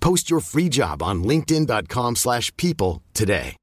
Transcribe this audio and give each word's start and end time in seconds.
Post 0.00 0.30
your 0.30 0.40
free 0.40 0.68
job 0.68 1.02
on 1.02 1.22
linkedin.com/people 1.24 2.16
slash 2.16 2.54
people 2.56 3.02
today. 3.14 3.56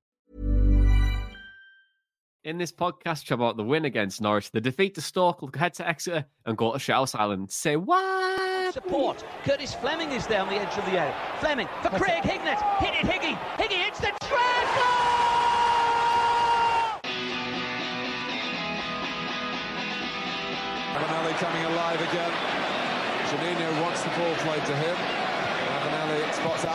In 2.44 2.58
this 2.58 2.72
podcast 2.72 3.26
chat 3.26 3.36
about 3.36 3.58
the 3.58 3.64
win 3.64 3.84
against 3.84 4.22
Norwich, 4.22 4.52
the 4.52 4.62
defeat 4.62 4.96
to 4.96 5.02
Stoke, 5.02 5.42
look 5.42 5.58
ahead 5.58 5.74
to 5.74 5.88
Exeter 5.88 6.26
and 6.46 6.58
go 6.58 6.72
to 6.72 6.80
Shells 6.80 7.14
Island. 7.14 7.52
Say 7.52 7.76
what? 7.76 8.74
Support. 8.74 9.26
Curtis 9.44 9.74
Fleming 9.74 10.12
is 10.14 10.26
there 10.28 10.42
on 10.42 10.48
the 10.48 10.56
edge 10.56 10.78
of 10.78 10.86
the 10.86 10.92
area. 10.92 11.14
Fleming 11.42 11.68
for 11.82 11.90
Craig 11.90 12.24
Hignett. 12.24 12.62
Hit 12.80 12.94
it, 12.94 13.06
Higgy. 13.06 13.36
Higgy 13.58 13.84
hits 13.84 14.00
the 14.00 14.14
treble. 14.24 14.88
Ravanelli 20.96 21.34
coming 21.44 21.66
alive 21.66 22.00
again. 22.00 22.32
Juninho 23.28 23.82
wants 23.82 24.04
the 24.04 24.10
ball 24.12 24.36
played 24.36 24.66
to 24.68 24.76
him. 24.78 25.27
Spots! 25.88 26.66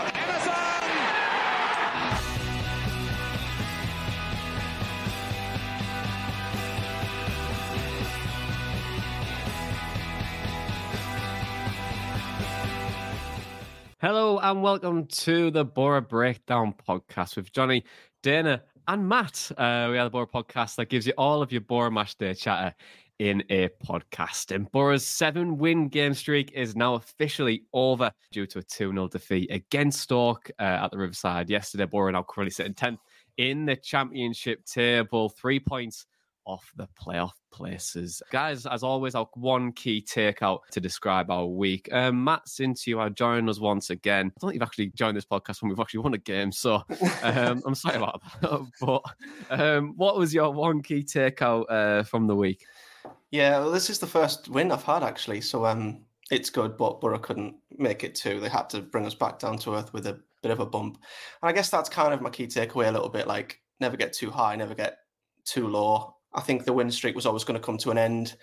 Hello 14.00 14.38
and 14.38 14.62
welcome 14.62 15.04
to 15.06 15.50
the 15.50 15.62
Boro 15.62 16.00
Breakdown 16.00 16.74
podcast 16.88 17.36
with 17.36 17.52
Jonny, 17.52 17.84
Dana, 18.22 18.62
and 18.88 19.06
Matt. 19.06 19.52
Uh, 19.58 19.88
we 19.90 19.98
are 19.98 20.04
the 20.04 20.10
Boro 20.10 20.24
podcast 20.24 20.76
that 20.76 20.88
gives 20.88 21.06
you 21.06 21.12
all 21.18 21.42
of 21.42 21.52
your 21.52 21.60
Boro 21.60 21.90
Match 21.90 22.16
Day 22.16 22.32
chatter 22.32 22.74
in 23.18 23.42
a 23.50 23.68
podcast. 23.86 24.54
And 24.54 24.70
Boro's 24.72 25.06
seven 25.06 25.58
win 25.58 25.88
game 25.88 26.14
streak 26.14 26.52
is 26.52 26.74
now 26.74 26.94
officially 26.94 27.64
over 27.72 28.10
due 28.32 28.46
to 28.46 28.58
a 28.58 28.62
2 28.62 28.92
0 28.92 29.08
defeat 29.08 29.50
against 29.50 30.00
Stoke 30.00 30.50
uh, 30.58 30.62
at 30.62 30.90
the 30.90 30.98
Riverside 30.98 31.50
yesterday. 31.50 31.84
Boro 31.84 32.10
now 32.10 32.24
currently 32.28 32.50
sitting 32.50 32.74
10th 32.74 32.98
in 33.36 33.64
the 33.64 33.76
championship 33.76 34.64
table, 34.64 35.28
three 35.28 35.60
points 35.60 36.06
off 36.44 36.72
the 36.76 36.88
playoff 37.00 37.32
places. 37.52 38.22
Guys, 38.30 38.66
as 38.66 38.82
always, 38.82 39.14
our 39.14 39.28
one 39.34 39.72
key 39.72 40.02
takeout 40.02 40.60
to 40.72 40.80
describe 40.80 41.30
our 41.30 41.46
week. 41.46 41.88
Um, 41.92 42.24
Matt, 42.24 42.48
since 42.48 42.86
you 42.86 42.98
are 42.98 43.10
joining 43.10 43.48
us 43.48 43.60
once 43.60 43.90
again, 43.90 44.26
I 44.26 44.40
don't 44.40 44.50
think 44.50 44.54
you've 44.54 44.66
actually 44.66 44.90
joined 44.94 45.16
this 45.16 45.24
podcast 45.24 45.62
when 45.62 45.68
we've 45.68 45.80
actually 45.80 46.00
won 46.00 46.14
a 46.14 46.18
game, 46.18 46.52
so 46.52 46.82
um, 47.22 47.62
I'm 47.66 47.74
sorry 47.74 47.96
about 47.96 48.22
that. 48.40 48.66
but 48.80 49.02
um, 49.50 49.94
what 49.96 50.16
was 50.16 50.34
your 50.34 50.52
one 50.52 50.82
key 50.82 51.02
takeout 51.02 51.64
uh, 51.70 52.02
from 52.02 52.26
the 52.26 52.36
week? 52.36 52.64
Yeah, 53.32 53.60
well, 53.60 53.70
this 53.70 53.88
is 53.88 53.98
the 53.98 54.06
first 54.06 54.50
win 54.50 54.70
I've 54.70 54.84
had 54.84 55.02
actually, 55.02 55.40
so 55.40 55.64
um, 55.64 56.04
it's 56.30 56.50
good. 56.50 56.76
But 56.76 57.00
Boro 57.00 57.18
couldn't 57.18 57.56
make 57.78 58.04
it 58.04 58.14
too. 58.14 58.38
They 58.38 58.50
had 58.50 58.68
to 58.70 58.82
bring 58.82 59.06
us 59.06 59.14
back 59.14 59.38
down 59.38 59.56
to 59.60 59.74
earth 59.74 59.92
with 59.94 60.06
a 60.06 60.20
bit 60.42 60.52
of 60.52 60.60
a 60.60 60.66
bump, 60.66 60.98
and 61.42 61.48
I 61.48 61.52
guess 61.52 61.70
that's 61.70 61.88
kind 61.88 62.12
of 62.12 62.20
my 62.20 62.28
key 62.28 62.46
takeaway 62.46 62.88
a 62.88 62.92
little 62.92 63.08
bit. 63.08 63.26
Like, 63.26 63.58
never 63.80 63.96
get 63.96 64.12
too 64.12 64.30
high, 64.30 64.54
never 64.54 64.74
get 64.74 64.98
too 65.46 65.66
low. 65.66 66.14
I 66.34 66.42
think 66.42 66.64
the 66.64 66.74
win 66.74 66.90
streak 66.90 67.14
was 67.14 67.24
always 67.24 67.42
going 67.42 67.58
to 67.58 67.64
come 67.64 67.78
to 67.78 67.90
an 67.90 67.98
end. 67.98 68.36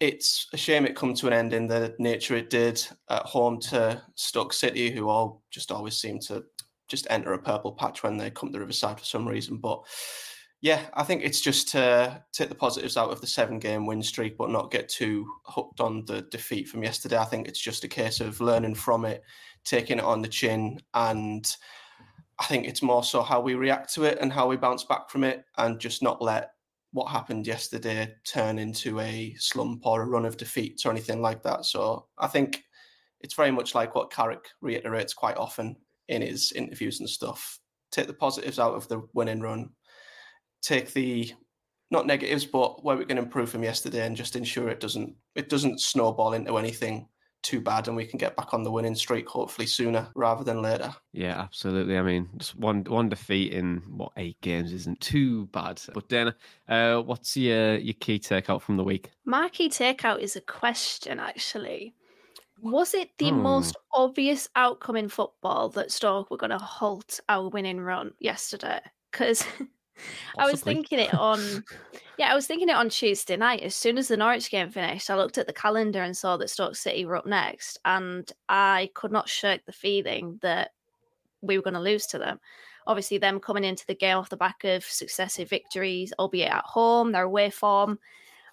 It's 0.00 0.48
a 0.52 0.56
shame 0.56 0.84
it 0.84 0.96
come 0.96 1.14
to 1.14 1.28
an 1.28 1.32
end 1.32 1.52
in 1.52 1.68
the 1.68 1.94
nature 2.00 2.34
it 2.34 2.50
did 2.50 2.84
at 3.10 3.22
home 3.22 3.60
to 3.60 4.02
Stoke 4.16 4.52
City, 4.52 4.90
who 4.90 5.08
all 5.08 5.44
just 5.52 5.70
always 5.70 5.96
seem 5.96 6.18
to 6.22 6.42
just 6.88 7.06
enter 7.08 7.34
a 7.34 7.38
purple 7.38 7.70
patch 7.70 8.02
when 8.02 8.16
they 8.16 8.30
come 8.30 8.52
to 8.52 8.58
Riverside 8.58 8.98
for 8.98 9.06
some 9.06 9.28
reason. 9.28 9.58
But 9.58 9.84
yeah, 10.64 10.80
I 10.94 11.02
think 11.02 11.22
it's 11.22 11.42
just 11.42 11.68
to 11.72 12.24
take 12.32 12.48
the 12.48 12.54
positives 12.54 12.96
out 12.96 13.10
of 13.10 13.20
the 13.20 13.26
seven 13.26 13.58
game 13.58 13.84
win 13.84 14.02
streak, 14.02 14.38
but 14.38 14.48
not 14.48 14.70
get 14.70 14.88
too 14.88 15.30
hooked 15.44 15.78
on 15.78 16.06
the 16.06 16.22
defeat 16.22 16.68
from 16.68 16.82
yesterday. 16.82 17.18
I 17.18 17.26
think 17.26 17.46
it's 17.46 17.60
just 17.60 17.84
a 17.84 17.88
case 17.88 18.18
of 18.18 18.40
learning 18.40 18.76
from 18.76 19.04
it, 19.04 19.22
taking 19.66 19.98
it 19.98 20.04
on 20.04 20.22
the 20.22 20.28
chin, 20.28 20.80
and 20.94 21.46
I 22.38 22.46
think 22.46 22.66
it's 22.66 22.80
more 22.80 23.04
so 23.04 23.20
how 23.20 23.42
we 23.42 23.56
react 23.56 23.92
to 23.92 24.04
it 24.04 24.16
and 24.22 24.32
how 24.32 24.48
we 24.48 24.56
bounce 24.56 24.84
back 24.84 25.10
from 25.10 25.22
it, 25.22 25.44
and 25.58 25.78
just 25.78 26.02
not 26.02 26.22
let 26.22 26.52
what 26.92 27.10
happened 27.10 27.46
yesterday 27.46 28.14
turn 28.24 28.58
into 28.58 29.00
a 29.00 29.34
slump 29.38 29.84
or 29.84 30.00
a 30.00 30.06
run 30.06 30.24
of 30.24 30.38
defeats 30.38 30.86
or 30.86 30.90
anything 30.90 31.20
like 31.20 31.42
that. 31.42 31.66
So 31.66 32.06
I 32.16 32.26
think 32.26 32.64
it's 33.20 33.34
very 33.34 33.50
much 33.50 33.74
like 33.74 33.94
what 33.94 34.10
Carrick 34.10 34.46
reiterates 34.62 35.12
quite 35.12 35.36
often 35.36 35.76
in 36.08 36.22
his 36.22 36.52
interviews 36.52 37.00
and 37.00 37.10
stuff. 37.10 37.60
Take 37.90 38.06
the 38.06 38.14
positives 38.14 38.58
out 38.58 38.74
of 38.74 38.88
the 38.88 39.02
winning 39.12 39.42
run, 39.42 39.68
take 40.64 40.92
the 40.92 41.32
not 41.90 42.06
negatives, 42.06 42.44
but 42.46 42.82
where 42.84 42.96
we 42.96 43.04
can 43.04 43.18
improve 43.18 43.50
from 43.50 43.62
yesterday, 43.62 44.06
and 44.06 44.16
just 44.16 44.36
ensure 44.36 44.68
it 44.68 44.80
doesn't 44.80 45.14
it 45.34 45.48
doesn't 45.48 45.80
snowball 45.80 46.32
into 46.32 46.56
anything 46.58 47.08
too 47.42 47.60
bad, 47.60 47.86
and 47.88 47.96
we 47.96 48.06
can 48.06 48.18
get 48.18 48.36
back 48.36 48.54
on 48.54 48.62
the 48.62 48.70
winning 48.70 48.94
streak 48.94 49.28
hopefully 49.28 49.66
sooner 49.66 50.08
rather 50.14 50.42
than 50.42 50.62
later. 50.62 50.94
Yeah, 51.12 51.38
absolutely. 51.38 51.98
I 51.98 52.02
mean, 52.02 52.30
just 52.38 52.56
one 52.56 52.84
one 52.84 53.08
defeat 53.10 53.52
in 53.52 53.82
what 53.86 54.12
eight 54.16 54.40
games 54.40 54.72
isn't 54.72 55.00
too 55.00 55.46
bad. 55.46 55.80
But 55.92 56.08
Dana, 56.08 56.34
uh, 56.68 57.02
what's 57.02 57.36
your 57.36 57.76
your 57.76 57.94
key 57.94 58.18
takeout 58.18 58.62
from 58.62 58.76
the 58.78 58.84
week? 58.84 59.10
My 59.24 59.48
key 59.50 59.68
takeout 59.68 60.20
is 60.20 60.36
a 60.36 60.40
question, 60.40 61.20
actually. 61.20 61.94
Was 62.62 62.94
it 62.94 63.10
the 63.18 63.30
Hmm. 63.30 63.42
most 63.42 63.76
obvious 63.92 64.48
outcome 64.56 64.96
in 64.96 65.08
football 65.08 65.68
that 65.70 65.92
Stoke 65.92 66.30
were 66.30 66.38
going 66.38 66.50
to 66.50 66.58
halt 66.58 67.20
our 67.28 67.48
winning 67.50 67.80
run 67.80 68.14
yesterday? 68.20 68.80
Because 69.12 69.44
I 70.38 70.50
was 70.50 70.60
thinking 70.60 70.98
it 70.98 71.14
on, 71.14 71.64
yeah, 72.18 72.30
I 72.30 72.34
was 72.34 72.46
thinking 72.46 72.68
it 72.68 72.76
on 72.76 72.88
Tuesday 72.88 73.36
night. 73.36 73.62
As 73.62 73.74
soon 73.74 73.98
as 73.98 74.08
the 74.08 74.16
Norwich 74.16 74.50
game 74.50 74.70
finished, 74.70 75.10
I 75.10 75.16
looked 75.16 75.38
at 75.38 75.46
the 75.46 75.52
calendar 75.52 76.02
and 76.02 76.16
saw 76.16 76.36
that 76.36 76.50
Stoke 76.50 76.76
City 76.76 77.04
were 77.04 77.16
up 77.16 77.26
next, 77.26 77.78
and 77.84 78.30
I 78.48 78.90
could 78.94 79.12
not 79.12 79.28
shirk 79.28 79.64
the 79.64 79.72
feeling 79.72 80.38
that 80.42 80.70
we 81.40 81.56
were 81.56 81.62
going 81.62 81.74
to 81.74 81.80
lose 81.80 82.06
to 82.06 82.18
them. 82.18 82.40
Obviously, 82.86 83.18
them 83.18 83.40
coming 83.40 83.64
into 83.64 83.86
the 83.86 83.94
game 83.94 84.18
off 84.18 84.28
the 84.28 84.36
back 84.36 84.64
of 84.64 84.84
successive 84.84 85.48
victories, 85.48 86.12
albeit 86.18 86.52
at 86.52 86.64
home, 86.64 87.12
their 87.12 87.24
away 87.24 87.50
form. 87.50 87.98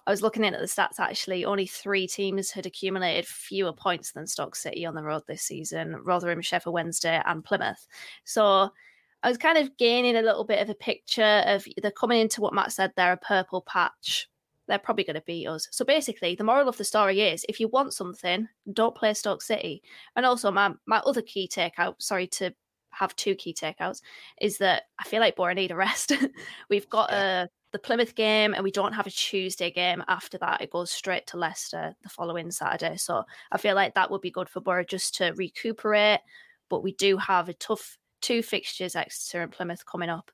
I 0.06 0.10
was 0.10 0.22
looking 0.22 0.44
in 0.44 0.54
at 0.54 0.60
the 0.60 0.66
stats 0.66 0.98
actually. 0.98 1.44
Only 1.44 1.66
three 1.66 2.08
teams 2.08 2.50
had 2.50 2.66
accumulated 2.66 3.26
fewer 3.26 3.72
points 3.72 4.12
than 4.12 4.26
Stoke 4.26 4.56
City 4.56 4.84
on 4.84 4.94
the 4.94 5.02
road 5.02 5.22
this 5.26 5.42
season 5.42 5.96
Rotherham, 6.02 6.40
Sheffield 6.40 6.74
Wednesday, 6.74 7.22
and 7.24 7.44
Plymouth. 7.44 7.86
So 8.24 8.72
I 9.22 9.28
was 9.28 9.38
kind 9.38 9.58
of 9.58 9.76
gaining 9.76 10.16
a 10.16 10.22
little 10.22 10.44
bit 10.44 10.60
of 10.60 10.68
a 10.68 10.74
picture 10.74 11.42
of 11.46 11.66
they're 11.80 11.90
coming 11.90 12.20
into 12.20 12.40
what 12.40 12.54
Matt 12.54 12.72
said, 12.72 12.92
they're 12.96 13.12
a 13.12 13.16
purple 13.18 13.62
patch. 13.62 14.28
They're 14.68 14.78
probably 14.78 15.04
going 15.04 15.14
to 15.14 15.22
beat 15.22 15.46
us. 15.46 15.68
So 15.70 15.84
basically, 15.84 16.34
the 16.34 16.44
moral 16.44 16.68
of 16.68 16.76
the 16.76 16.84
story 16.84 17.20
is 17.20 17.44
if 17.48 17.60
you 17.60 17.68
want 17.68 17.92
something, 17.92 18.48
don't 18.72 18.94
play 18.94 19.12
Stoke 19.14 19.42
City. 19.42 19.82
And 20.16 20.24
also, 20.24 20.50
my, 20.50 20.72
my 20.86 20.98
other 20.98 21.22
key 21.22 21.48
takeout, 21.52 22.00
sorry 22.00 22.26
to 22.28 22.54
have 22.90 23.14
two 23.16 23.34
key 23.34 23.54
takeouts, 23.54 24.02
is 24.40 24.58
that 24.58 24.84
I 24.98 25.04
feel 25.04 25.20
like 25.20 25.36
Boro 25.36 25.52
need 25.52 25.72
a 25.72 25.76
rest. 25.76 26.12
We've 26.70 26.88
got 26.88 27.10
a 27.10 27.14
uh, 27.14 27.46
the 27.72 27.78
Plymouth 27.78 28.14
game, 28.14 28.52
and 28.54 28.62
we 28.62 28.70
don't 28.70 28.92
have 28.92 29.06
a 29.06 29.10
Tuesday 29.10 29.70
game 29.70 30.04
after 30.06 30.38
that. 30.38 30.60
It 30.60 30.70
goes 30.70 30.90
straight 30.90 31.26
to 31.28 31.38
Leicester 31.38 31.96
the 32.02 32.08
following 32.10 32.50
Saturday. 32.50 32.98
So 32.98 33.24
I 33.50 33.58
feel 33.58 33.74
like 33.74 33.94
that 33.94 34.10
would 34.10 34.20
be 34.20 34.30
good 34.30 34.48
for 34.48 34.60
Boro 34.60 34.84
just 34.84 35.14
to 35.16 35.32
recuperate. 35.32 36.20
But 36.68 36.82
we 36.82 36.92
do 36.92 37.16
have 37.16 37.48
a 37.48 37.54
tough 37.54 37.98
two 38.22 38.42
fixtures, 38.42 38.96
Exeter 38.96 39.42
and 39.42 39.52
Plymouth, 39.52 39.84
coming 39.84 40.08
up. 40.08 40.30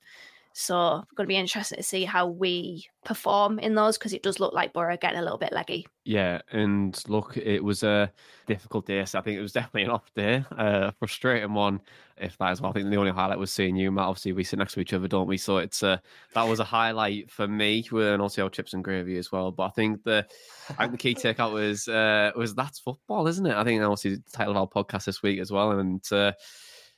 So 0.61 1.03
it's 1.05 1.13
going 1.13 1.27
to 1.27 1.29
be 1.29 1.37
interesting 1.37 1.77
to 1.77 1.85
see 1.85 2.05
how 2.05 2.27
we 2.27 2.85
perform 3.05 3.61
in 3.61 3.77
those 3.77 3.97
because 3.97 4.13
it 4.13 4.25
does 4.25 4.41
look 4.41 4.53
like 4.53 4.73
Boro 4.73 4.97
getting 4.97 5.21
a 5.21 5.23
little 5.23 5.39
bit 5.39 5.53
leggy. 5.53 5.87
Yeah, 6.05 6.41
and 6.51 7.01
look, 7.07 7.37
it 7.37 7.63
was 7.63 7.85
a 7.85 8.11
difficult 8.49 8.85
day. 8.85 9.05
So 9.05 9.21
I 9.21 9.23
think 9.23 9.39
it 9.39 9.41
was 9.41 9.53
definitely 9.53 9.85
an 9.85 9.91
off 9.91 10.13
day, 10.17 10.45
a 10.51 10.91
frustrating 10.99 11.55
one, 11.55 11.81
if 12.17 12.37
that 12.39 12.51
is 12.51 12.61
well. 12.61 12.73
I 12.73 12.75
think 12.75 12.91
the 12.91 12.97
only 12.97 13.13
highlight 13.13 13.39
was 13.39 13.53
seeing 13.53 13.77
you, 13.77 13.93
Matt. 13.93 14.07
Obviously, 14.07 14.33
we 14.33 14.43
sit 14.43 14.59
next 14.59 14.73
to 14.73 14.81
each 14.81 14.93
other, 14.93 15.07
don't 15.07 15.29
we? 15.29 15.37
So 15.37 15.59
it's 15.59 15.85
a, 15.85 16.03
that 16.35 16.49
was 16.49 16.59
a 16.59 16.65
highlight 16.65 17.31
for 17.31 17.47
me, 17.47 17.87
and 17.93 18.21
also 18.21 18.43
our 18.43 18.51
chips 18.51 18.75
and 18.75 18.83
gravy 18.83 19.17
as 19.17 19.31
well. 19.31 19.53
But 19.53 19.67
I 19.67 19.71
think 19.71 20.03
the 20.03 20.27
I 20.71 20.73
think 20.73 20.91
the 20.91 20.99
key 20.99 21.15
takeout 21.15 21.53
was 21.53 21.87
uh, 21.87 22.33
was 22.35 22.57
that's 22.57 22.81
football, 22.81 23.29
isn't 23.29 23.47
it? 23.47 23.55
I 23.55 23.63
think 23.63 23.81
obviously 23.81 24.17
the 24.17 24.31
title 24.33 24.57
of 24.57 24.57
our 24.57 24.85
podcast 24.85 25.05
this 25.05 25.23
week 25.23 25.39
as 25.39 25.53
well, 25.53 25.79
and. 25.79 26.03
Uh, 26.11 26.33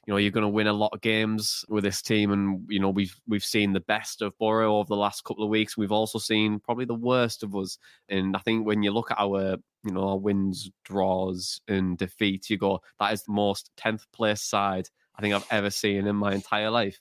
you 0.07 0.13
know 0.13 0.17
you're 0.17 0.31
going 0.31 0.43
to 0.43 0.49
win 0.49 0.67
a 0.67 0.73
lot 0.73 0.91
of 0.93 1.01
games 1.01 1.65
with 1.69 1.85
this 1.85 2.03
team, 2.03 2.33
and 2.33 2.67
you 2.69 2.81
know 2.81 2.91
we've 2.91 3.15
we've 3.29 3.45
seen 3.45 3.73
the 3.73 3.81
best 3.81 4.23
of 4.23 4.37
Boro 4.39 4.77
over 4.77 4.89
the 4.89 4.97
last 4.97 5.25
couple 5.25 5.45
of 5.45 5.51
weeks. 5.51 5.77
We've 5.77 5.93
also 5.93 6.19
seen 6.19 6.61
probably 6.61 6.87
the 6.87 6.95
worst 6.95 7.43
of 7.43 7.55
us, 7.55 7.79
and 8.09 8.37
I 8.37 8.41
think 8.41 8.67
when 8.67 8.83
you 8.83 8.93
look 8.93 9.11
at 9.11 9.21
our 9.21 9.57
you 9.85 9.93
know 9.93 10.09
our 10.09 10.19
wins, 10.19 10.71
draws, 10.85 11.61
and 11.69 11.99
defeats, 11.99 12.51
you 12.51 12.59
go 12.59 12.81
that 12.99 13.13
is 13.13 13.25
the 13.25 13.33
most 13.33 13.71
tenth 13.77 14.07
place 14.13 14.43
side 14.43 14.89
I 15.21 15.23
think 15.23 15.35
I've 15.35 15.47
ever 15.51 15.69
seen 15.69 16.07
in 16.07 16.17
my 16.17 16.33
entire 16.33 16.71
life. 16.71 16.99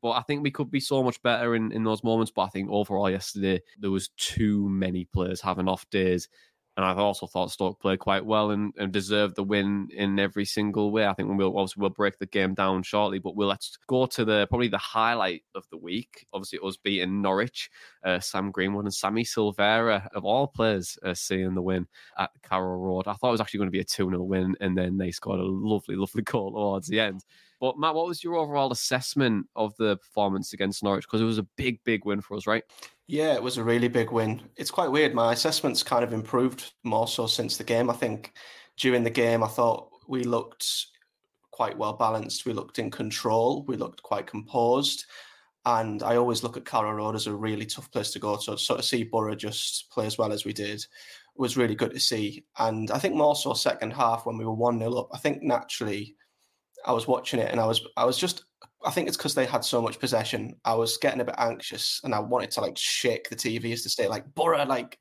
But 0.00 0.12
I 0.12 0.22
think 0.22 0.42
we 0.42 0.50
could 0.50 0.70
be 0.70 0.80
so 0.80 1.02
much 1.02 1.20
better 1.22 1.54
in, 1.54 1.70
in 1.70 1.84
those 1.84 2.02
moments. 2.02 2.32
But 2.34 2.42
I 2.42 2.48
think 2.48 2.70
overall 2.70 3.10
yesterday 3.10 3.60
there 3.78 3.90
was 3.90 4.08
too 4.16 4.66
many 4.70 5.04
players 5.04 5.42
having 5.42 5.68
off 5.68 5.88
days 5.90 6.30
and 6.78 6.86
I've 6.86 6.98
also 6.98 7.26
thought 7.26 7.50
Stoke 7.50 7.80
played 7.80 7.98
quite 7.98 8.24
well 8.24 8.52
and, 8.52 8.72
and 8.78 8.92
deserved 8.92 9.34
the 9.34 9.42
win 9.42 9.88
in 9.92 10.16
every 10.20 10.44
single 10.44 10.92
way. 10.92 11.08
I 11.08 11.12
think 11.12 11.28
we'll 11.28 11.58
obviously 11.58 11.80
we'll 11.80 11.90
break 11.90 12.20
the 12.20 12.26
game 12.26 12.54
down 12.54 12.84
shortly, 12.84 13.18
but 13.18 13.34
we'll 13.34 13.48
let's 13.48 13.76
go 13.88 14.06
to 14.06 14.24
the 14.24 14.46
probably 14.46 14.68
the 14.68 14.78
highlight 14.78 15.42
of 15.56 15.64
the 15.72 15.76
week. 15.76 16.24
Obviously, 16.32 16.60
it 16.62 16.64
us 16.64 16.76
beating 16.76 17.20
Norwich, 17.20 17.68
uh, 18.04 18.20
Sam 18.20 18.52
Greenwood 18.52 18.84
and 18.84 18.94
Sammy 18.94 19.24
Silvera 19.24 20.06
of 20.14 20.24
all 20.24 20.46
players 20.46 20.96
uh, 21.02 21.14
seeing 21.14 21.52
the 21.54 21.62
win 21.62 21.84
at 22.16 22.30
Carrow 22.48 22.78
Road. 22.78 23.08
I 23.08 23.14
thought 23.14 23.30
it 23.30 23.32
was 23.32 23.40
actually 23.40 23.58
going 23.58 23.70
to 23.70 23.72
be 23.72 23.80
a 23.80 23.84
2 23.84 24.10
0 24.10 24.22
win, 24.22 24.54
and 24.60 24.78
then 24.78 24.98
they 24.98 25.10
scored 25.10 25.40
a 25.40 25.44
lovely, 25.44 25.96
lovely 25.96 26.22
goal 26.22 26.52
towards 26.52 26.86
the 26.86 27.00
end. 27.00 27.24
But 27.60 27.78
Matt, 27.78 27.94
what 27.94 28.06
was 28.06 28.22
your 28.22 28.36
overall 28.36 28.70
assessment 28.70 29.46
of 29.56 29.74
the 29.76 29.96
performance 29.96 30.52
against 30.52 30.82
Norwich? 30.82 31.04
Because 31.04 31.20
it 31.20 31.24
was 31.24 31.38
a 31.38 31.46
big, 31.56 31.80
big 31.84 32.04
win 32.04 32.20
for 32.20 32.36
us, 32.36 32.46
right? 32.46 32.62
Yeah, 33.08 33.34
it 33.34 33.42
was 33.42 33.56
a 33.56 33.64
really 33.64 33.88
big 33.88 34.12
win. 34.12 34.42
It's 34.56 34.70
quite 34.70 34.92
weird. 34.92 35.14
My 35.14 35.32
assessment's 35.32 35.82
kind 35.82 36.04
of 36.04 36.12
improved 36.12 36.72
more 36.84 37.08
so 37.08 37.26
since 37.26 37.56
the 37.56 37.64
game. 37.64 37.90
I 37.90 37.94
think 37.94 38.32
during 38.76 39.02
the 39.02 39.10
game, 39.10 39.42
I 39.42 39.48
thought 39.48 39.90
we 40.06 40.24
looked 40.24 40.86
quite 41.50 41.76
well 41.76 41.94
balanced. 41.94 42.46
We 42.46 42.52
looked 42.52 42.78
in 42.78 42.90
control. 42.90 43.64
We 43.66 43.76
looked 43.76 44.02
quite 44.02 44.26
composed. 44.26 45.04
And 45.64 46.02
I 46.02 46.16
always 46.16 46.42
look 46.42 46.56
at 46.56 46.64
Carrow 46.64 46.92
Road 46.92 47.14
as 47.14 47.26
a 47.26 47.34
really 47.34 47.66
tough 47.66 47.90
place 47.90 48.10
to 48.12 48.18
go. 48.18 48.36
So 48.36 48.56
sort 48.56 48.78
of 48.78 48.84
see 48.84 49.02
Boro 49.02 49.34
just 49.34 49.90
play 49.90 50.06
as 50.06 50.16
well 50.16 50.32
as 50.32 50.44
we 50.44 50.52
did 50.52 50.84
was 51.34 51.56
really 51.56 51.74
good 51.74 51.92
to 51.92 52.00
see. 52.00 52.44
And 52.58 52.90
I 52.90 52.98
think 52.98 53.14
more 53.14 53.34
so 53.34 53.54
second 53.54 53.92
half 53.92 54.26
when 54.26 54.38
we 54.38 54.44
were 54.44 54.52
one 54.52 54.78
0 54.78 54.94
up. 54.94 55.08
I 55.12 55.18
think 55.18 55.42
naturally 55.42 56.14
I 56.88 56.92
was 56.92 57.06
watching 57.06 57.38
it 57.38 57.52
and 57.52 57.60
I 57.60 57.66
was 57.66 57.86
I 57.96 58.04
was 58.04 58.18
just 58.18 58.44
I 58.84 58.90
think 58.90 59.08
it's 59.08 59.16
because 59.16 59.34
they 59.34 59.46
had 59.46 59.64
so 59.64 59.82
much 59.82 59.98
possession. 59.98 60.56
I 60.64 60.74
was 60.74 60.96
getting 60.96 61.20
a 61.20 61.24
bit 61.24 61.34
anxious 61.38 62.00
and 62.02 62.14
I 62.14 62.20
wanted 62.20 62.50
to 62.52 62.60
like 62.60 62.76
shake 62.76 63.28
the 63.28 63.36
TV 63.36 63.60
TVs 63.60 63.82
to 63.82 63.90
say 63.90 64.08
like 64.08 64.24
Boro 64.34 64.64
like 64.64 64.98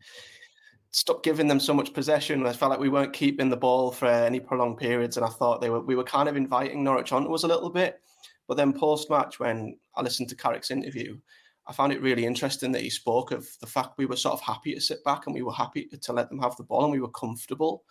stop 0.92 1.24
giving 1.24 1.48
them 1.48 1.60
so 1.60 1.74
much 1.74 1.94
possession. 1.94 2.46
I 2.46 2.54
felt 2.54 2.72
like 2.72 2.80
we 2.80 2.90
weren't 2.90 3.14
keeping 3.14 3.50
the 3.50 3.58
ball 3.58 3.92
for 3.92 4.08
any 4.08 4.40
prolonged 4.40 4.78
periods, 4.78 5.18
and 5.18 5.26
I 5.26 5.30
thought 5.30 5.62
they 5.62 5.70
were 5.70 5.82
we 5.82 5.96
were 5.96 6.04
kind 6.04 6.28
of 6.28 6.36
inviting 6.36 6.84
Norwich 6.84 7.12
onto 7.12 7.34
us 7.34 7.44
a 7.44 7.48
little 7.48 7.70
bit. 7.70 8.02
But 8.48 8.58
then 8.58 8.74
post 8.74 9.10
match, 9.10 9.40
when 9.40 9.78
I 9.96 10.02
listened 10.02 10.30
to 10.30 10.36
Carrick's 10.36 10.72
interview, 10.72 11.18
I 11.68 11.74
found 11.74 11.92
it 11.92 12.02
really 12.02 12.26
interesting 12.26 12.72
that 12.72 12.82
he 12.82 12.90
spoke 12.90 13.32
of 13.32 13.48
the 13.60 13.68
fact 13.68 13.98
we 13.98 14.06
were 14.06 14.16
sort 14.16 14.34
of 14.34 14.42
happy 14.42 14.74
to 14.74 14.82
sit 14.82 15.04
back 15.04 15.26
and 15.26 15.36
we 15.36 15.42
were 15.42 15.54
happy 15.54 15.86
to 15.86 16.14
let 16.14 16.30
them 16.30 16.40
have 16.40 16.56
the 16.56 16.64
ball 16.64 16.84
and 16.84 16.94
we 16.94 17.02
were 17.02 17.10
comfortable. 17.10 17.84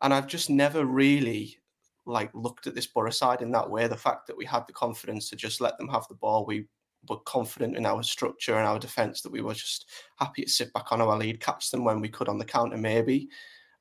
And 0.00 0.14
I've 0.14 0.28
just 0.28 0.50
never 0.50 0.84
really 0.84 1.58
like 2.06 2.30
looked 2.34 2.66
at 2.66 2.74
this 2.74 2.86
Boro 2.86 3.10
side 3.10 3.42
in 3.42 3.52
that 3.52 3.68
way. 3.68 3.86
The 3.86 3.96
fact 3.96 4.26
that 4.26 4.36
we 4.36 4.44
had 4.44 4.66
the 4.66 4.72
confidence 4.72 5.28
to 5.30 5.36
just 5.36 5.60
let 5.60 5.78
them 5.78 5.88
have 5.88 6.06
the 6.08 6.14
ball, 6.14 6.44
we 6.44 6.66
were 7.08 7.18
confident 7.18 7.76
in 7.76 7.86
our 7.86 8.02
structure 8.02 8.56
and 8.56 8.66
our 8.66 8.78
defence 8.78 9.22
that 9.22 9.32
we 9.32 9.40
were 9.40 9.54
just 9.54 9.90
happy 10.18 10.42
to 10.42 10.50
sit 10.50 10.72
back 10.72 10.92
on 10.92 11.00
our 11.00 11.16
lead, 11.16 11.40
catch 11.40 11.70
them 11.70 11.84
when 11.84 12.00
we 12.00 12.08
could 12.08 12.28
on 12.28 12.38
the 12.38 12.44
counter, 12.44 12.76
maybe. 12.76 13.28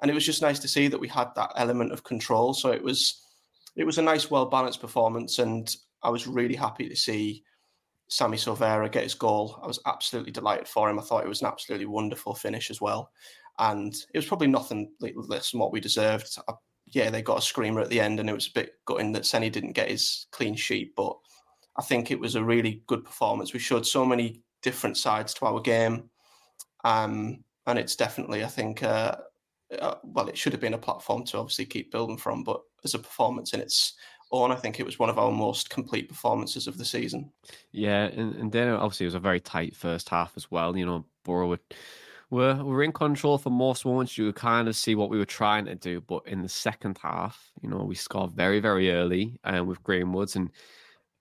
And 0.01 0.09
it 0.09 0.13
was 0.13 0.25
just 0.25 0.41
nice 0.41 0.59
to 0.59 0.67
see 0.67 0.87
that 0.87 0.99
we 0.99 1.07
had 1.07 1.29
that 1.35 1.51
element 1.55 1.91
of 1.91 2.03
control. 2.03 2.53
So 2.53 2.71
it 2.71 2.83
was 2.83 3.21
it 3.75 3.85
was 3.85 3.97
a 3.97 4.01
nice, 4.01 4.29
well 4.29 4.45
balanced 4.45 4.81
performance, 4.81 5.39
and 5.39 5.73
I 6.03 6.09
was 6.09 6.27
really 6.27 6.55
happy 6.55 6.89
to 6.89 6.95
see 6.95 7.43
Sammy 8.09 8.37
Silvera 8.37 8.91
get 8.91 9.03
his 9.03 9.13
goal. 9.13 9.59
I 9.63 9.67
was 9.67 9.79
absolutely 9.85 10.31
delighted 10.31 10.67
for 10.67 10.89
him. 10.89 10.99
I 10.99 11.03
thought 11.03 11.23
it 11.23 11.29
was 11.29 11.41
an 11.41 11.47
absolutely 11.47 11.85
wonderful 11.85 12.35
finish 12.35 12.69
as 12.69 12.81
well. 12.81 13.11
And 13.59 13.93
it 14.13 14.17
was 14.17 14.25
probably 14.25 14.47
nothing 14.47 14.91
less 14.99 15.51
than 15.51 15.59
what 15.59 15.71
we 15.71 15.79
deserved. 15.79 16.27
I 16.47 16.53
yeah, 16.91 17.09
they 17.09 17.21
got 17.21 17.39
a 17.39 17.41
screamer 17.41 17.81
at 17.81 17.89
the 17.89 17.99
end, 17.99 18.19
and 18.19 18.29
it 18.29 18.33
was 18.33 18.47
a 18.47 18.53
bit 18.53 18.73
gutting 18.85 19.11
that 19.13 19.25
Senny 19.25 19.49
didn't 19.49 19.73
get 19.73 19.89
his 19.89 20.27
clean 20.31 20.55
sheet. 20.55 20.93
But 20.95 21.15
I 21.77 21.81
think 21.81 22.11
it 22.11 22.19
was 22.19 22.35
a 22.35 22.43
really 22.43 22.83
good 22.87 23.03
performance. 23.03 23.53
We 23.53 23.59
showed 23.59 23.85
so 23.85 24.05
many 24.05 24.41
different 24.61 24.97
sides 24.97 25.33
to 25.35 25.45
our 25.45 25.61
game, 25.61 26.09
um, 26.83 27.43
and 27.65 27.79
it's 27.79 27.95
definitely, 27.95 28.43
I 28.43 28.47
think, 28.47 28.83
uh, 28.83 29.15
uh, 29.79 29.95
well, 30.03 30.27
it 30.27 30.37
should 30.37 30.51
have 30.51 30.61
been 30.61 30.73
a 30.73 30.77
platform 30.77 31.23
to 31.25 31.37
obviously 31.37 31.65
keep 31.65 31.91
building 31.91 32.17
from. 32.17 32.43
But 32.43 32.61
as 32.83 32.93
a 32.93 32.99
performance 32.99 33.53
in 33.53 33.61
its 33.61 33.93
own, 34.31 34.51
I 34.51 34.55
think 34.55 34.79
it 34.79 34.85
was 34.85 34.99
one 34.99 35.09
of 35.09 35.19
our 35.19 35.31
most 35.31 35.69
complete 35.69 36.09
performances 36.09 36.67
of 36.67 36.77
the 36.77 36.85
season. 36.85 37.31
Yeah, 37.71 38.03
and, 38.03 38.35
and 38.35 38.51
then 38.51 38.69
obviously 38.69 39.05
it 39.05 39.07
was 39.07 39.15
a 39.15 39.19
very 39.19 39.39
tight 39.39 39.75
first 39.75 40.09
half 40.09 40.33
as 40.35 40.51
well. 40.51 40.75
You 40.75 40.85
know, 40.85 41.05
Boro 41.23 41.57
we're, 42.31 42.63
we're 42.63 42.83
in 42.83 42.93
control 42.93 43.37
for 43.37 43.49
most 43.49 43.85
moments. 43.85 44.17
You 44.17 44.31
kind 44.33 44.67
of 44.67 44.75
see 44.75 44.95
what 44.95 45.09
we 45.09 45.17
were 45.17 45.25
trying 45.25 45.65
to 45.65 45.75
do, 45.75 46.01
but 46.01 46.25
in 46.25 46.41
the 46.41 46.49
second 46.49 46.97
half, 47.01 47.51
you 47.61 47.69
know, 47.69 47.83
we 47.83 47.93
scored 47.93 48.31
very, 48.31 48.59
very 48.59 48.91
early 48.91 49.37
um, 49.43 49.67
with 49.67 49.83
Greenwoods 49.83 50.37
and 50.37 50.49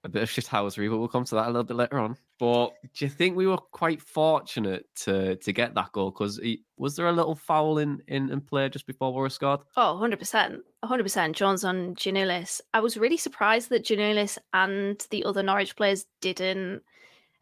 a 0.05 0.09
bit 0.09 0.23
of 0.23 0.31
shithousery, 0.31 0.89
but 0.89 0.99
we'll 0.99 1.09
come 1.09 1.25
to 1.25 1.35
that 1.35 1.47
a 1.47 1.51
little 1.51 1.65
bit 1.65 1.77
later 1.77 1.99
on. 1.99 2.17
But 2.39 2.71
do 2.95 3.05
you 3.05 3.11
think 3.11 3.37
we 3.37 3.47
were 3.47 3.59
quite 3.59 4.01
fortunate 4.01 4.87
to 5.01 5.37
to 5.37 5.53
get 5.53 5.75
that 5.75 5.93
goal? 5.93 6.11
Because 6.11 6.41
was 6.79 6.97
there 6.97 7.09
a 7.09 7.13
little 7.13 7.35
foul 7.35 7.79
in, 7.79 8.01
in, 8.09 8.31
in 8.31 8.41
play 8.41 8.69
just 8.71 8.87
before 8.87 9.13
we 9.13 9.21
were 9.21 9.29
scored? 9.29 9.61
Oh, 9.77 9.99
100%. 10.01 10.61
100%. 10.83 11.33
Jones 11.33 11.65
on 11.65 11.95
Giannoulis. 11.97 12.63
I 12.73 12.81
was 12.81 12.97
really 12.97 13.19
surprised 13.19 13.69
that 13.71 13.85
Giannoulis 13.85 14.39
and 14.55 15.05
the 15.11 15.25
other 15.25 15.43
Norwich 15.43 15.77
players 15.77 16.07
didn't 16.23 16.83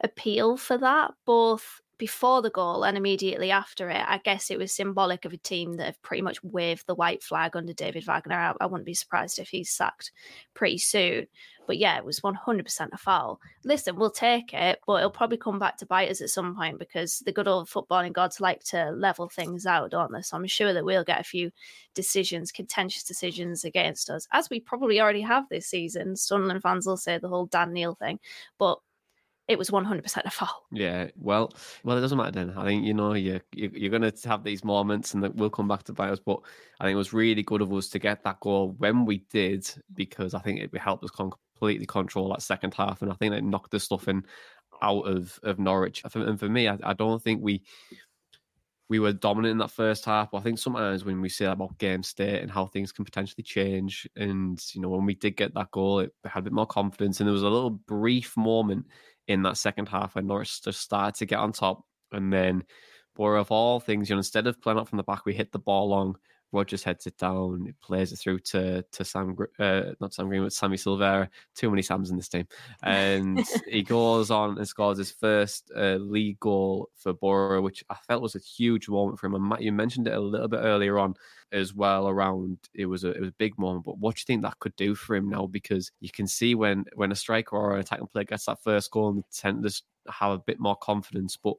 appeal 0.01 0.57
for 0.57 0.79
that, 0.79 1.13
both 1.27 1.81
before 1.99 2.43
the 2.43 2.51
goal 2.51 2.85
and 2.85 2.97
immediately 2.97 3.51
after 3.51 3.91
it, 3.91 4.05
I 4.07 4.19
guess 4.19 4.51
it 4.51 4.59
was 4.59 4.73
symbolic 4.73 5.25
of 5.25 5.33
a 5.33 5.37
team 5.37 5.75
that 5.75 5.87
have 5.87 6.03
pretty 6.03 6.23
much 6.23 6.43
waved 6.45 6.87
the 6.87 6.95
white 6.95 7.23
flag 7.23 7.57
under 7.57 7.73
David 7.73 8.05
Wagner. 8.05 8.37
I, 8.37 8.55
I 8.61 8.67
wouldn't 8.67 8.87
be 8.87 8.95
surprised 8.95 9.39
if 9.39 9.49
he's 9.49 9.71
sacked 9.71 10.13
pretty 10.55 10.79
soon. 10.79 11.27
But 11.67 11.77
yeah, 11.77 11.99
it 11.99 12.05
was 12.05 12.21
100% 12.21 12.89
a 12.93 12.97
foul. 12.97 13.41
Listen, 13.63 13.97
we'll 13.97 14.11
take 14.11 14.55
it, 14.55 14.81
but 14.87 14.95
it'll 14.95 15.11
probably 15.11 15.37
come 15.37 15.59
back 15.59 15.77
to 15.79 15.87
bite 15.87 16.11
us 16.11 16.23
at 16.23 16.31
some 16.31 16.57
point 16.57 16.79
because 16.79 17.19
the 17.27 17.33
good 17.33 17.47
old 17.47 17.69
footballing 17.69 18.15
gods 18.15 18.41
like 18.41 18.65
to 18.65 18.91
level 18.93 19.29
things 19.29 19.67
out, 19.67 19.91
don't 19.91 20.11
they? 20.11 20.23
So 20.23 20.37
I'm 20.37 20.47
sure 20.47 20.73
that 20.73 20.85
we'll 20.85 21.05
get 21.05 21.21
a 21.21 21.25
few 21.25 21.51
decisions, 21.95 22.53
contentious 22.53 23.03
decisions 23.03 23.65
against 23.65 24.09
us, 24.09 24.27
as 24.33 24.49
we 24.49 24.61
probably 24.61 24.99
already 24.99 25.21
have 25.21 25.45
this 25.51 25.67
season. 25.67 26.17
Sunderland 26.17 26.63
fans 26.63 26.87
will 26.87 26.97
say 26.97 27.19
the 27.19 27.29
whole 27.29 27.47
Dan 27.47 27.75
Neil 27.75 27.95
thing, 27.97 28.19
but 28.57 28.79
it 29.49 29.59
was 29.59 29.71
100% 29.71 30.25
a 30.25 30.31
foul. 30.31 30.67
Yeah, 30.71 31.09
well, 31.17 31.53
well, 31.83 31.97
it 31.97 32.03
doesn't 32.03 32.19
matter 32.19 32.33
then. 32.33 32.53
I 32.57 32.65
think 32.65 32.85
you 32.85 32.93
know 32.93 33.15
you, 33.15 33.41
you 33.53 33.71
you're 33.75 33.91
going 33.91 34.11
to 34.11 34.29
have 34.29 34.45
these 34.45 34.63
moments, 34.63 35.15
and 35.15 35.23
that 35.25 35.35
will 35.35 35.49
come 35.49 35.67
back 35.67 35.85
to 35.85 35.95
bite 35.95 36.11
us. 36.11 36.21
But 36.21 36.41
I 36.79 36.85
think 36.85 36.95
it 36.95 36.99
was 36.99 37.15
really 37.15 37.43
good 37.43 37.63
of 37.63 37.73
us 37.73 37.89
to 37.91 37.99
get 37.99 38.23
that 38.25 38.41
goal 38.41 38.75
when 38.77 39.07
we 39.07 39.25
did, 39.31 39.67
because 39.95 40.35
I 40.35 40.41
think 40.41 40.61
it 40.61 40.77
helped 40.79 41.03
us 41.03 41.11
completely 41.11 41.87
control 41.87 42.29
that 42.29 42.43
second 42.43 42.75
half, 42.75 43.01
and 43.01 43.11
I 43.11 43.15
think 43.15 43.35
it 43.35 43.43
knocked 43.43 43.71
the 43.71 43.81
stuff 43.81 44.07
in 44.07 44.25
out 44.83 45.09
of 45.09 45.41
of 45.43 45.59
Norwich. 45.59 46.03
And 46.15 46.39
for 46.39 46.49
me, 46.49 46.69
I, 46.69 46.79
I 46.85 46.93
don't 46.93 47.23
think 47.23 47.43
we 47.43 47.63
we 48.91 48.99
were 48.99 49.13
dominant 49.13 49.53
in 49.53 49.59
that 49.59 49.71
first 49.71 50.05
half. 50.05 50.31
But 50.31 50.39
I 50.39 50.41
think 50.43 50.59
sometimes 50.59 51.07
when 51.07 51.23
we 51.23 51.31
say 51.31 51.47
about 51.47 51.79
game 51.79 52.03
state 52.03 52.43
and 52.43 52.51
how 52.51 52.67
things 52.67 52.93
can 52.93 53.07
potentially 53.07 53.45
change, 53.45 54.07
and 54.15 54.63
you 54.75 54.83
know 54.83 54.91
when 54.91 55.07
we 55.07 55.15
did 55.15 55.37
get 55.37 55.55
that 55.55 55.71
goal, 55.71 56.01
it 56.01 56.13
had 56.27 56.41
a 56.41 56.43
bit 56.43 56.53
more 56.53 56.67
confidence, 56.67 57.21
and 57.21 57.27
there 57.27 57.33
was 57.33 57.43
a 57.43 57.49
little 57.49 57.71
brief 57.71 58.37
moment 58.37 58.85
in 59.29 59.43
that 59.43 59.57
second 59.57 59.89
half 59.89 60.15
when 60.15 60.27
Norwich 60.27 60.63
just 60.63 60.81
started 60.81 61.15
to 61.17 61.27
get 61.27 61.39
on 61.39 61.53
top. 61.53 61.85
And 62.11 62.33
then, 62.33 62.65
or 63.17 63.37
of 63.37 63.53
all 63.53 63.79
things, 63.79 64.09
you 64.09 64.17
know, 64.17 64.21
instead 64.21 64.47
of 64.47 64.61
playing 64.61 64.79
up 64.79 64.89
from 64.89 64.97
the 64.97 65.03
back, 65.03 65.27
we 65.27 65.35
hit 65.35 65.53
the 65.53 65.59
ball 65.59 65.91
long. 65.91 66.17
Rogers 66.53 66.83
heads 66.83 67.07
it 67.07 67.19
down, 67.19 67.75
plays 67.83 68.13
it 68.13 68.17
through 68.17 68.39
to 68.41 68.83
to 68.83 69.05
Sam, 69.05 69.37
uh, 69.59 69.83
not 70.01 70.15
Sam 70.15 70.29
Green, 70.29 70.43
but 70.43 70.53
Sammy 70.53 70.77
Silvera. 70.77 71.29
Too 71.55 71.71
many 71.71 71.83
Sams 71.83 72.11
in 72.11 72.17
this 72.17 72.29
team, 72.29 72.47
and 72.83 73.45
he 73.69 73.83
goes 73.83 74.31
on 74.31 74.57
and 74.57 74.67
scores 74.67 74.99
his 74.99 75.11
first 75.11 75.71
uh, 75.77 75.97
league 75.97 76.41
goal 76.41 76.89
for 76.97 77.13
Boro, 77.13 77.61
which 77.61 77.85
I 77.91 77.97
felt 78.07 78.23
was 78.23 78.35
a 78.35 78.41
huge 78.41 78.89
moment 78.89 79.19
for 79.19 79.27
him. 79.27 79.35
And 79.35 79.45
Matt, 79.45 79.63
you 79.63 79.73
mentioned 79.73 80.09
it 80.09 80.15
a 80.15 80.21
little 80.21 80.49
bit 80.49 80.61
earlier 80.63 80.99
on 80.99 81.15
as 81.53 81.75
well. 81.75 82.09
Around 82.09 82.59
it 82.75 82.87
was 82.87 83.05
a 83.05 83.11
it 83.11 83.21
was 83.21 83.31
a 83.31 83.39
big 83.39 83.59
moment, 83.59 83.85
but 83.85 83.99
what 83.99 84.17
do 84.17 84.21
you 84.21 84.25
think 84.27 84.43
that 84.43 84.59
could 84.59 84.77
do 84.77 84.95
for 84.95 85.17
him 85.17 85.29
now? 85.29 85.47
Because 85.47 85.91
you 86.01 86.11
can 86.11 86.27
see 86.27 86.55
when 86.55 86.85
when 86.95 87.13
a 87.13 87.17
striker 87.17 87.57
or 87.57 87.75
an 87.75 87.81
attacking 87.81 88.07
player 88.07 88.25
gets 88.25 88.47
that 88.47 88.63
first 88.63 88.91
goal, 88.91 89.11
and 89.11 89.19
they 89.19 89.23
tend 89.35 89.63
to 89.65 89.83
have 90.11 90.33
a 90.33 90.39
bit 90.39 90.59
more 90.59 90.77
confidence, 90.77 91.37
but 91.37 91.55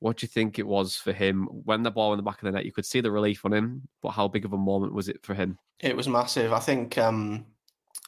what 0.00 0.18
do 0.18 0.24
you 0.24 0.28
think 0.28 0.58
it 0.58 0.66
was 0.66 0.96
for 0.96 1.12
him 1.12 1.44
when 1.64 1.82
the 1.82 1.90
ball 1.90 2.12
in 2.12 2.16
the 2.16 2.22
back 2.22 2.40
of 2.40 2.46
the 2.46 2.52
net? 2.52 2.64
You 2.64 2.72
could 2.72 2.86
see 2.86 3.00
the 3.00 3.10
relief 3.10 3.44
on 3.44 3.52
him, 3.52 3.88
but 4.02 4.10
how 4.10 4.28
big 4.28 4.44
of 4.44 4.52
a 4.52 4.58
moment 4.58 4.94
was 4.94 5.08
it 5.08 5.22
for 5.22 5.34
him? 5.34 5.58
It 5.80 5.96
was 5.96 6.08
massive. 6.08 6.52
I 6.52 6.60
think. 6.60 6.98
Um, 6.98 7.46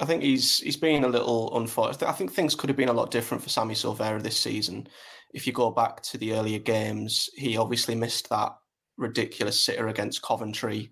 I 0.01 0.07
think 0.07 0.23
he's 0.23 0.61
he's 0.61 0.77
been 0.77 1.05
a 1.05 1.09
little 1.09 1.57
unfortunate. 1.59 2.09
I 2.09 2.13
think 2.13 2.33
things 2.33 2.55
could 2.55 2.71
have 2.71 2.77
been 2.77 2.89
a 2.89 2.95
lot 2.95 3.11
different 3.11 3.43
for 3.43 3.51
Sammy 3.51 3.75
Silvera 3.75 4.23
this 4.23 4.39
season. 4.39 4.89
If 5.35 5.47
you 5.47 5.53
go 5.53 5.71
back 5.71 6.03
to 6.05 6.19
the 6.19 6.33
earlier 6.33 6.59
games, 6.59 7.29
he 7.35 7.57
obviously 7.57 7.95
missed 7.95 8.29
that 8.31 8.57
ridiculous 8.97 9.61
sitter 9.61 9.89
against 9.89 10.23
Coventry, 10.23 10.91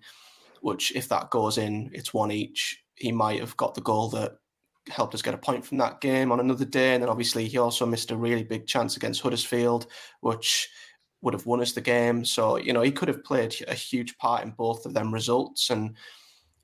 which 0.60 0.94
if 0.94 1.08
that 1.08 1.30
goes 1.30 1.58
in, 1.58 1.90
it's 1.92 2.12
one 2.12 2.30
each. 2.30 2.82
He 2.96 3.12
might 3.12 3.40
have 3.40 3.56
got 3.56 3.74
the 3.74 3.80
goal 3.80 4.08
that 4.10 4.38
helped 4.88 5.14
us 5.14 5.22
get 5.22 5.34
a 5.34 5.38
point 5.38 5.64
from 5.64 5.78
that 5.78 6.00
game 6.00 6.32
on 6.32 6.40
another 6.40 6.64
day. 6.64 6.94
And 6.94 7.02
then 7.02 7.10
obviously 7.10 7.46
he 7.46 7.58
also 7.58 7.86
missed 7.86 8.10
a 8.10 8.16
really 8.16 8.42
big 8.42 8.66
chance 8.66 8.96
against 8.96 9.20
Huddersfield, 9.20 9.86
which 10.20 10.68
would 11.20 11.34
have 11.34 11.46
won 11.46 11.60
us 11.60 11.72
the 11.72 11.80
game. 11.80 12.24
So, 12.24 12.56
you 12.56 12.72
know, 12.72 12.82
he 12.82 12.92
could 12.92 13.08
have 13.08 13.24
played 13.24 13.54
a 13.66 13.74
huge 13.74 14.16
part 14.18 14.44
in 14.44 14.50
both 14.50 14.86
of 14.86 14.94
them 14.94 15.12
results. 15.12 15.70
And 15.70 15.96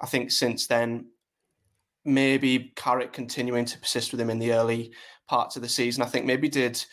I 0.00 0.06
think 0.06 0.30
since 0.30 0.66
then, 0.66 1.06
maybe 2.04 2.72
Carrick 2.76 3.12
continuing 3.12 3.64
to 3.64 3.78
persist 3.78 4.12
with 4.12 4.20
him 4.20 4.30
in 4.30 4.38
the 4.38 4.52
early 4.52 4.92
parts 5.26 5.56
of 5.56 5.62
the 5.62 5.68
season, 5.68 6.02
I 6.02 6.06
think 6.06 6.26
maybe 6.26 6.48
did 6.48 6.84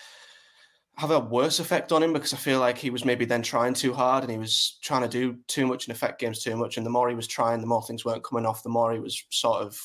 have 0.98 1.12
a 1.12 1.20
worse 1.20 1.60
effect 1.60 1.92
on 1.92 2.04
him 2.04 2.14
because 2.14 2.34
I 2.34 2.38
feel 2.38 2.60
like 2.60 2.78
he 2.78 2.90
was 2.90 3.06
maybe 3.06 3.26
then 3.26 3.42
trying 3.42 3.74
too 3.74 3.94
hard 3.94 4.24
and 4.24 4.32
he 4.32 4.38
was 4.38 4.78
trying 4.82 5.02
to 5.02 5.08
do 5.08 5.38
too 5.48 5.66
much 5.66 5.88
and 5.88 5.96
affect 5.96 6.20
games 6.20 6.44
too 6.44 6.56
much. 6.56 6.78
And 6.78 6.86
the 6.86 6.92
more 6.92 7.10
he 7.10 7.16
was 7.16 7.28
trying, 7.28 7.62
the 7.62 7.68
more 7.68 7.82
things 7.84 8.06
weren't 8.06 8.24
coming 8.24 8.46
off, 8.46 8.64
the 8.64 8.70
more 8.70 8.92
he 8.92 9.00
was 9.00 9.24
sort 9.30 9.62
of 9.62 9.80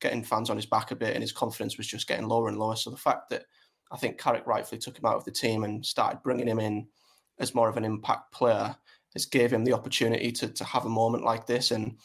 getting 0.00 0.22
fans 0.22 0.50
on 0.50 0.56
his 0.56 0.66
back 0.66 0.90
a 0.90 0.96
bit 0.96 1.14
and 1.14 1.22
his 1.22 1.32
confidence 1.32 1.76
was 1.76 1.86
just 1.86 2.06
getting 2.06 2.28
lower 2.28 2.48
and 2.48 2.58
lower. 2.58 2.76
So 2.76 2.90
the 2.90 2.96
fact 2.96 3.30
that 3.30 3.44
I 3.90 3.96
think 3.96 4.18
Carrick 4.18 4.46
rightfully 4.46 4.78
took 4.78 4.98
him 4.98 5.06
out 5.06 5.16
of 5.16 5.24
the 5.24 5.30
team 5.30 5.64
and 5.64 5.84
started 5.84 6.22
bringing 6.22 6.48
him 6.48 6.60
in 6.60 6.86
as 7.38 7.54
more 7.54 7.68
of 7.68 7.76
an 7.76 7.84
impact 7.84 8.32
player 8.32 8.76
has 9.14 9.26
gave 9.26 9.52
him 9.52 9.64
the 9.64 9.72
opportunity 9.72 10.30
to 10.32 10.48
to 10.48 10.64
have 10.64 10.84
a 10.84 10.90
moment 10.90 11.24
like 11.24 11.46
this. 11.46 11.70
And 11.70 11.96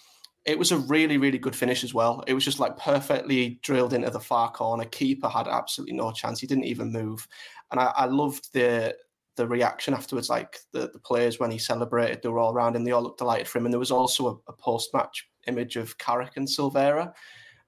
it 0.45 0.57
was 0.57 0.71
a 0.71 0.77
really 0.77 1.17
really 1.17 1.37
good 1.37 1.55
finish 1.55 1.83
as 1.83 1.93
well. 1.93 2.23
It 2.27 2.33
was 2.33 2.45
just 2.45 2.59
like 2.59 2.77
perfectly 2.77 3.59
drilled 3.61 3.93
into 3.93 4.09
the 4.09 4.19
far 4.19 4.51
corner. 4.51 4.85
Keeper 4.85 5.27
had 5.27 5.47
absolutely 5.47 5.95
no 5.95 6.11
chance. 6.11 6.39
He 6.39 6.47
didn't 6.47 6.65
even 6.65 6.91
move. 6.91 7.27
And 7.71 7.79
i, 7.79 7.91
I 7.95 8.05
loved 8.05 8.53
the 8.53 8.95
the 9.35 9.47
reaction 9.47 9.93
afterwards 9.93 10.29
like 10.29 10.59
the, 10.73 10.89
the 10.91 10.99
players 10.99 11.39
when 11.39 11.49
he 11.49 11.57
celebrated 11.57 12.21
they 12.21 12.29
were 12.29 12.39
all 12.39 12.53
around 12.53 12.75
him. 12.75 12.83
They 12.83 12.91
all 12.91 13.03
looked 13.03 13.19
delighted 13.19 13.47
for 13.47 13.57
him. 13.57 13.65
And 13.65 13.73
there 13.73 13.79
was 13.79 13.91
also 13.91 14.27
a, 14.27 14.51
a 14.51 14.53
post-match 14.53 15.29
image 15.47 15.77
of 15.77 15.97
Carrick 15.97 16.37
and 16.37 16.47
Silvera 16.47 17.13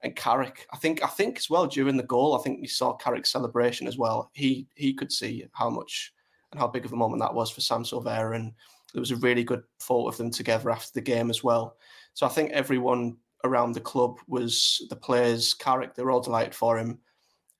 and 0.03 0.15
Carrick 0.15 0.67
I 0.73 0.77
think 0.77 1.03
I 1.03 1.07
think 1.07 1.37
as 1.37 1.49
well 1.49 1.67
during 1.67 1.97
the 1.97 2.03
goal 2.03 2.37
I 2.37 2.41
think 2.41 2.59
you 2.61 2.67
saw 2.67 2.95
Carrick's 2.95 3.31
celebration 3.31 3.87
as 3.87 3.97
well. 3.97 4.29
He 4.33 4.67
he 4.75 4.93
could 4.93 5.11
see 5.11 5.45
how 5.53 5.69
much 5.69 6.13
and 6.51 6.59
how 6.59 6.67
big 6.67 6.85
of 6.85 6.93
a 6.93 6.97
moment 6.97 7.21
that 7.21 7.33
was 7.33 7.49
for 7.49 7.61
Sam 7.61 7.83
Silvera. 7.83 8.35
And 8.35 8.53
there 8.93 8.99
was 8.99 9.11
a 9.11 9.17
really 9.17 9.43
good 9.43 9.63
photo 9.79 10.07
of 10.07 10.17
them 10.17 10.31
together 10.31 10.69
after 10.69 10.91
the 10.93 11.01
game 11.01 11.29
as 11.29 11.43
well. 11.43 11.77
So 12.13 12.25
I 12.25 12.29
think 12.29 12.51
everyone 12.51 13.17
around 13.43 13.73
the 13.73 13.81
club 13.81 14.17
was 14.27 14.85
the 14.89 14.95
players' 14.95 15.53
character, 15.53 16.11
all 16.11 16.19
delighted 16.21 16.55
for 16.55 16.77
him. 16.77 16.99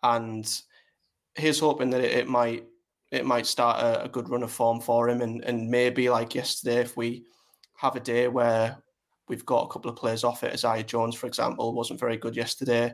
And 0.04 0.48
he's 1.38 1.60
hoping 1.60 1.90
that 1.92 2.02
it, 2.02 2.12
it 2.12 2.28
might 2.28 2.66
it 3.12 3.26
might 3.26 3.46
start 3.46 3.82
a, 3.82 4.06
a, 4.06 4.10
good 4.10 4.30
run 4.30 4.42
of 4.42 4.52
form 4.52 4.80
for 4.80 5.10
him 5.10 5.20
and, 5.22 5.44
and 5.44 5.70
maybe 5.70 6.10
like 6.10 6.34
yesterday 6.34 6.78
if 6.78 6.96
we 6.96 7.26
have 7.76 7.98
a 7.98 8.00
day 8.00 8.30
where 8.30 8.78
we've 9.28 9.46
got 9.46 9.66
a 9.66 9.68
couple 9.68 9.92
of 9.92 9.98
players 9.98 10.24
off 10.24 10.44
it, 10.44 10.54
Isaiah 10.54 10.84
Jones, 10.84 11.16
for 11.16 11.28
example, 11.28 11.74
wasn't 11.74 12.00
very 12.00 12.16
good 12.16 12.38
yesterday. 12.38 12.94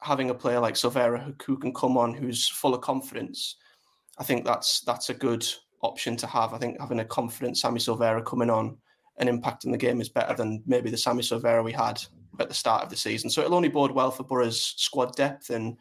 Having 0.00 0.30
a 0.30 0.34
player 0.34 0.60
like 0.60 0.74
Silvera 0.74 1.34
who 1.46 1.56
can 1.56 1.72
come 1.72 1.96
on, 1.96 2.12
who's 2.12 2.46
full 2.46 2.74
of 2.74 2.82
confidence, 2.82 3.56
I 4.18 4.24
think 4.24 4.44
that's 4.44 4.80
that's 4.80 5.10
a 5.10 5.14
good 5.14 5.46
option 5.82 6.16
to 6.16 6.26
have. 6.26 6.54
I 6.54 6.58
think 6.58 6.80
having 6.80 7.00
a 7.00 7.04
confident 7.04 7.58
Sammy 7.58 7.78
Silvera 7.78 8.24
coming 8.24 8.50
on 8.50 8.76
and 9.18 9.28
impacting 9.28 9.70
the 9.70 9.78
game 9.78 10.00
is 10.00 10.08
better 10.08 10.34
than 10.34 10.62
maybe 10.66 10.90
the 10.90 10.96
Sammy 10.96 11.22
Silvera 11.22 11.62
we 11.62 11.72
had 11.72 12.02
at 12.40 12.48
the 12.48 12.54
start 12.54 12.82
of 12.82 12.90
the 12.90 12.96
season. 12.96 13.30
So 13.30 13.42
it'll 13.42 13.54
only 13.54 13.68
bode 13.68 13.92
well 13.92 14.10
for 14.10 14.24
Boro's 14.24 14.60
squad 14.60 15.14
depth 15.14 15.50
and 15.50 15.76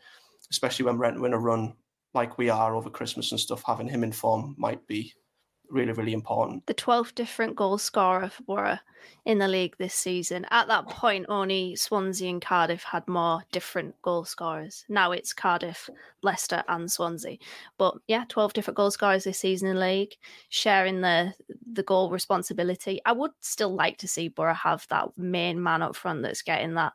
especially 0.52 0.86
when 0.86 0.98
we're 0.98 1.26
in 1.26 1.34
a 1.34 1.40
run 1.40 1.74
like 2.14 2.38
we 2.38 2.50
are 2.50 2.76
over 2.76 2.90
Christmas 2.90 3.32
and 3.32 3.40
stuff, 3.40 3.64
having 3.66 3.88
him 3.88 4.04
in 4.04 4.12
form 4.12 4.54
might 4.58 4.86
be 4.86 5.14
really, 5.74 5.92
really 5.92 6.14
important. 6.14 6.66
The 6.68 6.74
12th 6.74 7.16
different 7.16 7.56
goal 7.56 7.78
scorer 7.78 8.30
for 8.30 8.44
Boro 8.44 8.80
in 9.26 9.40
the 9.40 9.48
league 9.48 9.76
this 9.78 9.94
season. 9.94 10.46
At 10.52 10.68
that 10.68 10.88
point, 10.88 11.26
only 11.28 11.76
Swansea 11.76 12.30
and 12.30 12.42
Cardiff 12.42 12.84
had 12.84 13.08
more 13.08 13.44
different 13.52 14.00
goal 14.02 14.24
scorers. 14.24 14.86
Now 14.88 15.12
it's 15.12 15.34
Cardiff, 15.34 15.90
Leicester, 16.22 16.64
and 16.68 16.90
Swansea. 16.90 17.38
But 17.78 17.96
yeah, 18.08 18.26
12 18.30 18.54
different 18.54 18.78
goal 18.78 18.92
scorers 18.92 19.24
this 19.24 19.40
season 19.40 19.70
in 19.70 19.76
the 19.76 19.82
league, 19.82 20.16
sharing 20.50 21.02
the 21.02 21.34
the 21.74 21.84
goal 21.84 22.12
responsibility. 22.12 23.02
I 23.06 23.12
would 23.12 23.32
still 23.42 23.74
like 23.74 23.98
to 23.98 24.08
see 24.08 24.28
Boro 24.28 24.54
have 24.54 24.88
that 24.90 25.18
main 25.18 25.62
man 25.62 25.82
up 25.82 25.96
front 25.96 26.22
that's 26.22 26.44
getting 26.44 26.76
that 26.76 26.94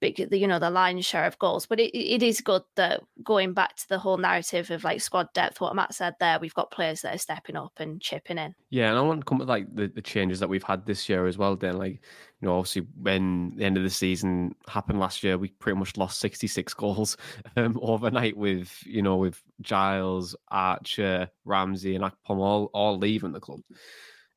big, 0.00 0.18
you 0.18 0.46
know, 0.46 0.58
the 0.58 0.70
lion's 0.70 1.06
share 1.06 1.24
of 1.24 1.38
goals. 1.38 1.66
But 1.66 1.80
it, 1.80 1.96
it 1.96 2.22
is 2.22 2.40
good 2.40 2.62
that 2.76 3.02
going 3.22 3.52
back 3.52 3.76
to 3.76 3.88
the 3.88 3.98
whole 3.98 4.16
narrative 4.16 4.70
of 4.70 4.84
like 4.84 5.00
squad 5.00 5.28
depth, 5.34 5.60
what 5.60 5.74
Matt 5.74 5.94
said 5.94 6.14
there, 6.20 6.38
we've 6.38 6.54
got 6.54 6.70
players 6.70 7.02
that 7.02 7.14
are 7.14 7.18
stepping 7.18 7.56
up 7.56 7.72
and 7.78 8.00
chipping 8.00 8.38
in. 8.38 8.54
Yeah, 8.70 8.90
and 8.90 8.98
I 8.98 9.02
want 9.02 9.20
to 9.20 9.24
come 9.24 9.38
with 9.38 9.48
like 9.48 9.74
the, 9.74 9.86
the 9.88 10.02
changes 10.02 10.40
that 10.40 10.48
we've 10.48 10.62
had 10.62 10.86
this 10.86 11.08
year 11.08 11.26
as 11.26 11.38
well. 11.38 11.56
Then, 11.56 11.78
like, 11.78 12.00
you 12.40 12.48
know, 12.48 12.58
obviously 12.58 12.86
when 13.00 13.54
the 13.56 13.64
end 13.64 13.76
of 13.76 13.82
the 13.82 13.90
season 13.90 14.54
happened 14.68 15.00
last 15.00 15.22
year, 15.22 15.38
we 15.38 15.48
pretty 15.48 15.78
much 15.78 15.96
lost 15.96 16.20
66 16.20 16.74
goals 16.74 17.16
um, 17.56 17.78
overnight 17.82 18.36
with, 18.36 18.82
you 18.84 19.02
know, 19.02 19.16
with 19.16 19.42
Giles, 19.60 20.36
Archer, 20.48 21.28
Ramsey, 21.44 21.94
and 21.94 22.04
Akpom 22.04 22.38
all, 22.38 22.70
all 22.74 22.98
leaving 22.98 23.32
the 23.32 23.40
club. 23.40 23.60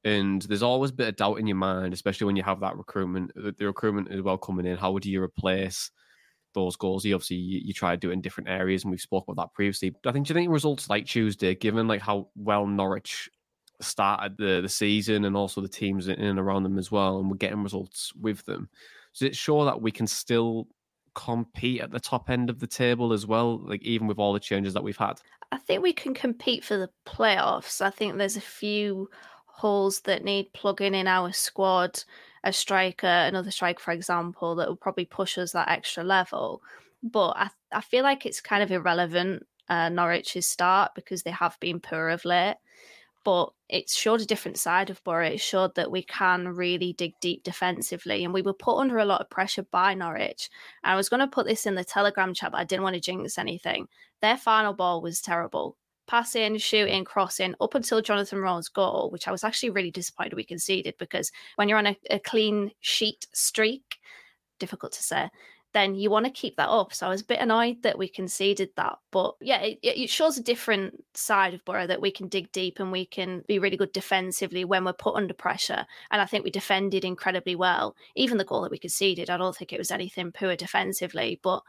And 0.07 0.41
there's 0.43 0.63
always 0.63 0.91
a 0.91 0.93
bit 0.93 1.09
of 1.09 1.15
doubt 1.17 1.39
in 1.39 1.47
your 1.47 1.57
mind, 1.57 1.93
especially 1.93 2.25
when 2.25 2.37
you 2.37 2.43
have 2.43 2.61
that 2.61 2.77
recruitment. 2.77 3.31
Uh, 3.37 3.51
the 3.57 3.65
recruitment 3.65 4.09
as 4.09 4.21
well 4.21 4.37
coming 4.37 4.65
in. 4.65 4.77
How 4.77 4.93
would 4.93 5.05
you 5.05 5.21
replace 5.21 5.91
those 6.53 6.77
goals? 6.77 7.03
You 7.03 7.15
obviously 7.15 7.35
you, 7.35 7.59
you 7.65 7.73
try 7.73 7.91
to 7.91 7.97
do 7.97 8.09
it 8.09 8.13
in 8.13 8.21
different 8.21 8.49
areas, 8.49 8.83
and 8.83 8.91
we've 8.91 9.01
spoke 9.01 9.25
about 9.27 9.41
that 9.43 9.53
previously. 9.53 9.89
But 9.89 10.09
I 10.09 10.13
think 10.13 10.25
do 10.25 10.31
you 10.31 10.35
think 10.35 10.49
results 10.49 10.89
like 10.89 11.05
Tuesday, 11.05 11.55
given 11.55 11.89
like 11.89 11.99
how 11.99 12.29
well 12.37 12.65
Norwich 12.65 13.29
started 13.81 14.37
the 14.37 14.61
the 14.61 14.69
season 14.69 15.25
and 15.25 15.35
also 15.35 15.59
the 15.59 15.67
teams 15.67 16.07
in 16.07 16.19
and 16.21 16.39
around 16.39 16.63
them 16.63 16.77
as 16.77 16.89
well, 16.89 17.19
and 17.19 17.29
we're 17.29 17.35
getting 17.35 17.61
results 17.61 18.13
with 18.15 18.45
them, 18.45 18.69
does 19.13 19.23
it 19.23 19.35
show 19.35 19.65
that 19.65 19.81
we 19.81 19.91
can 19.91 20.07
still 20.07 20.69
compete 21.15 21.81
at 21.81 21.91
the 21.91 21.99
top 21.99 22.29
end 22.29 22.49
of 22.49 22.59
the 22.59 22.67
table 22.67 23.11
as 23.11 23.25
well, 23.25 23.57
like 23.67 23.83
even 23.83 24.07
with 24.07 24.19
all 24.19 24.31
the 24.31 24.39
changes 24.39 24.73
that 24.73 24.83
we've 24.83 24.95
had? 24.95 25.19
I 25.51 25.57
think 25.57 25.83
we 25.83 25.91
can 25.91 26.13
compete 26.13 26.63
for 26.63 26.77
the 26.77 26.89
playoffs. 27.05 27.81
I 27.81 27.89
think 27.89 28.17
there's 28.17 28.37
a 28.37 28.41
few 28.41 29.09
holes 29.57 30.01
that 30.01 30.23
need 30.23 30.53
plugging 30.53 30.93
in 30.93 31.07
our 31.07 31.33
squad, 31.33 32.03
a 32.43 32.53
striker, 32.53 33.07
another 33.07 33.49
striker, 33.49 33.79
for 33.79 33.91
example, 33.91 34.53
that 34.55 34.67
will 34.67 34.75
probably 34.75 35.05
push 35.05 35.35
us 35.39 35.51
that 35.53 35.69
extra 35.69 36.03
level. 36.03 36.61
But 37.01 37.29
I, 37.37 37.49
I 37.71 37.81
feel 37.81 38.03
like 38.03 38.27
it's 38.27 38.39
kind 38.39 38.61
of 38.61 38.71
irrelevant, 38.71 39.47
uh, 39.67 39.89
Norwich's 39.89 40.45
start, 40.45 40.91
because 40.93 41.23
they 41.23 41.31
have 41.31 41.57
been 41.59 41.79
poor 41.79 42.09
of 42.09 42.23
late. 42.23 42.57
But 43.23 43.49
it 43.67 43.89
showed 43.89 44.21
a 44.21 44.25
different 44.25 44.59
side 44.59 44.91
of 44.91 45.03
Boro. 45.03 45.25
It 45.25 45.41
showed 45.41 45.73
that 45.73 45.91
we 45.91 46.03
can 46.03 46.49
really 46.49 46.93
dig 46.93 47.13
deep 47.19 47.43
defensively. 47.43 48.23
And 48.23 48.33
we 48.33 48.43
were 48.43 48.53
put 48.53 48.77
under 48.77 48.99
a 48.99 49.05
lot 49.05 49.21
of 49.21 49.29
pressure 49.29 49.63
by 49.63 49.95
Norwich. 49.95 50.49
And 50.83 50.93
I 50.93 50.95
was 50.95 51.09
going 51.09 51.19
to 51.21 51.27
put 51.27 51.47
this 51.47 51.65
in 51.65 51.73
the 51.73 51.83
Telegram 51.83 52.33
chat, 52.33 52.51
but 52.51 52.61
I 52.61 52.63
didn't 52.63 52.83
want 52.83 52.93
to 52.93 53.01
jinx 53.01 53.39
anything. 53.39 53.87
Their 54.21 54.37
final 54.37 54.73
ball 54.73 55.01
was 55.01 55.19
terrible 55.19 55.75
passing, 56.07 56.57
shooting, 56.57 57.03
crossing 57.03 57.55
up 57.61 57.75
until 57.75 58.01
Jonathan 58.01 58.39
Rowe's 58.39 58.69
goal, 58.69 59.09
which 59.11 59.27
I 59.27 59.31
was 59.31 59.43
actually 59.43 59.69
really 59.71 59.91
disappointed 59.91 60.35
we 60.35 60.43
conceded 60.43 60.95
because 60.97 61.31
when 61.55 61.69
you're 61.69 61.77
on 61.77 61.87
a, 61.87 61.97
a 62.09 62.19
clean 62.19 62.71
sheet 62.81 63.27
streak, 63.33 63.97
difficult 64.59 64.93
to 64.93 65.03
say, 65.03 65.29
then 65.73 65.93
you 65.93 66.09
want 66.09 66.25
to 66.25 66.31
keep 66.31 66.55
that 66.55 66.69
up. 66.69 66.93
So 66.93 67.05
I 67.05 67.09
was 67.09 67.21
a 67.21 67.25
bit 67.25 67.39
annoyed 67.39 67.83
that 67.83 67.97
we 67.97 68.07
conceded 68.07 68.69
that. 68.77 68.97
But 69.11 69.35
yeah, 69.41 69.61
it, 69.61 69.79
it, 69.83 70.09
shows 70.09 70.37
a 70.37 70.43
different 70.43 71.03
side 71.13 71.53
of 71.53 71.63
Boro 71.65 71.85
that 71.85 72.01
we 72.01 72.09
can 72.09 72.29
dig 72.29 72.51
deep 72.51 72.79
and 72.79 72.91
we 72.91 73.05
can 73.05 73.43
be 73.47 73.59
really 73.59 73.77
good 73.77 73.91
defensively 73.91 74.65
when 74.65 74.85
we're 74.85 74.93
put 74.93 75.15
under 75.15 75.33
pressure. 75.33 75.85
And 76.09 76.21
I 76.21 76.25
think 76.25 76.43
we 76.43 76.51
defended 76.51 77.05
incredibly 77.05 77.55
well. 77.55 77.95
Even 78.15 78.37
the 78.37 78.45
goal 78.45 78.61
that 78.61 78.71
we 78.71 78.79
conceded, 78.79 79.29
I 79.29 79.37
don't 79.37 79.55
think 79.55 79.73
it 79.73 79.77
was 79.77 79.91
anything 79.91 80.31
poor 80.31 80.55
defensively, 80.55 81.39
but 81.43 81.61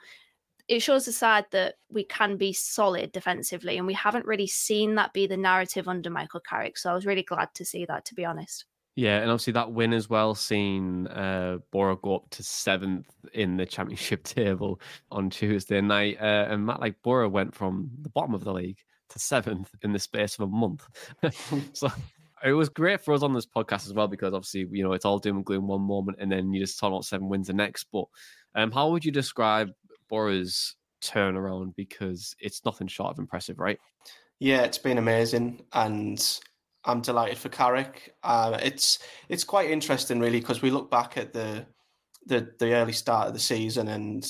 it 0.68 0.80
shows 0.80 1.08
a 1.08 1.12
side 1.12 1.46
that 1.52 1.76
we 1.90 2.04
can 2.04 2.36
be 2.36 2.52
solid 2.52 3.12
defensively, 3.12 3.78
and 3.78 3.86
we 3.86 3.94
haven't 3.94 4.26
really 4.26 4.46
seen 4.46 4.94
that 4.96 5.14
be 5.14 5.26
the 5.26 5.36
narrative 5.36 5.88
under 5.88 6.10
Michael 6.10 6.40
Carrick. 6.40 6.76
So 6.76 6.90
I 6.90 6.94
was 6.94 7.06
really 7.06 7.22
glad 7.22 7.48
to 7.54 7.64
see 7.64 7.86
that, 7.86 8.04
to 8.06 8.14
be 8.14 8.24
honest. 8.24 8.66
Yeah, 8.94 9.20
and 9.20 9.30
obviously 9.30 9.52
that 9.52 9.72
win 9.72 9.92
as 9.92 10.10
well, 10.10 10.34
seen 10.34 11.06
uh, 11.06 11.58
go 11.72 12.16
up 12.16 12.28
to 12.30 12.42
seventh 12.42 13.06
in 13.32 13.56
the 13.56 13.64
championship 13.64 14.24
table 14.24 14.80
on 15.10 15.30
Tuesday 15.30 15.80
night. 15.80 16.18
Uh, 16.20 16.48
and 16.50 16.66
Matt, 16.66 16.80
like 16.80 16.96
Boro 17.02 17.28
went 17.28 17.54
from 17.54 17.90
the 18.02 18.10
bottom 18.10 18.34
of 18.34 18.44
the 18.44 18.52
league 18.52 18.78
to 19.10 19.18
seventh 19.18 19.70
in 19.82 19.92
the 19.92 19.98
space 19.98 20.34
of 20.34 20.40
a 20.40 20.46
month. 20.48 20.86
so 21.72 21.88
it 22.44 22.52
was 22.52 22.68
great 22.68 23.00
for 23.00 23.14
us 23.14 23.22
on 23.22 23.32
this 23.32 23.46
podcast 23.46 23.86
as 23.86 23.94
well 23.94 24.08
because 24.08 24.34
obviously 24.34 24.66
you 24.70 24.82
know 24.82 24.92
it's 24.92 25.04
all 25.04 25.18
doom 25.18 25.36
and 25.36 25.44
gloom 25.44 25.66
one 25.66 25.80
moment 25.80 26.18
and 26.20 26.30
then 26.30 26.52
you 26.52 26.60
just 26.60 26.78
talk 26.78 26.88
about 26.88 27.04
seven 27.04 27.28
wins 27.28 27.46
the 27.46 27.52
next. 27.52 27.86
But 27.92 28.04
um, 28.54 28.72
how 28.72 28.90
would 28.90 29.04
you 29.04 29.12
describe 29.12 29.70
Boro's 30.08 30.74
turnaround? 31.02 31.74
Because 31.76 32.34
it's 32.40 32.64
nothing 32.64 32.88
short 32.88 33.12
of 33.12 33.18
impressive, 33.18 33.58
right? 33.58 33.78
Yeah, 34.40 34.62
it's 34.62 34.78
been 34.78 34.98
amazing, 34.98 35.64
and 35.72 36.40
I'm 36.84 37.00
delighted 37.00 37.38
for 37.38 37.48
Carrick. 37.48 38.14
Uh, 38.22 38.58
it's 38.62 39.00
it's 39.28 39.44
quite 39.44 39.70
interesting, 39.70 40.20
really, 40.20 40.40
because 40.40 40.62
we 40.62 40.70
look 40.70 40.90
back 40.90 41.16
at 41.16 41.32
the 41.32 41.66
the 42.26 42.52
the 42.58 42.74
early 42.74 42.92
start 42.92 43.28
of 43.28 43.34
the 43.34 43.40
season, 43.40 43.88
and 43.88 44.26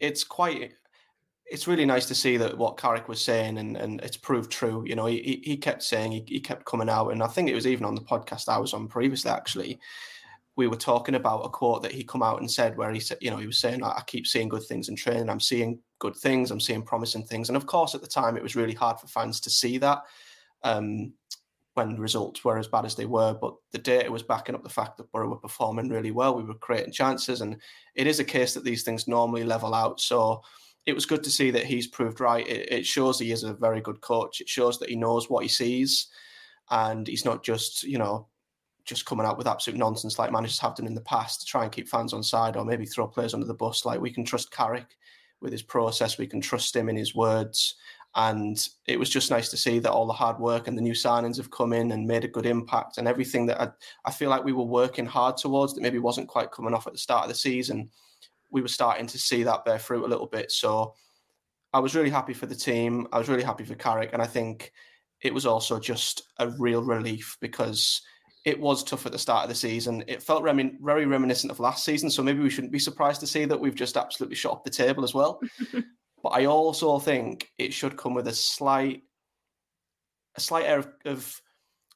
it's 0.00 0.24
quite 0.24 0.74
it's 1.46 1.68
really 1.68 1.84
nice 1.84 2.06
to 2.06 2.14
see 2.14 2.36
that 2.38 2.56
what 2.56 2.78
Carrick 2.78 3.06
was 3.06 3.22
saying 3.22 3.58
and, 3.58 3.76
and 3.76 4.00
it's 4.00 4.16
proved 4.16 4.50
true. 4.50 4.82
You 4.86 4.96
know, 4.96 5.06
he, 5.06 5.42
he 5.44 5.56
kept 5.56 5.82
saying 5.82 6.12
he, 6.12 6.24
he 6.26 6.40
kept 6.40 6.64
coming 6.64 6.88
out, 6.88 7.10
and 7.10 7.22
I 7.22 7.26
think 7.26 7.48
it 7.48 7.54
was 7.54 7.66
even 7.66 7.84
on 7.84 7.94
the 7.94 8.00
podcast 8.00 8.48
I 8.48 8.58
was 8.58 8.72
on 8.72 8.88
previously. 8.88 9.30
Actually, 9.30 9.78
we 10.56 10.68
were 10.68 10.76
talking 10.76 11.16
about 11.16 11.44
a 11.44 11.48
quote 11.48 11.82
that 11.82 11.92
he 11.92 12.04
come 12.04 12.22
out 12.22 12.40
and 12.40 12.50
said 12.50 12.76
where 12.76 12.92
he 12.92 13.00
said, 13.00 13.18
you 13.20 13.30
know, 13.30 13.38
he 13.38 13.46
was 13.46 13.58
saying, 13.58 13.82
I 13.82 14.02
keep 14.06 14.26
seeing 14.26 14.48
good 14.48 14.62
things 14.62 14.88
in 14.88 14.94
training. 14.94 15.28
I'm 15.28 15.40
seeing 15.40 15.80
good 15.98 16.14
things. 16.14 16.50
I'm 16.50 16.60
seeing 16.60 16.82
promising 16.82 17.24
things. 17.24 17.48
And 17.48 17.56
of 17.56 17.66
course, 17.66 17.94
at 17.94 18.00
the 18.00 18.06
time, 18.06 18.36
it 18.36 18.42
was 18.42 18.54
really 18.54 18.74
hard 18.74 19.00
for 19.00 19.08
fans 19.08 19.40
to 19.40 19.50
see 19.50 19.78
that. 19.78 20.02
Um, 20.62 21.12
when 21.74 21.96
results 21.96 22.44
were 22.44 22.56
as 22.56 22.68
bad 22.68 22.84
as 22.84 22.94
they 22.94 23.04
were, 23.04 23.34
but 23.34 23.54
the 23.72 23.78
data 23.78 24.10
was 24.10 24.22
backing 24.22 24.54
up 24.54 24.62
the 24.62 24.68
fact 24.68 24.96
that 24.96 25.10
Boro 25.10 25.28
were 25.28 25.36
performing 25.36 25.88
really 25.88 26.12
well. 26.12 26.36
We 26.36 26.44
were 26.44 26.54
creating 26.54 26.92
chances, 26.92 27.40
and 27.40 27.56
it 27.96 28.06
is 28.06 28.20
a 28.20 28.24
case 28.24 28.54
that 28.54 28.62
these 28.62 28.84
things 28.84 29.08
normally 29.08 29.42
level 29.42 29.74
out. 29.74 30.00
So 30.00 30.40
it 30.86 30.94
was 30.94 31.04
good 31.04 31.24
to 31.24 31.30
see 31.30 31.50
that 31.50 31.64
he's 31.64 31.88
proved 31.88 32.20
right. 32.20 32.46
It, 32.46 32.72
it 32.72 32.86
shows 32.86 33.18
he 33.18 33.32
is 33.32 33.42
a 33.42 33.54
very 33.54 33.80
good 33.80 34.00
coach. 34.00 34.40
It 34.40 34.48
shows 34.48 34.78
that 34.78 34.88
he 34.88 34.94
knows 34.94 35.28
what 35.28 35.42
he 35.42 35.48
sees, 35.48 36.08
and 36.70 37.08
he's 37.08 37.24
not 37.24 37.42
just 37.42 37.82
you 37.82 37.98
know 37.98 38.28
just 38.84 39.06
coming 39.06 39.26
out 39.26 39.38
with 39.38 39.46
absolute 39.46 39.78
nonsense 39.78 40.18
like 40.18 40.30
managers 40.30 40.58
have 40.58 40.74
done 40.74 40.86
in 40.86 40.94
the 40.94 41.00
past 41.00 41.40
to 41.40 41.46
try 41.46 41.62
and 41.62 41.72
keep 41.72 41.88
fans 41.88 42.12
on 42.12 42.22
side 42.22 42.56
or 42.56 42.64
maybe 42.64 42.84
throw 42.84 43.06
players 43.06 43.34
under 43.34 43.46
the 43.46 43.54
bus. 43.54 43.84
Like 43.84 44.00
we 44.00 44.12
can 44.12 44.24
trust 44.24 44.52
Carrick 44.52 44.96
with 45.40 45.52
his 45.52 45.62
process, 45.62 46.18
we 46.18 46.26
can 46.26 46.40
trust 46.40 46.74
him 46.74 46.88
in 46.88 46.96
his 46.96 47.14
words, 47.14 47.74
and 48.16 48.68
it 48.86 48.98
was 48.98 49.10
just 49.10 49.30
nice 49.30 49.48
to 49.48 49.56
see 49.56 49.78
that 49.80 49.90
all 49.90 50.06
the 50.06 50.12
hard 50.12 50.38
work 50.38 50.68
and 50.68 50.78
the 50.78 50.82
new 50.82 50.92
signings 50.92 51.36
have 51.36 51.50
come 51.50 51.72
in 51.72 51.92
and 51.92 52.06
made 52.06 52.24
a 52.24 52.28
good 52.28 52.46
impact. 52.46 52.98
And 52.98 53.08
everything 53.08 53.46
that 53.46 53.60
I, 53.60 53.68
I 54.04 54.12
feel 54.12 54.30
like 54.30 54.44
we 54.44 54.52
were 54.52 54.64
working 54.64 55.04
hard 55.04 55.36
towards 55.36 55.74
that 55.74 55.82
maybe 55.82 55.98
wasn't 55.98 56.28
quite 56.28 56.52
coming 56.52 56.74
off 56.74 56.86
at 56.86 56.92
the 56.92 56.98
start 56.98 57.24
of 57.24 57.28
the 57.28 57.34
season, 57.34 57.90
we 58.52 58.62
were 58.62 58.68
starting 58.68 59.08
to 59.08 59.18
see 59.18 59.42
that 59.42 59.64
bear 59.64 59.80
fruit 59.80 60.04
a 60.04 60.08
little 60.08 60.28
bit. 60.28 60.52
So 60.52 60.94
I 61.72 61.80
was 61.80 61.96
really 61.96 62.10
happy 62.10 62.34
for 62.34 62.46
the 62.46 62.54
team. 62.54 63.08
I 63.12 63.18
was 63.18 63.28
really 63.28 63.42
happy 63.42 63.64
for 63.64 63.74
Carrick. 63.74 64.10
And 64.12 64.22
I 64.22 64.26
think 64.26 64.72
it 65.20 65.34
was 65.34 65.44
also 65.44 65.80
just 65.80 66.22
a 66.38 66.50
real 66.50 66.84
relief 66.84 67.36
because 67.40 68.00
it 68.44 68.60
was 68.60 68.84
tough 68.84 69.06
at 69.06 69.12
the 69.12 69.18
start 69.18 69.44
of 69.44 69.48
the 69.48 69.54
season. 69.54 70.04
It 70.06 70.22
felt 70.22 70.44
very 70.44 71.06
reminiscent 71.06 71.50
of 71.50 71.60
last 71.60 71.84
season. 71.84 72.10
So 72.10 72.22
maybe 72.22 72.40
we 72.40 72.50
shouldn't 72.50 72.72
be 72.72 72.78
surprised 72.78 73.20
to 73.20 73.26
see 73.26 73.46
that 73.46 73.58
we've 73.58 73.74
just 73.74 73.96
absolutely 73.96 74.36
shot 74.36 74.52
up 74.52 74.64
the 74.64 74.70
table 74.70 75.04
as 75.04 75.14
well. 75.14 75.40
But 76.24 76.30
I 76.30 76.46
also 76.46 76.98
think 76.98 77.52
it 77.58 77.74
should 77.74 77.98
come 77.98 78.14
with 78.14 78.28
a 78.28 78.32
slight, 78.32 79.02
a 80.36 80.40
slight 80.40 80.64
air 80.64 80.78
of, 80.78 80.88
of 81.04 81.42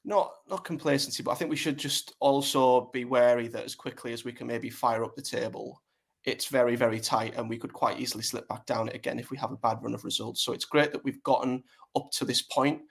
not 0.05 0.33
not 0.51 0.65
complacency, 0.65 1.23
but 1.23 1.31
I 1.31 1.35
think 1.35 1.51
we 1.51 1.57
should 1.57 1.79
just 1.79 2.13
also 2.21 2.91
be 2.93 3.07
wary 3.07 3.49
that 3.49 3.65
as 3.65 3.75
quickly 3.75 4.13
as 4.13 4.27
we 4.27 4.33
can 4.33 4.47
maybe 4.47 4.69
fire 4.69 5.03
up 5.03 5.17
the 5.17 5.23
table, 5.23 5.83
it's 6.25 6.45
very 6.45 6.77
very 6.77 7.01
tight, 7.01 7.37
and 7.37 7.49
we 7.49 7.57
could 7.57 7.73
quite 7.73 8.01
easily 8.01 8.23
slip 8.23 8.47
back 8.49 8.67
down 8.67 8.89
it 8.89 8.95
again 8.95 9.19
if 9.19 9.31
we 9.31 9.39
have 9.39 9.51
a 9.51 9.57
bad 9.57 9.79
run 9.83 9.95
of 9.95 10.05
results. 10.05 10.43
So 10.43 10.53
it's 10.53 10.67
great 10.67 10.93
that 10.93 11.05
we've 11.05 11.23
gotten 11.23 11.65
up 11.97 12.11
to 12.13 12.27
this 12.27 12.43
point. 12.43 12.83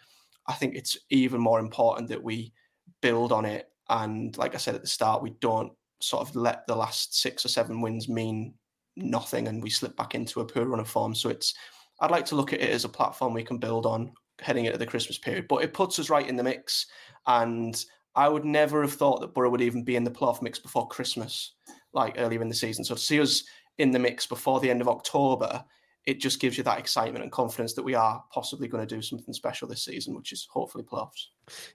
I 0.47 0.53
think 0.53 0.73
it's 0.73 0.97
even 1.11 1.39
more 1.39 1.59
important 1.59 2.09
that 2.09 2.23
we 2.23 2.51
build 3.01 3.31
on 3.31 3.45
it, 3.45 3.69
and 3.89 4.37
like 4.37 4.55
I 4.55 4.57
said 4.57 4.75
at 4.75 4.81
the 4.81 4.87
start, 4.87 5.23
we 5.23 5.31
don't 5.41 5.71
sort 6.01 6.27
of 6.27 6.35
let 6.35 6.65
the 6.67 6.75
last 6.75 7.19
six 7.19 7.45
or 7.45 7.49
seven 7.49 7.81
wins 7.81 8.07
mean 8.07 8.53
nothing 8.95 9.47
and 9.47 9.61
we 9.61 9.69
slip 9.69 9.95
back 9.95 10.15
into 10.15 10.41
a 10.41 10.45
poor 10.45 10.65
run 10.65 10.79
of 10.79 10.89
form. 10.89 11.15
So 11.15 11.29
it's 11.29 11.53
I'd 11.99 12.11
like 12.11 12.25
to 12.25 12.35
look 12.35 12.53
at 12.53 12.61
it 12.61 12.69
as 12.69 12.85
a 12.85 12.89
platform 12.89 13.33
we 13.33 13.43
can 13.43 13.57
build 13.57 13.85
on 13.85 14.11
heading 14.39 14.65
into 14.65 14.77
the 14.77 14.85
Christmas 14.85 15.17
period. 15.17 15.47
But 15.47 15.63
it 15.63 15.73
puts 15.73 15.97
us 15.99 16.09
right 16.09 16.27
in 16.27 16.35
the 16.35 16.43
mix. 16.43 16.85
And 17.25 17.83
I 18.15 18.29
would 18.29 18.45
never 18.45 18.81
have 18.81 18.93
thought 18.93 19.21
that 19.21 19.33
Boro 19.33 19.49
would 19.49 19.61
even 19.61 19.83
be 19.83 19.95
in 19.95 20.03
the 20.03 20.11
playoff 20.11 20.41
mix 20.41 20.59
before 20.59 20.87
Christmas, 20.87 21.53
like 21.93 22.15
earlier 22.17 22.41
in 22.41 22.49
the 22.49 22.55
season. 22.55 22.83
So 22.83 22.95
to 22.95 23.01
see 23.01 23.19
us 23.19 23.43
in 23.77 23.91
the 23.91 23.99
mix 23.99 24.25
before 24.25 24.59
the 24.59 24.69
end 24.69 24.81
of 24.81 24.87
October, 24.87 25.63
it 26.07 26.21
just 26.21 26.39
gives 26.39 26.57
you 26.57 26.63
that 26.63 26.79
excitement 26.79 27.21
and 27.21 27.31
confidence 27.33 27.73
that 27.73 27.83
we 27.83 27.93
are 27.93 28.23
possibly 28.31 28.69
going 28.69 28.87
to 28.87 28.95
do 28.95 29.01
something 29.01 29.33
special 29.33 29.67
this 29.67 29.83
season, 29.83 30.15
which 30.15 30.31
is 30.31 30.47
hopefully 30.49 30.85
playoffs. 30.85 31.25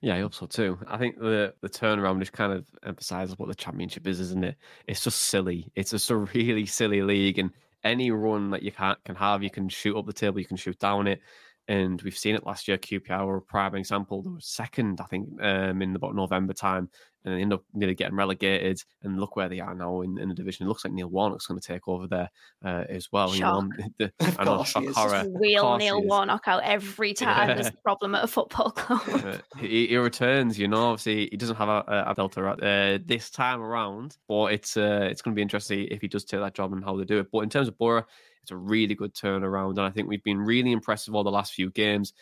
Yeah, 0.01 0.17
I 0.17 0.21
hope 0.21 0.33
so 0.33 0.47
too. 0.47 0.79
I 0.89 0.97
think 0.97 1.19
the 1.19 1.55
the 1.61 1.69
turnaround 1.69 2.19
just 2.19 2.33
kind 2.33 2.53
of 2.53 2.67
emphasizes 2.83 3.39
what 3.39 3.49
the 3.49 3.55
championship 3.55 4.07
is, 4.07 4.21
isn't 4.21 4.43
it? 4.43 4.57
It's 4.89 5.05
just 5.05 5.21
silly. 5.21 5.71
It's 5.77 5.91
just 5.91 6.11
a 6.11 6.17
really 6.17 6.65
silly 6.65 7.03
league, 7.03 7.39
and 7.39 7.51
any 7.85 8.11
run 8.11 8.51
that 8.51 8.63
you 8.63 8.73
can 8.73 8.97
can 9.05 9.17
have, 9.17 9.43
you 9.43 9.51
can 9.51 9.69
shoot 9.69 9.97
up 9.97 10.07
the 10.07 10.15
table, 10.15 10.41
you 10.41 10.47
can 10.47 10.57
shoot 10.57 10.79
down 10.79 11.07
it. 11.07 11.21
And 11.69 12.03
we've 12.03 12.19
seen 12.19 12.35
it 12.35 12.45
last 12.45 12.67
year. 12.67 12.77
QPR 12.77 13.25
were 13.25 13.37
a 13.37 13.43
prime 13.43 13.77
example. 13.77 14.21
They 14.21 14.31
were 14.31 14.41
second, 14.41 15.01
I 15.01 15.05
think, 15.05 15.29
um, 15.41 15.81
in 15.81 15.95
about 15.95 16.17
November 16.17 16.53
time, 16.53 16.91
and 17.25 17.35
they 17.37 17.41
end 17.41 17.53
up 17.53 17.63
nearly 17.73 17.95
getting 17.95 18.17
relegated. 18.17 18.83
And 19.03 19.21
look 19.21 19.37
where 19.37 19.49
they 19.49 19.61
are 19.61 19.75
now 19.75 20.01
in, 20.01 20.19
in 20.19 20.29
the 20.29 20.35
division. 20.35 20.67
It 20.67 20.69
looks 20.69 20.85
like 20.85 20.93
Neil 20.93 21.09
Warnock's 21.09 21.47
going 21.47 21.61
to 21.61 21.67
take 21.67 21.87
over 21.87 22.09
there 22.09 22.29
uh, 22.65 22.85
as 22.89 23.09
well. 23.13 23.33
Shock. 23.33 23.39
You 23.39 23.85
know, 23.85 24.11
the, 24.19 24.37
I 24.39 24.45
know, 24.45 24.65
shock 24.65 24.87
horror. 24.89 25.25
Wheel 25.29 25.77
Neil 25.77 26.03
Warnock 26.03 26.49
out 26.49 26.65
every 26.65 27.15
time 27.15 27.49
yeah. 27.49 27.55
there's 27.55 27.69
a 27.69 27.73
problem 27.85 28.17
at 28.17 28.25
a 28.25 28.29
football 28.29 28.73
club. 28.73 29.41
he, 29.59 29.87
he, 29.87 29.97
returns. 29.97 30.59
You 30.59 30.67
know, 30.67 30.91
obviously 30.91 31.29
he 31.31 31.37
doesn't 31.37 31.57
have 31.57 31.69
a, 31.69 32.05
a 32.09 32.15
Delta 32.17 32.45
uh, 32.45 32.99
this 33.07 33.31
time 33.31 33.61
around, 33.61 34.17
but 34.27 34.53
it's 34.53 34.77
uh, 34.77 35.07
it's 35.09 35.23
going 35.23 35.33
to 35.35 35.37
be 35.37 35.43
interesting 35.43 35.87
if 35.93 36.01
he 36.01 36.09
does 36.09 36.25
take 36.25 36.41
that 36.41 36.55
job 36.55 36.73
and 36.73 36.83
how 36.83 36.97
they 36.97 37.05
do 37.05 37.21
it. 37.21 37.29
But 37.31 37.41
in 37.41 37.51
terms 37.51 37.69
of 37.69 37.79
Boro, 37.79 38.05
it's 38.43 38.51
a 38.51 38.57
really 38.57 38.95
good 38.95 39.15
turnaround, 39.15 39.71
and 39.71 39.81
I 39.81 39.91
think 39.91 40.09
we've 40.09 40.25
been 40.25 40.41
really 40.41 40.73
impressive 40.73 41.15
all 41.15 41.25
the 41.25 41.31
last 41.31 41.55
few 41.55 41.71
games. 41.71 42.13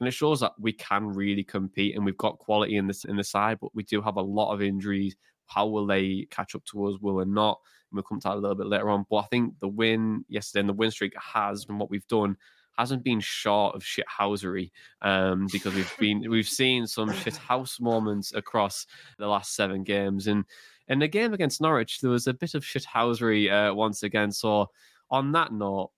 And 0.00 0.08
it 0.08 0.12
shows 0.12 0.40
that 0.40 0.52
we 0.58 0.72
can 0.72 1.08
really 1.08 1.44
compete, 1.44 1.94
and 1.94 2.04
we've 2.04 2.16
got 2.16 2.38
quality 2.38 2.76
in 2.76 2.86
this 2.86 3.04
in 3.04 3.16
the 3.16 3.24
side, 3.24 3.58
but 3.60 3.74
we 3.74 3.84
do 3.84 4.02
have 4.02 4.16
a 4.16 4.22
lot 4.22 4.52
of 4.52 4.62
injuries. 4.62 5.16
How 5.46 5.66
will 5.66 5.86
they 5.86 6.26
catch 6.30 6.54
up 6.54 6.64
to 6.66 6.86
us? 6.86 6.98
Will 7.00 7.18
they 7.18 7.24
not? 7.24 7.60
And 7.90 7.96
we'll 7.96 8.02
come 8.02 8.20
to 8.20 8.28
that 8.28 8.34
a 8.34 8.40
little 8.40 8.56
bit 8.56 8.66
later 8.66 8.90
on. 8.90 9.06
But 9.08 9.16
I 9.16 9.26
think 9.26 9.58
the 9.60 9.68
win 9.68 10.24
yesterday 10.28 10.60
and 10.60 10.68
the 10.68 10.74
win 10.74 10.90
streak 10.90 11.12
has, 11.20 11.66
and 11.68 11.78
what 11.78 11.90
we've 11.90 12.06
done, 12.08 12.36
hasn't 12.78 13.04
been 13.04 13.20
short 13.20 13.74
of 13.74 13.82
shithousery 13.82 14.70
um, 15.02 15.46
because 15.52 15.74
we've 15.74 15.94
been 15.98 16.28
we've 16.28 16.48
seen 16.48 16.86
some 16.86 17.10
shithouse 17.10 17.80
moments 17.80 18.32
across 18.34 18.86
the 19.18 19.26
last 19.26 19.54
seven 19.54 19.84
games 19.84 20.26
and 20.26 20.44
in 20.88 20.98
the 20.98 21.08
game 21.08 21.34
against 21.34 21.60
Norwich 21.60 22.00
there 22.00 22.10
was 22.10 22.26
a 22.26 22.34
bit 22.34 22.54
of 22.54 22.64
shithousery 22.64 23.50
uh, 23.50 23.74
once 23.74 24.02
again 24.02 24.32
so 24.32 24.70
on 25.12 25.30
that 25.32 25.52
note, 25.52 25.90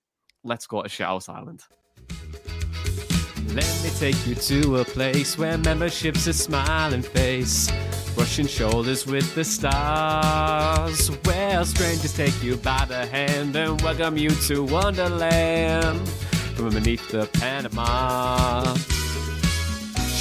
let's 0.42 0.66
go 0.66 0.82
to 0.82 0.88
Shithouse 0.88 1.28
Island. 1.28 1.62
Let 3.54 3.80
me 3.84 3.90
take 3.90 4.26
you 4.26 4.34
to 4.34 4.78
a 4.78 4.84
place 4.84 5.38
where 5.38 5.56
membership's 5.56 6.26
a 6.26 6.32
smiling 6.32 7.02
face, 7.02 7.70
brushing 8.16 8.48
shoulders 8.48 9.06
with 9.06 9.32
the 9.36 9.44
stars. 9.44 11.06
Where 11.24 11.64
strangers 11.64 12.16
take 12.16 12.42
you 12.42 12.56
by 12.56 12.84
the 12.86 13.06
hand 13.06 13.54
and 13.54 13.80
welcome 13.80 14.16
you 14.16 14.30
to 14.30 14.64
Wonderland 14.64 16.08
from 16.56 16.70
beneath 16.70 17.08
the 17.12 17.26
Panama. 17.26 18.53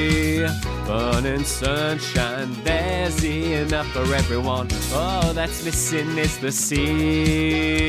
And 1.28 1.44
sunshine, 1.44 2.54
there's 2.62 3.24
enough 3.24 3.88
for 3.88 4.14
everyone. 4.14 4.68
All 4.94 5.34
that's 5.34 5.64
missing 5.64 6.16
is 6.16 6.38
the 6.38 6.52
sea. 6.52 7.88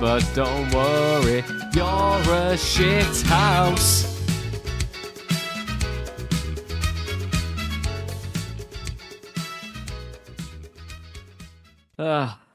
But 0.00 0.26
don't 0.34 0.72
worry, 0.72 1.44
you're 1.74 2.22
a 2.24 2.56
shithouse. 2.56 4.14
Ah. 11.98 12.47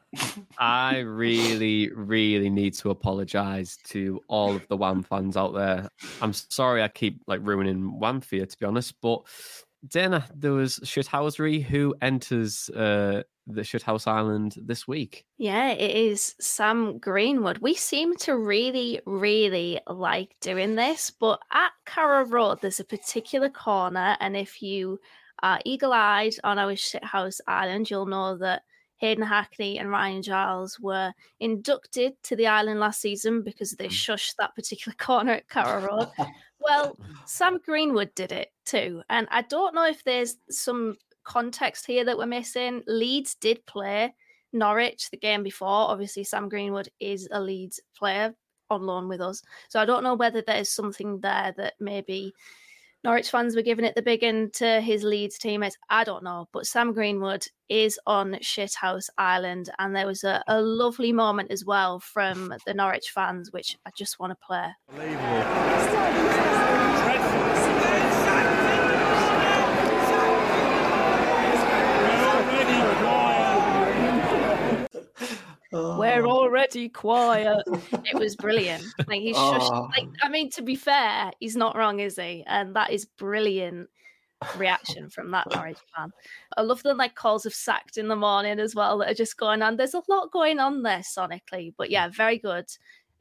I 0.65 0.99
really, 0.99 1.91
really 1.91 2.49
need 2.49 2.73
to 2.75 2.89
apologize 2.89 3.77
to 3.87 4.21
all 4.29 4.55
of 4.55 4.65
the 4.69 4.77
Wham 4.77 5.03
fans 5.03 5.35
out 5.35 5.53
there. 5.53 5.89
I'm 6.21 6.31
sorry 6.31 6.81
I 6.81 6.87
keep 6.87 7.21
like 7.27 7.41
ruining 7.43 7.99
Wham 7.99 8.21
for 8.21 8.37
you, 8.37 8.45
to 8.45 8.57
be 8.57 8.65
honest. 8.65 8.95
But 9.01 9.23
Dana, 9.85 10.25
there 10.33 10.53
was 10.53 10.79
Shithousery 10.79 11.61
who 11.61 11.93
enters 12.01 12.69
uh, 12.69 13.23
the 13.45 13.61
Shithouse 13.61 14.07
Island 14.07 14.55
this 14.57 14.87
week. 14.87 15.25
Yeah, 15.37 15.71
it 15.71 15.97
is 15.97 16.33
Sam 16.39 16.97
Greenwood. 16.97 17.57
We 17.57 17.73
seem 17.73 18.15
to 18.19 18.37
really, 18.37 19.01
really 19.05 19.81
like 19.85 20.33
doing 20.39 20.75
this, 20.75 21.11
but 21.11 21.41
at 21.51 21.71
Carrow 21.85 22.23
Road, 22.23 22.59
there's 22.61 22.79
a 22.79 22.85
particular 22.85 23.49
corner, 23.49 24.15
and 24.21 24.37
if 24.37 24.61
you 24.61 25.01
are 25.41 25.59
eagle 25.65 25.91
eyed 25.91 26.35
on 26.45 26.57
our 26.57 26.71
Shithouse 26.71 27.41
Island, 27.49 27.89
you'll 27.89 28.05
know 28.05 28.37
that 28.37 28.61
Hayden 29.03 29.25
Hackney 29.25 29.79
and 29.79 29.89
Ryan 29.89 30.21
Giles 30.21 30.79
were 30.79 31.13
inducted 31.41 32.13
to 32.23 32.37
the 32.37 32.47
island 32.47 32.79
last 32.79 33.01
season 33.01 33.41
because 33.41 33.71
they 33.71 33.87
Hmm. 33.87 33.91
shushed 33.91 34.35
that 34.37 34.55
particular 34.55 34.95
corner 34.97 35.33
at 35.33 35.49
Carrow 35.49 35.81
Road. 35.85 36.07
well, 36.59 36.97
Sam 37.25 37.59
Greenwood 37.65 38.15
did 38.15 38.31
it 38.31 38.53
too. 38.65 39.03
And 39.09 39.27
I 39.29 39.41
don't 39.41 39.75
know 39.75 39.85
if 39.85 40.05
there's 40.05 40.37
some 40.49 40.95
context 41.25 41.85
here 41.85 42.05
that 42.05 42.17
we're 42.17 42.25
missing. 42.27 42.81
Leeds 42.87 43.35
did 43.35 43.65
play 43.65 44.15
Norwich 44.53 45.09
the 45.09 45.17
game 45.17 45.43
before. 45.43 45.67
Obviously, 45.91 46.23
Sam 46.23 46.47
Greenwood 46.47 46.87
is 47.01 47.27
a 47.31 47.41
Leeds 47.41 47.81
player 47.97 48.33
on 48.69 48.83
loan 48.83 49.09
with 49.09 49.19
us. 49.19 49.43
So 49.67 49.81
I 49.81 49.85
don't 49.85 50.03
know 50.03 50.15
whether 50.15 50.41
there's 50.41 50.69
something 50.69 51.19
there 51.19 51.53
that 51.57 51.73
maybe 51.81 52.33
Norwich 53.03 53.29
fans 53.29 53.55
were 53.55 53.61
giving 53.61 53.83
it 53.83 53.95
the 53.95 54.01
big 54.01 54.23
end 54.23 54.53
to 54.53 54.79
his 54.79 55.03
Leeds 55.03 55.37
teammates. 55.37 55.77
I 55.89 56.05
don't 56.05 56.23
know. 56.23 56.47
But 56.53 56.65
Sam 56.65 56.93
Greenwood 56.93 57.45
is 57.67 57.99
on 58.07 58.35
Shithouse 58.35 59.09
Island. 59.17 59.69
And 59.77 59.93
there 59.93 60.07
was 60.07 60.23
a, 60.23 60.41
a 60.47 60.61
lovely 60.61 61.11
moment 61.11 61.51
as 61.51 61.65
well 61.65 61.99
from 61.99 62.53
the 62.65 62.73
Norwich 62.73 63.11
fans, 63.13 63.51
which 63.51 63.77
I 63.85 63.89
just 63.97 64.19
want 64.19 64.31
to 64.31 64.37
play. 64.45 64.73
We're 75.73 76.25
already 76.25 76.89
quiet. 76.89 77.63
it 77.67 78.15
was 78.15 78.35
brilliant. 78.35 78.83
Like 79.07 79.21
he's 79.21 79.35
shushed. 79.35 79.69
Oh. 79.71 79.89
Like 79.97 80.07
I 80.21 80.29
mean, 80.29 80.49
to 80.51 80.61
be 80.61 80.75
fair, 80.75 81.31
he's 81.39 81.55
not 81.55 81.75
wrong, 81.75 81.99
is 81.99 82.15
he? 82.15 82.43
And 82.47 82.75
that 82.75 82.91
is 82.91 83.05
brilliant 83.05 83.89
reaction 84.57 85.09
from 85.09 85.31
that 85.31 85.47
Norwich 85.53 85.77
fan. 85.95 86.11
I 86.57 86.61
love 86.61 86.83
the 86.83 86.93
like 86.93 87.15
calls 87.15 87.45
of 87.45 87.53
sacked 87.53 87.97
in 87.97 88.07
the 88.07 88.15
morning 88.15 88.59
as 88.59 88.75
well 88.75 88.97
that 88.99 89.09
are 89.09 89.15
just 89.15 89.37
going 89.37 89.61
on. 89.61 89.77
There's 89.77 89.93
a 89.93 90.03
lot 90.07 90.31
going 90.31 90.59
on 90.59 90.83
there 90.83 90.99
sonically, 91.01 91.73
but 91.77 91.89
yeah, 91.89 92.09
very 92.09 92.37
good. 92.37 92.65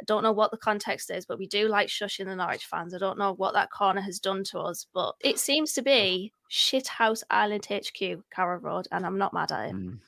I 0.01 0.05
don't 0.05 0.25
know 0.25 0.33
what 0.33 0.51
the 0.51 0.57
context 0.57 1.11
is, 1.11 1.27
but 1.27 1.39
we 1.39 1.47
do 1.47 1.69
like 1.69 1.89
shushing 1.89 2.25
the 2.25 2.35
Norwich 2.35 2.67
fans. 2.67 2.93
I 2.93 2.99
don't 2.99 3.19
know 3.19 3.35
what 3.35 3.55
that 3.55 3.71
corner 3.71 4.01
has 4.01 4.19
done 4.19 4.43
to 4.45 4.59
us, 4.59 4.87
but 4.93 5.15
it 5.21 5.39
seems 5.39 5.73
to 5.75 5.83
be 5.83 6.33
Shithouse 6.51 7.23
Island 7.31 7.67
HQ, 7.71 8.25
Carrow 8.35 8.59
Road, 8.59 8.89
and 8.91 9.07
I'm 9.07 9.19
not 9.19 9.33
mad 9.33 9.53
at 9.53 9.69
it. 9.69 9.75
Mm. 9.75 9.99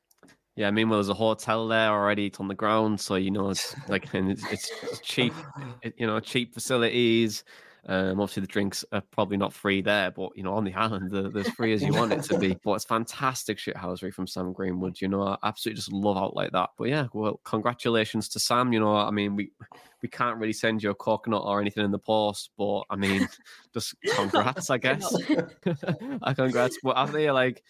Yeah, 0.57 0.71
meanwhile, 0.71 0.99
there's 0.99 1.09
a 1.09 1.15
hotel 1.15 1.67
there 1.67 1.91
already. 1.91 2.27
It's 2.27 2.39
on 2.41 2.49
the 2.49 2.55
ground, 2.55 3.01
so 3.01 3.17
you 3.17 3.31
know 3.31 3.51
it's 3.51 3.75
like 3.89 4.13
and 4.15 4.31
it's, 4.31 4.45
it's 4.53 5.01
cheap, 5.01 5.35
it- 5.83 5.95
you 5.99 6.07
know, 6.07 6.21
cheap 6.21 6.55
facilities. 6.55 7.45
Um, 7.87 8.21
obviously, 8.21 8.41
the 8.41 8.47
drinks 8.47 8.85
are 8.93 9.03
probably 9.11 9.37
not 9.37 9.53
free 9.53 9.83
there, 9.83 10.11
but 10.11 10.31
you 10.37 10.43
know, 10.43 10.55
on 10.55 10.65
the 10.65 10.75
island, 10.75 11.11
they're, 11.11 11.29
they're 11.29 11.47
as 11.47 11.51
free 11.51 11.73
as 11.73 11.83
you 11.83 11.93
want 11.93 12.13
it 12.13 12.23
to 12.25 12.39
be. 12.39 12.57
But 12.65 12.75
it's 12.75 12.85
fantastic 12.85 13.59
shithousery 13.59 14.13
from 14.13 14.27
Sam 14.27 14.53
Greenwood. 14.53 15.01
You 15.01 15.09
know, 15.09 15.23
I 15.23 15.37
absolutely 15.43 15.77
just 15.77 15.93
love 15.93 16.17
out 16.17 16.35
like 16.35 16.53
that. 16.53 16.71
But 16.79 16.89
yeah, 16.89 17.09
well, 17.13 17.41
congratulations 17.45 18.29
to 18.31 18.41
Sam. 18.41 18.73
You 18.73 18.81
know, 18.81 18.97
I 18.97 19.11
mean, 19.11 19.37
we 19.37 19.51
we 20.03 20.09
can't 20.09 20.39
really 20.39 20.53
send 20.53 20.83
you 20.83 20.91
a 20.91 20.95
coconut 20.95 21.43
or 21.45 21.61
anything 21.61 21.85
in 21.85 21.91
the 21.91 21.99
post, 21.99 22.51
but 22.57 22.83
I 22.91 22.97
mean, 22.97 23.29
just 23.75 23.95
congrats, 24.15 24.71
I 24.71 24.79
guess. 24.79 25.15
I 26.23 26.33
congrats. 26.33 26.79
But 26.83 26.97
I 26.97 27.07
feel 27.07 27.35
like 27.35 27.63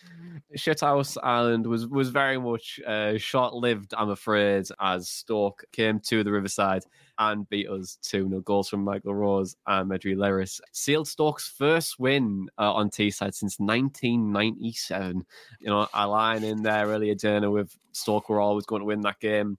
Shithouse 0.57 1.17
Island 1.23 1.67
was 1.67 1.87
was 1.87 2.11
very 2.11 2.39
much 2.39 2.79
uh, 2.87 3.19
short 3.19 3.55
lived, 3.55 3.95
I'm 3.97 4.11
afraid, 4.11 4.67
as 4.81 5.09
Stoke 5.09 5.65
came 5.73 5.99
to 6.01 6.23
the 6.23 6.31
Riverside 6.31 6.85
and 7.19 7.49
beat 7.49 7.69
us 7.69 7.99
2 8.03 8.29
0 8.29 8.41
goals 8.43 8.69
from 8.69 8.85
Michael 8.85 9.15
Rose 9.15 9.57
and 9.67 9.91
Mehdi 9.91 10.17
Léris. 10.17 10.61
Sealed 10.73 11.09
Stoke's 11.09 11.49
first 11.49 11.99
win 11.99 12.49
uh, 12.59 12.73
on 12.73 12.91
Teesside 12.91 13.35
since 13.35 13.59
1997. 13.59 15.25
You 15.61 15.67
know, 15.67 15.89
I 15.93 16.05
line 16.05 16.45
in 16.45 16.63
there 16.63 16.87
earlier, 16.87 17.15
Dana, 17.15 17.51
with 17.51 17.77
Stoke 17.93 18.29
were 18.29 18.41
always 18.41 18.67
going 18.67 18.81
to 18.81 18.87
win 18.87 19.03
that 19.03 19.21
game. 19.21 19.59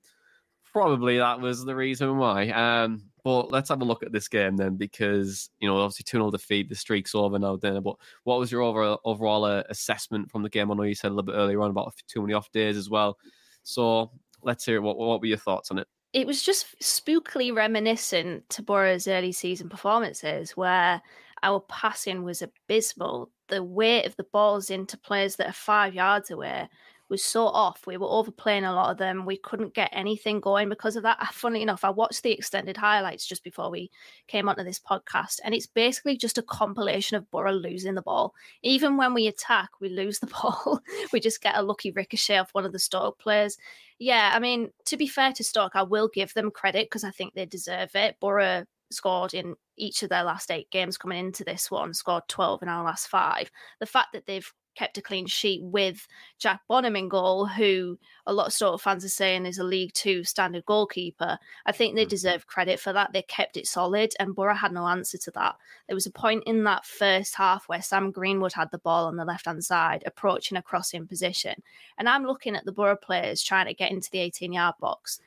Probably 0.72 1.18
that 1.18 1.40
was 1.40 1.64
the 1.64 1.76
reason 1.76 2.18
why. 2.18 2.50
Um, 2.50 3.04
but 3.24 3.50
let's 3.50 3.70
have 3.70 3.82
a 3.82 3.86
look 3.86 4.04
at 4.04 4.12
this 4.12 4.28
game 4.28 4.56
then, 4.56 4.76
because 4.76 5.50
you 5.60 5.68
know, 5.68 5.78
obviously 5.78 6.04
two 6.04 6.18
0 6.18 6.32
defeat, 6.32 6.70
the 6.70 6.76
streak's 6.76 7.16
over 7.16 7.40
now, 7.40 7.56
Dana. 7.56 7.82
But 7.82 7.96
what 8.24 8.40
was 8.40 8.52
your 8.52 8.62
overall 8.62 9.00
overall 9.04 9.46
uh, 9.46 9.64
assessment 9.70 10.30
from 10.30 10.44
the 10.44 10.50
game? 10.50 10.70
I 10.70 10.76
know 10.76 10.84
you 10.84 10.96
said 10.96 11.08
a 11.08 11.16
little 11.16 11.24
bit 11.24 11.36
earlier 11.36 11.62
on 11.62 11.72
about 11.72 11.94
too 12.08 12.22
many 12.22 12.34
off 12.34 12.52
days 12.52 12.78
as 12.78 12.90
well. 12.90 13.18
So 13.64 14.12
let's 14.44 14.64
hear 14.64 14.82
what 14.82 14.98
what 14.98 15.20
were 15.20 15.26
your 15.26 15.38
thoughts 15.38 15.72
on 15.72 15.80
it? 15.80 15.88
It 16.16 16.26
was 16.26 16.42
just 16.42 16.80
spookily 16.80 17.54
reminiscent 17.54 18.50
to 18.52 18.62
Boro's 18.64 19.06
early 19.06 19.34
season 19.34 19.68
performances, 19.68 20.56
where 20.56 21.02
our 21.44 21.60
passing 21.60 22.24
was 22.24 22.42
abysmal. 22.42 23.32
The 23.50 23.62
weight 23.62 24.06
of 24.06 24.16
the 24.16 24.24
balls 24.24 24.70
into 24.70 24.98
players 24.98 25.36
that 25.36 25.50
are 25.50 25.54
five 25.54 25.94
yards 25.94 26.32
away 26.32 26.70
was 27.10 27.24
so 27.24 27.46
off. 27.46 27.86
We 27.86 27.98
were 27.98 28.08
overplaying 28.08 28.64
a 28.64 28.74
lot 28.74 28.92
of 28.92 28.98
them. 28.98 29.26
We 29.26 29.38
couldn't 29.38 29.74
get 29.74 29.90
anything 29.92 30.40
going 30.40 30.70
because 30.70 30.96
of 30.96 31.04
that. 31.04 31.26
Funnily 31.34 31.62
enough, 31.62 31.84
I 31.84 31.90
watched 31.90 32.24
the 32.24 32.32
extended 32.32 32.78
highlights 32.78 33.26
just 33.26 33.44
before 33.44 33.70
we 33.70 33.92
came 34.28 34.50
onto 34.50 34.64
this 34.64 34.80
podcast, 34.80 35.40
and 35.44 35.54
it's 35.54 35.68
basically 35.68 36.18
just 36.18 36.38
a 36.38 36.44
compilation 36.44 37.18
of 37.18 37.30
Boro 37.32 37.52
losing 37.52 37.96
the 37.96 38.02
ball. 38.02 38.34
Even 38.64 38.98
when 38.98 39.14
we 39.14 39.28
attack, 39.28 39.70
we 39.80 39.90
lose 39.90 40.20
the 40.20 40.28
ball. 40.42 40.82
we 41.12 41.20
just 41.20 41.42
get 41.42 41.58
a 41.58 41.62
lucky 41.62 41.92
ricochet 41.92 42.38
off 42.38 42.54
one 42.54 42.66
of 42.66 42.72
the 42.72 42.80
Stoke 42.80 43.20
players. 43.20 43.58
Yeah, 44.00 44.32
I 44.34 44.40
mean, 44.40 44.72
to 44.86 44.98
be 44.98 45.08
fair 45.08 45.32
to 45.34 45.44
Stoke, 45.44 45.76
I 45.76 45.84
will 45.84 46.10
give 46.14 46.34
them 46.34 46.52
credit 46.52 46.88
because 46.88 47.04
I 47.04 47.12
think 47.12 47.34
they 47.34 47.46
deserve 47.46 47.96
it. 47.96 48.18
Boro 48.20 48.66
scored 48.92 49.34
in 49.34 49.56
each 49.78 50.04
of 50.04 50.10
their 50.10 50.24
last 50.24 50.52
eight 50.52 50.70
games 50.72 50.98
coming 50.98 51.20
into 51.20 51.44
this 51.44 51.70
one, 51.70 51.94
scored 51.94 52.24
12 52.28 52.64
in 52.64 52.70
our 52.70 52.84
last 52.84 53.08
five. 53.08 53.50
The 53.80 53.86
fact 53.86 54.14
that 54.14 54.26
they've 54.26 54.52
kept 54.76 54.98
a 54.98 55.02
clean 55.02 55.26
sheet 55.26 55.62
with 55.64 56.08
Jack 56.38 56.62
Bonham 56.68 56.96
in 56.96 57.10
goal, 57.10 57.46
who 57.46 57.98
a 58.28 58.34
lot 58.34 58.48
of 58.48 58.54
Stoke 58.54 58.82
fans 58.82 59.06
are 59.06 59.10
saying 59.10 59.46
is 59.46 59.58
a 59.58 59.64
League 59.64 59.94
Two 59.94 60.24
standard 60.24 60.66
goalkeeper. 60.66 61.38
I 61.66 61.72
think 61.72 61.96
they 61.96 62.04
mm-hmm. 62.04 62.10
deserve 62.10 62.48
credit 62.48 62.80
for 62.80 62.94
that. 62.94 63.14
They 63.14 63.24
kept 63.24 63.58
it 63.58 63.68
solid, 63.68 64.14
and 64.20 64.36
Boro 64.36 64.54
had 64.54 64.72
no 64.72 64.88
answer 64.88 65.18
to 65.18 65.32
that. 65.32 65.56
There 65.88 65.96
was 65.96 66.06
a 66.06 66.12
point 66.12 66.44
in 66.46 66.64
that 66.66 66.86
first 66.86 67.36
half 67.36 67.68
where 67.68 67.82
Sam 67.82 68.12
Greenwood 68.12 68.54
had 68.54 68.72
the 68.72 68.78
ball 68.80 69.06
on 69.08 69.16
the 69.16 69.26
left 69.26 69.46
hand 69.46 69.64
side, 69.64 70.04
approaching 70.06 70.58
a 70.58 70.62
crossing 70.62 71.08
position. 71.08 71.62
And 71.98 72.08
I'm 72.08 72.26
looking 72.26 72.56
at 72.56 72.66
the 72.66 72.72
Boro 72.72 72.96
players 72.96 73.42
trying 73.42 73.68
to 73.68 73.74
get 73.74 73.92
into 73.92 74.12
the 74.12 74.20
18 74.20 74.54
yard 74.54 74.76
box. 74.80 75.20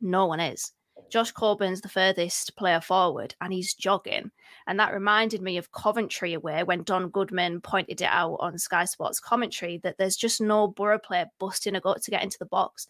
No 0.00 0.26
one 0.26 0.40
is. 0.40 0.72
Josh 1.12 1.30
Coburn's 1.30 1.82
the 1.82 1.90
furthest 1.90 2.56
player 2.56 2.80
forward 2.80 3.34
and 3.42 3.52
he's 3.52 3.74
jogging. 3.74 4.30
And 4.66 4.80
that 4.80 4.94
reminded 4.94 5.42
me 5.42 5.58
of 5.58 5.70
Coventry 5.70 6.32
away 6.32 6.64
when 6.64 6.84
Don 6.84 7.10
Goodman 7.10 7.60
pointed 7.60 8.00
it 8.00 8.08
out 8.10 8.36
on 8.40 8.56
Sky 8.56 8.86
Sports 8.86 9.20
commentary 9.20 9.76
that 9.82 9.98
there's 9.98 10.16
just 10.16 10.40
no 10.40 10.68
Boro 10.68 10.98
player 10.98 11.26
busting 11.38 11.74
a 11.74 11.80
gut 11.82 12.00
to 12.04 12.10
get 12.10 12.22
into 12.22 12.38
the 12.38 12.46
box. 12.46 12.88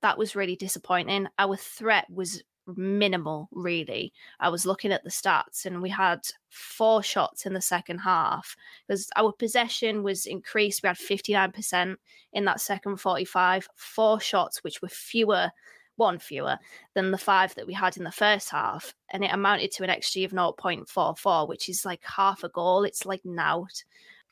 That 0.00 0.16
was 0.16 0.36
really 0.36 0.54
disappointing. 0.54 1.26
Our 1.40 1.56
threat 1.56 2.06
was 2.08 2.44
minimal, 2.76 3.48
really. 3.50 4.12
I 4.38 4.48
was 4.48 4.64
looking 4.64 4.92
at 4.92 5.02
the 5.02 5.10
stats 5.10 5.66
and 5.66 5.82
we 5.82 5.88
had 5.88 6.20
four 6.50 7.02
shots 7.02 7.46
in 7.46 7.52
the 7.52 7.60
second 7.60 7.98
half 7.98 8.56
because 8.86 9.10
our 9.16 9.32
possession 9.32 10.04
was 10.04 10.26
increased. 10.26 10.84
We 10.84 10.86
had 10.86 10.98
59% 10.98 11.96
in 12.32 12.44
that 12.44 12.60
second 12.60 12.98
45, 12.98 13.68
four 13.74 14.20
shots, 14.20 14.62
which 14.62 14.80
were 14.80 14.88
fewer 14.88 15.50
one 15.96 16.18
fewer 16.18 16.58
than 16.94 17.10
the 17.10 17.18
five 17.18 17.54
that 17.54 17.66
we 17.66 17.72
had 17.72 17.96
in 17.96 18.04
the 18.04 18.12
first 18.12 18.50
half, 18.50 18.94
and 19.10 19.24
it 19.24 19.32
amounted 19.32 19.72
to 19.72 19.84
an 19.84 19.90
XG 19.90 20.24
of 20.24 20.32
0.44, 20.32 21.48
which 21.48 21.68
is 21.68 21.84
like 21.84 22.02
half 22.04 22.44
a 22.44 22.48
goal. 22.48 22.84
It's 22.84 23.06
like 23.06 23.24
nout. 23.24 23.84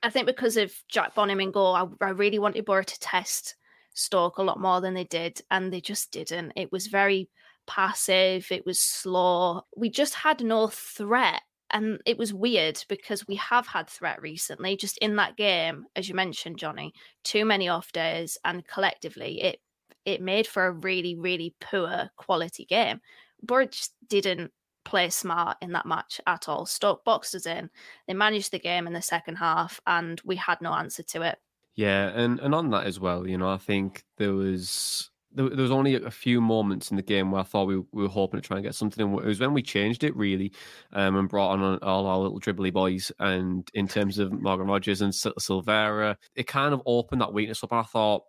I 0.03 0.11
think 0.11 0.27
because 0.27 0.57
of 0.57 0.73
Jack 0.89 1.15
Bonham 1.15 1.41
in 1.41 1.51
goal, 1.51 1.75
I, 1.75 1.87
I 2.05 2.11
really 2.11 2.39
wanted 2.39 2.65
Boro 2.65 2.83
to 2.83 3.01
test 3.01 3.57
Stoke 3.95 4.39
a 4.39 4.43
lot 4.43 4.61
more 4.61 4.81
than 4.81 4.95
they 4.95 5.05
did, 5.05 5.41
and 5.51 5.73
they 5.73 5.81
just 5.81 6.11
didn't. 6.11 6.53
It 6.57 6.73
was 6.73 6.89
very 6.89 7.29
passive, 7.67 8.51
it 8.51 8.67
was 8.67 8.79
slow. 8.79 9.63
We 9.77 9.89
just 9.91 10.15
had 10.15 10.43
no 10.43 10.69
threat. 10.69 11.43
And 11.71 12.01
it 12.07 12.19
was 12.19 12.33
weird 12.33 12.85
because 12.89 13.27
we 13.27 13.37
have 13.37 13.67
had 13.67 13.89
threat 13.89 14.21
recently, 14.21 14.77
just 14.77 14.99
in 14.99 15.17
that 15.17 15.37
game, 15.37 15.87
as 15.97 16.09
you 16.09 16.15
mentioned, 16.15 16.59
Jonny, 16.59 16.93
too 17.25 17.45
many 17.45 17.69
off 17.69 17.91
days, 17.91 18.39
and 18.45 18.67
collectively 18.67 19.43
it 19.43 19.61
it 20.05 20.21
made 20.21 20.47
for 20.47 20.67
a 20.67 20.73
really, 20.73 21.15
really 21.15 21.55
poor 21.61 22.11
quality 22.17 22.65
game. 22.65 23.01
Boro 23.43 23.69
didn't 24.09 24.53
play 24.85 25.11
smart 25.11 25.57
in 25.63 25.73
that 25.73 25.87
match 25.87 26.21
at 26.27 26.49
all. 26.49 26.67
Stoke 26.67 27.05
boxed 27.05 27.35
us 27.35 27.47
in. 27.47 27.71
They 28.07 28.15
managed 28.15 28.53
the 28.53 28.59
game 28.59 28.87
in 28.87 28.93
the 28.93 29.03
second 29.03 29.37
half, 29.37 29.81
and 29.87 30.21
we 30.25 30.37
had 30.37 30.61
no 30.61 30.73
answer 30.73 31.03
to 31.03 31.23
it. 31.23 31.39
Yeah, 31.75 32.09
and, 32.15 32.39
and 32.41 32.55
on 32.55 32.71
that 32.71 32.87
as 32.87 33.01
well, 33.01 33.27
you 33.27 33.37
know, 33.37 33.49
I 33.49 33.57
think 33.57 34.05
there 34.17 34.33
was 34.33 35.11
there, 35.35 35.45
was 35.45 35.71
only 35.71 35.97
a 35.97 36.11
few 36.11 36.41
moments 36.41 36.91
in 36.91 36.97
the 36.97 37.03
game 37.03 37.31
where 37.31 37.41
I 37.41 37.45
thought 37.45 37.67
we, 37.67 37.79
we 37.93 38.03
were 38.05 38.09
hoping 38.09 38.41
to 38.41 38.47
try 38.47 38.59
and 38.59 38.65
get 38.65 38.75
something. 38.75 39.13
It 39.15 39.25
was 39.25 39.41
when 39.41 39.53
we 39.53 39.63
changed 39.63 40.05
it 40.05 40.15
really, 40.17 40.53
um, 40.93 41.17
and 41.17 41.29
brought 41.29 41.59
on 41.59 41.79
all 41.83 42.07
our 42.07 42.19
little 42.19 42.41
dribbly 42.41 42.73
boys. 42.73 43.11
And 43.19 43.69
in 43.75 43.89
terms 43.89 44.19
of 44.19 44.33
Morgan 44.33 44.69
Rogers 44.69 45.01
and 45.01 45.13
Sil- 45.13 45.35
Silvera, 45.41 46.17
it 46.37 46.47
kind 46.47 46.73
of 46.73 46.83
opened 46.87 47.21
that 47.21 47.33
weakness 47.33 47.65
up. 47.65 47.73
And 47.73 47.81
I 47.81 47.85
thought 47.85 48.23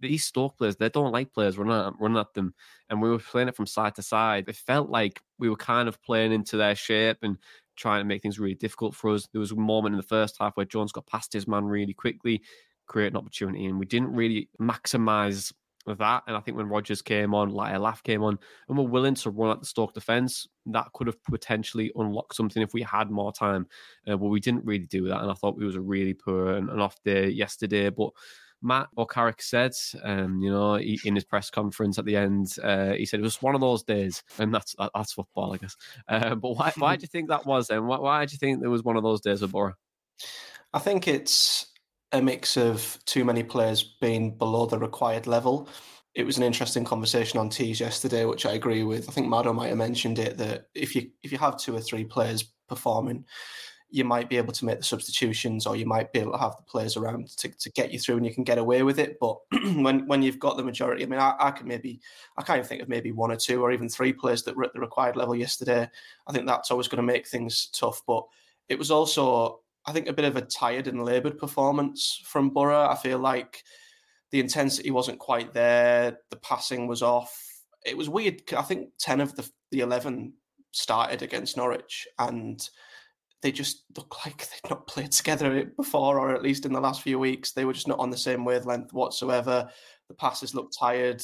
these 0.00 0.24
Stoke 0.24 0.56
players, 0.58 0.76
they 0.76 0.88
don't 0.88 1.12
like 1.12 1.32
players 1.32 1.58
running 1.58 1.94
running 2.00 2.18
at 2.18 2.32
them. 2.34 2.54
And 2.88 3.00
we 3.00 3.10
were 3.10 3.18
playing 3.18 3.48
it 3.48 3.56
from 3.56 3.66
side 3.66 3.94
to 3.96 4.02
side. 4.02 4.48
It 4.48 4.56
felt 4.56 4.90
like 4.90 5.20
we 5.38 5.48
were 5.48 5.56
kind 5.56 5.88
of 5.88 6.02
playing 6.02 6.32
into 6.32 6.56
their 6.56 6.74
shape 6.74 7.18
and 7.22 7.36
trying 7.76 8.00
to 8.00 8.04
make 8.04 8.22
things 8.22 8.38
really 8.38 8.54
difficult 8.54 8.94
for 8.94 9.14
us. 9.14 9.28
There 9.32 9.40
was 9.40 9.52
a 9.52 9.56
moment 9.56 9.94
in 9.94 9.96
the 9.96 10.02
first 10.02 10.36
half 10.38 10.56
where 10.56 10.66
Jones 10.66 10.92
got 10.92 11.06
past 11.06 11.32
his 11.32 11.48
man 11.48 11.64
really 11.64 11.94
quickly, 11.94 12.42
create 12.86 13.12
an 13.12 13.16
opportunity, 13.16 13.66
and 13.66 13.78
we 13.78 13.86
didn't 13.86 14.12
really 14.12 14.48
maximize 14.60 15.52
that. 15.86 16.22
And 16.26 16.36
I 16.36 16.40
think 16.40 16.56
when 16.56 16.68
Rogers 16.68 17.02
came 17.02 17.34
on, 17.34 17.50
like 17.50 17.74
a 17.74 17.78
Laugh 17.78 18.02
came 18.02 18.22
on, 18.22 18.38
and 18.68 18.78
we're 18.78 18.84
willing 18.84 19.14
to 19.16 19.30
run 19.30 19.50
at 19.50 19.60
the 19.60 19.66
Stoke 19.66 19.94
defence, 19.94 20.46
that 20.66 20.92
could 20.92 21.06
have 21.06 21.22
potentially 21.24 21.90
unlocked 21.96 22.36
something 22.36 22.62
if 22.62 22.74
we 22.74 22.82
had 22.82 23.10
more 23.10 23.32
time. 23.32 23.66
Uh, 24.06 24.16
but 24.16 24.26
we 24.28 24.40
didn't 24.40 24.64
really 24.64 24.86
do 24.86 25.08
that, 25.08 25.22
and 25.22 25.30
I 25.30 25.34
thought 25.34 25.56
we 25.56 25.64
was 25.64 25.76
a 25.76 25.80
really 25.80 26.14
poor 26.14 26.52
and 26.52 26.68
an 26.70 26.80
off 26.80 26.96
day 27.02 27.28
yesterday. 27.28 27.88
But 27.88 28.10
Matt 28.62 28.88
Okarek 28.96 29.40
said, 29.40 29.72
um, 30.02 30.40
you 30.40 30.50
know, 30.50 30.74
he, 30.74 31.00
in 31.04 31.14
his 31.14 31.24
press 31.24 31.50
conference 31.50 31.98
at 31.98 32.04
the 32.04 32.16
end, 32.16 32.56
uh, 32.62 32.92
he 32.92 33.06
said 33.06 33.20
it 33.20 33.24
was 33.24 33.40
one 33.42 33.54
of 33.54 33.60
those 33.60 33.82
days, 33.82 34.22
and 34.38 34.54
that's 34.54 34.74
that, 34.78 34.90
that's 34.94 35.12
football, 35.12 35.54
I 35.54 35.56
guess. 35.58 35.76
Uh, 36.08 36.34
but 36.34 36.50
why 36.50 36.72
why 36.76 36.96
do 36.96 37.02
you 37.02 37.08
think 37.08 37.28
that 37.28 37.46
was? 37.46 37.68
Then 37.68 37.86
why, 37.86 37.98
why 37.98 38.26
do 38.26 38.32
you 38.32 38.38
think 38.38 38.60
there 38.60 38.70
was 38.70 38.84
one 38.84 38.96
of 38.96 39.02
those 39.02 39.20
days 39.20 39.42
of 39.42 39.52
Boro? 39.52 39.74
I 40.72 40.78
think 40.78 41.08
it's 41.08 41.66
a 42.12 42.20
mix 42.20 42.56
of 42.56 42.98
too 43.06 43.24
many 43.24 43.42
players 43.42 43.82
being 43.82 44.36
below 44.36 44.66
the 44.66 44.78
required 44.78 45.26
level. 45.26 45.68
It 46.14 46.26
was 46.26 46.38
an 46.38 46.42
interesting 46.42 46.84
conversation 46.84 47.38
on 47.38 47.50
tees 47.50 47.78
yesterday, 47.78 48.24
which 48.24 48.44
I 48.44 48.52
agree 48.52 48.82
with. 48.82 49.08
I 49.08 49.12
think 49.12 49.28
Mado 49.28 49.52
might 49.52 49.68
have 49.68 49.78
mentioned 49.78 50.18
it 50.18 50.36
that 50.38 50.66
if 50.74 50.94
you 50.94 51.10
if 51.22 51.30
you 51.32 51.38
have 51.38 51.56
two 51.56 51.74
or 51.74 51.80
three 51.80 52.04
players 52.04 52.52
performing, 52.68 53.24
you 53.90 54.04
might 54.04 54.28
be 54.28 54.36
able 54.36 54.52
to 54.52 54.64
make 54.64 54.78
the 54.78 54.84
substitutions 54.84 55.66
or 55.66 55.74
you 55.74 55.84
might 55.84 56.12
be 56.12 56.20
able 56.20 56.32
to 56.32 56.38
have 56.38 56.56
the 56.56 56.62
players 56.62 56.96
around 56.96 57.28
to, 57.36 57.48
to 57.48 57.70
get 57.72 57.92
you 57.92 57.98
through 57.98 58.16
and 58.16 58.24
you 58.24 58.32
can 58.32 58.44
get 58.44 58.58
away 58.58 58.82
with 58.82 58.98
it. 59.00 59.18
But 59.20 59.38
when 59.52 60.06
when 60.06 60.22
you've 60.22 60.38
got 60.38 60.56
the 60.56 60.62
majority, 60.62 61.02
I 61.02 61.06
mean, 61.06 61.18
I, 61.18 61.34
I 61.38 61.50
can 61.50 61.66
maybe, 61.66 62.00
I 62.38 62.42
kind 62.42 62.60
of 62.60 62.66
think 62.66 62.82
of 62.82 62.88
maybe 62.88 63.10
one 63.10 63.32
or 63.32 63.36
two 63.36 63.62
or 63.62 63.72
even 63.72 63.88
three 63.88 64.12
players 64.12 64.44
that 64.44 64.56
were 64.56 64.64
at 64.64 64.72
the 64.72 64.80
required 64.80 65.16
level 65.16 65.34
yesterday. 65.34 65.88
I 66.26 66.32
think 66.32 66.46
that's 66.46 66.70
always 66.70 66.88
going 66.88 66.98
to 66.98 67.12
make 67.12 67.26
things 67.26 67.66
tough. 67.72 68.00
But 68.06 68.24
it 68.68 68.78
was 68.78 68.90
also 68.90 69.60
I 69.86 69.92
think 69.92 70.08
a 70.08 70.12
bit 70.12 70.24
of 70.24 70.36
a 70.36 70.42
tired 70.42 70.86
and 70.86 71.04
laboured 71.04 71.38
performance 71.38 72.22
from 72.24 72.50
Boro. 72.50 72.86
I 72.86 72.94
feel 72.94 73.18
like 73.18 73.64
the 74.30 74.40
intensity 74.40 74.90
wasn't 74.90 75.18
quite 75.18 75.52
there. 75.52 76.18
The 76.30 76.36
passing 76.36 76.86
was 76.86 77.02
off. 77.02 77.36
It 77.84 77.96
was 77.96 78.08
weird. 78.08 78.42
I 78.56 78.62
think 78.62 78.90
ten 78.98 79.20
of 79.20 79.34
the 79.34 79.48
the 79.70 79.80
eleven 79.80 80.34
started 80.72 81.22
against 81.22 81.56
Norwich, 81.56 82.06
and 82.18 82.68
they 83.42 83.52
just 83.52 83.84
look 83.96 84.24
like 84.24 84.38
they'd 84.38 84.70
not 84.70 84.86
played 84.86 85.12
together 85.12 85.64
before, 85.76 86.18
or 86.18 86.34
at 86.34 86.42
least 86.42 86.66
in 86.66 86.72
the 86.72 86.80
last 86.80 87.02
few 87.02 87.18
weeks. 87.18 87.52
They 87.52 87.64
were 87.64 87.72
just 87.72 87.88
not 87.88 87.98
on 87.98 88.10
the 88.10 88.16
same 88.16 88.44
wavelength 88.44 88.92
whatsoever. 88.92 89.68
The 90.08 90.14
passes 90.14 90.54
looked 90.54 90.76
tired. 90.78 91.22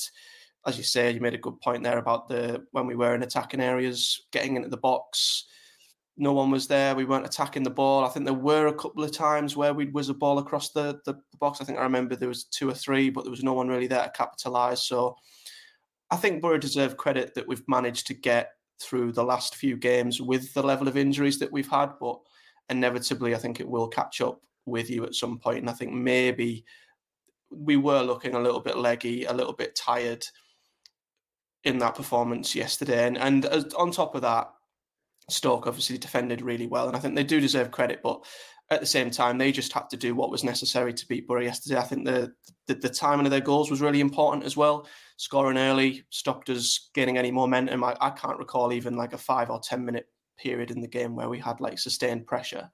As 0.66 0.78
you 0.78 0.84
say, 0.84 1.10
you 1.12 1.20
made 1.20 1.34
a 1.34 1.38
good 1.38 1.60
point 1.60 1.82
there 1.82 1.98
about 1.98 2.28
the 2.28 2.64
when 2.72 2.86
we 2.86 2.96
were 2.96 3.14
in 3.14 3.22
attacking 3.22 3.60
areas, 3.60 4.26
getting 4.32 4.56
into 4.56 4.68
the 4.68 4.76
box 4.76 5.46
no 6.16 6.32
one 6.32 6.50
was 6.50 6.66
there. 6.66 6.94
We 6.94 7.04
weren't 7.04 7.26
attacking 7.26 7.62
the 7.62 7.70
ball. 7.70 8.04
I 8.04 8.08
think 8.08 8.24
there 8.24 8.34
were 8.34 8.68
a 8.68 8.74
couple 8.74 9.04
of 9.04 9.12
times 9.12 9.56
where 9.56 9.74
we'd 9.74 9.92
whiz 9.92 10.08
a 10.08 10.14
ball 10.14 10.38
across 10.38 10.70
the, 10.70 10.98
the, 11.04 11.14
the 11.14 11.38
box. 11.38 11.60
I 11.60 11.64
think 11.64 11.78
I 11.78 11.82
remember 11.82 12.16
there 12.16 12.28
was 12.28 12.44
two 12.44 12.68
or 12.68 12.74
three, 12.74 13.10
but 13.10 13.24
there 13.24 13.30
was 13.30 13.42
no 13.42 13.52
one 13.52 13.68
really 13.68 13.86
there 13.86 14.02
to 14.02 14.10
capitalise. 14.10 14.82
So 14.82 15.16
I 16.10 16.16
think 16.16 16.40
Boro 16.40 16.56
deserve 16.56 16.96
credit 16.96 17.34
that 17.34 17.46
we've 17.46 17.64
managed 17.68 18.06
to 18.06 18.14
get 18.14 18.52
through 18.80 19.12
the 19.12 19.24
last 19.24 19.56
few 19.56 19.76
games 19.76 20.20
with 20.20 20.52
the 20.54 20.62
level 20.62 20.88
of 20.88 20.96
injuries 20.96 21.38
that 21.38 21.52
we've 21.52 21.68
had. 21.68 21.92
But 22.00 22.18
inevitably, 22.68 23.34
I 23.34 23.38
think 23.38 23.60
it 23.60 23.68
will 23.68 23.88
catch 23.88 24.20
up 24.20 24.40
with 24.66 24.90
you 24.90 25.04
at 25.04 25.14
some 25.14 25.38
point. 25.38 25.58
And 25.58 25.70
I 25.70 25.72
think 25.72 25.92
maybe 25.92 26.64
we 27.50 27.76
were 27.76 28.02
looking 28.02 28.34
a 28.34 28.40
little 28.40 28.60
bit 28.60 28.76
leggy, 28.76 29.24
a 29.24 29.32
little 29.32 29.52
bit 29.52 29.76
tired 29.76 30.26
in 31.64 31.78
that 31.78 31.94
performance 31.94 32.54
yesterday. 32.54 33.06
And, 33.06 33.18
and 33.18 33.44
as, 33.46 33.72
on 33.74 33.90
top 33.90 34.14
of 34.14 34.22
that, 34.22 34.50
Stoke 35.28 35.66
obviously 35.66 35.98
defended 35.98 36.40
really 36.40 36.68
well, 36.68 36.86
and 36.86 36.96
I 36.96 37.00
think 37.00 37.16
they 37.16 37.24
do 37.24 37.40
deserve 37.40 37.72
credit. 37.72 38.00
But 38.02 38.24
at 38.70 38.80
the 38.80 38.86
same 38.86 39.10
time, 39.10 39.38
they 39.38 39.52
just 39.52 39.72
had 39.72 39.90
to 39.90 39.96
do 39.96 40.14
what 40.14 40.30
was 40.30 40.44
necessary 40.44 40.92
to 40.94 41.08
beat 41.08 41.26
Boro 41.26 41.42
yesterday. 41.42 41.78
I 41.78 41.82
think 41.82 42.04
the, 42.04 42.32
the, 42.66 42.74
the 42.74 42.88
timing 42.88 43.26
of 43.26 43.30
their 43.30 43.40
goals 43.40 43.70
was 43.70 43.80
really 43.80 44.00
important 44.00 44.44
as 44.44 44.56
well. 44.56 44.86
Scoring 45.16 45.58
early 45.58 46.04
stopped 46.10 46.50
us 46.50 46.90
gaining 46.94 47.16
any 47.16 47.30
momentum. 47.30 47.82
I, 47.82 47.96
I 48.00 48.10
can't 48.10 48.38
recall 48.38 48.72
even 48.72 48.96
like 48.96 49.12
a 49.12 49.18
five 49.18 49.50
or 49.50 49.60
ten 49.60 49.84
minute 49.84 50.08
period 50.38 50.70
in 50.70 50.80
the 50.80 50.88
game 50.88 51.16
where 51.16 51.28
we 51.28 51.38
had 51.38 51.60
like 51.60 51.78
sustained 51.78 52.26
pressure. 52.26 52.70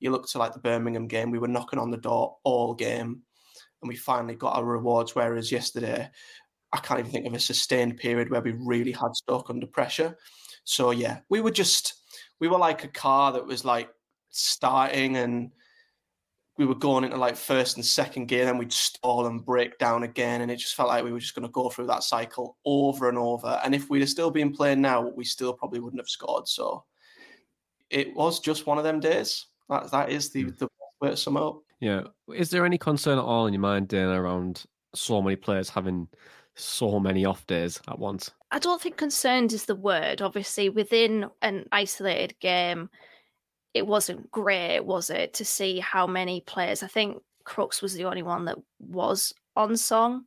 You 0.00 0.10
look 0.10 0.28
to 0.28 0.38
like 0.38 0.52
the 0.52 0.60
Birmingham 0.60 1.08
game, 1.08 1.30
we 1.30 1.38
were 1.38 1.48
knocking 1.48 1.78
on 1.78 1.90
the 1.90 1.96
door 1.96 2.36
all 2.44 2.74
game, 2.74 3.22
and 3.82 3.88
we 3.88 3.96
finally 3.96 4.34
got 4.34 4.56
our 4.56 4.64
rewards. 4.64 5.14
Whereas 5.14 5.50
yesterday, 5.50 6.10
I 6.72 6.78
can't 6.78 7.00
even 7.00 7.12
think 7.12 7.26
of 7.26 7.34
a 7.34 7.40
sustained 7.40 7.96
period 7.96 8.30
where 8.30 8.42
we 8.42 8.52
really 8.52 8.92
had 8.92 9.14
Stoke 9.14 9.48
under 9.48 9.66
pressure. 9.66 10.16
So 10.64 10.90
yeah, 10.90 11.20
we 11.30 11.40
were 11.40 11.50
just 11.50 11.94
we 12.40 12.48
were 12.48 12.58
like 12.58 12.84
a 12.84 12.88
car 12.88 13.32
that 13.32 13.46
was 13.46 13.64
like 13.64 13.88
starting 14.30 15.16
and 15.16 15.50
we 16.58 16.66
were 16.66 16.74
going 16.74 17.04
into 17.04 17.16
like 17.16 17.36
first 17.36 17.76
and 17.76 17.84
second 17.84 18.26
gear, 18.26 18.44
then 18.44 18.58
we'd 18.58 18.72
stall 18.72 19.26
and 19.26 19.44
break 19.44 19.78
down 19.78 20.02
again, 20.02 20.40
and 20.40 20.50
it 20.50 20.56
just 20.56 20.74
felt 20.74 20.88
like 20.88 21.04
we 21.04 21.12
were 21.12 21.20
just 21.20 21.34
going 21.34 21.46
to 21.46 21.52
go 21.52 21.68
through 21.68 21.86
that 21.86 22.02
cycle 22.02 22.56
over 22.64 23.08
and 23.08 23.18
over. 23.18 23.60
And 23.64 23.74
if 23.74 23.90
we'd 23.90 24.00
have 24.00 24.08
still 24.08 24.30
been 24.30 24.52
playing 24.52 24.80
now, 24.80 25.08
we 25.08 25.24
still 25.24 25.52
probably 25.52 25.80
wouldn't 25.80 26.00
have 26.00 26.08
scored. 26.08 26.48
So 26.48 26.84
it 27.90 28.14
was 28.14 28.40
just 28.40 28.66
one 28.66 28.78
of 28.78 28.84
them 28.84 29.00
days. 29.00 29.46
That 29.68 29.90
that 29.90 30.10
is 30.10 30.30
the 30.30 30.44
mm. 30.44 30.58
the 30.58 30.68
way 31.00 31.10
to 31.10 31.16
sum 31.16 31.36
up. 31.36 31.60
Yeah. 31.80 32.04
Is 32.34 32.50
there 32.50 32.64
any 32.64 32.78
concern 32.78 33.18
at 33.18 33.24
all 33.24 33.46
in 33.46 33.52
your 33.52 33.60
mind, 33.60 33.88
Dan, 33.88 34.08
around 34.08 34.64
so 34.94 35.20
many 35.20 35.36
players 35.36 35.68
having 35.68 36.08
so 36.56 36.98
many 36.98 37.24
off 37.24 37.46
days 37.46 37.80
at 37.88 37.98
once. 37.98 38.30
I 38.50 38.58
don't 38.58 38.80
think 38.80 38.96
concerned 38.96 39.52
is 39.52 39.66
the 39.66 39.74
word. 39.74 40.22
Obviously, 40.22 40.68
within 40.68 41.26
an 41.42 41.66
isolated 41.70 42.38
game, 42.40 42.88
it 43.76 43.86
wasn't 43.86 44.30
great, 44.30 44.80
was 44.80 45.10
it, 45.10 45.34
to 45.34 45.44
see 45.44 45.78
how 45.78 46.06
many 46.06 46.40
players? 46.40 46.82
I 46.82 46.86
think 46.86 47.22
Crooks 47.44 47.82
was 47.82 47.94
the 47.94 48.04
only 48.04 48.22
one 48.22 48.46
that 48.46 48.58
was 48.80 49.32
on 49.54 49.76
song. 49.76 50.24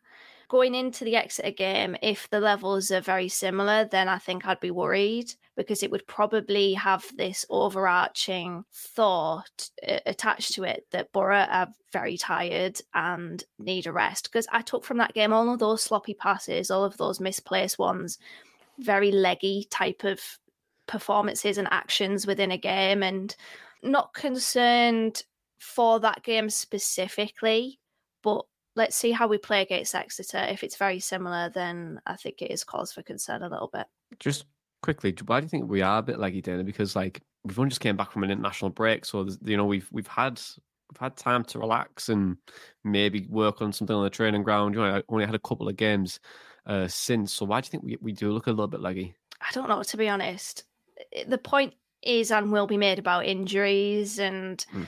Going 0.48 0.74
into 0.74 1.04
the 1.04 1.16
Exeter 1.16 1.52
game, 1.52 1.96
if 2.02 2.30
the 2.30 2.40
levels 2.40 2.90
are 2.90 3.02
very 3.02 3.28
similar, 3.28 3.86
then 3.86 4.08
I 4.08 4.18
think 4.18 4.46
I'd 4.46 4.60
be 4.60 4.72
worried 4.72 5.34
because 5.56 5.84
it 5.84 5.92
would 5.92 6.08
probably 6.08 6.74
have 6.74 7.06
this 7.18 7.46
overarching 7.50 8.64
thought 8.74 9.70
uh, 9.88 10.00
attached 10.06 10.54
to 10.54 10.64
it 10.64 10.86
that 10.92 11.12
Boro 11.12 11.38
are 11.38 11.68
very 11.92 12.18
tired 12.18 12.80
and 12.94 13.44
need 13.60 13.86
a 13.86 13.92
rest. 13.92 14.32
Because 14.32 14.48
I 14.52 14.62
took 14.62 14.84
from 14.84 14.98
that 14.98 15.14
game 15.14 15.34
all 15.34 15.54
of 15.54 15.60
those 15.60 15.84
sloppy 15.84 16.14
passes, 16.14 16.72
all 16.72 16.84
of 16.84 16.98
those 16.98 17.20
misplaced 17.20 17.78
ones, 17.78 18.18
very 18.80 19.12
leggy 19.12 19.68
type 19.70 20.04
of 20.04 20.20
performances 20.90 21.58
and 21.58 21.68
actions 21.72 22.28
within 22.28 22.52
a 22.52 22.58
game, 22.58 23.04
and 23.04 23.36
not 23.84 24.14
concerned 24.14 25.24
for 25.60 26.00
that 26.00 26.24
game 26.24 26.50
specifically, 26.50 27.80
but 28.24 28.46
let's 28.76 28.96
see 28.96 29.12
how 29.12 29.28
we 29.28 29.38
play 29.38 29.62
against 29.62 29.94
Exeter. 29.94 30.40
If 30.50 30.64
it's 30.64 30.78
very 30.78 31.00
similar, 31.00 31.52
then 31.54 32.02
I 32.06 32.16
think 32.16 32.42
it 32.42 32.52
is 32.52 32.64
cause 32.64 32.92
for 32.92 33.04
concern 33.04 33.44
a 33.44 33.50
little 33.50 33.70
bit. 33.72 33.86
Just 34.20 34.46
quickly, 34.82 35.16
why 35.26 35.40
do 35.40 35.46
you 35.46 35.50
think 35.50 35.70
we 35.70 35.82
are 35.82 36.00
a 36.00 36.04
bit 36.04 36.18
laggy, 36.18 36.42
Dana? 36.42 36.64
Because 36.64 36.96
like 36.96 37.22
we've 37.44 37.60
only 37.60 37.70
just 37.70 37.82
came 37.82 37.98
back 37.98 38.12
from 38.12 38.24
an 38.24 38.32
international 38.32 38.72
break, 38.72 39.06
so 39.06 39.28
you 39.44 39.58
know 39.58 39.66
we've 39.66 39.88
we've 39.92 40.08
had 40.08 40.42
we've 40.92 41.00
had 41.00 41.16
time 41.16 41.44
to 41.46 41.60
relax 41.60 42.10
and 42.10 42.38
maybe 42.84 43.28
work 43.30 43.62
on 43.62 43.72
something 43.72 43.96
on 43.96 44.04
the 44.04 44.10
training 44.10 44.44
ground. 44.44 44.76
You 44.76 44.82
know, 44.82 44.98
I 44.98 45.04
only 45.10 45.26
had 45.26 45.36
a 45.36 45.40
couple 45.40 45.68
of 45.68 45.76
games 45.76 46.20
uh, 46.66 46.88
since, 46.88 47.34
so 47.34 47.46
why 47.46 47.62
do 47.62 47.68
you 47.68 47.72
think 47.72 47.84
we 47.84 47.98
we 48.02 48.12
do 48.12 48.32
look 48.32 48.48
a 48.48 48.52
little 48.52 48.68
bit 48.68 48.82
laggy? 48.82 49.14
I 49.42 49.52
don't 49.54 49.70
know, 49.70 49.84
to 49.84 49.98
be 49.98 50.10
honest. 50.10 50.66
The 51.28 51.38
point 51.38 51.74
is 52.02 52.32
and 52.32 52.52
will 52.52 52.68
be 52.68 52.78
made 52.78 53.00
about 53.00 53.26
injuries 53.26 54.20
and. 54.20 54.66
Mm 54.74 54.88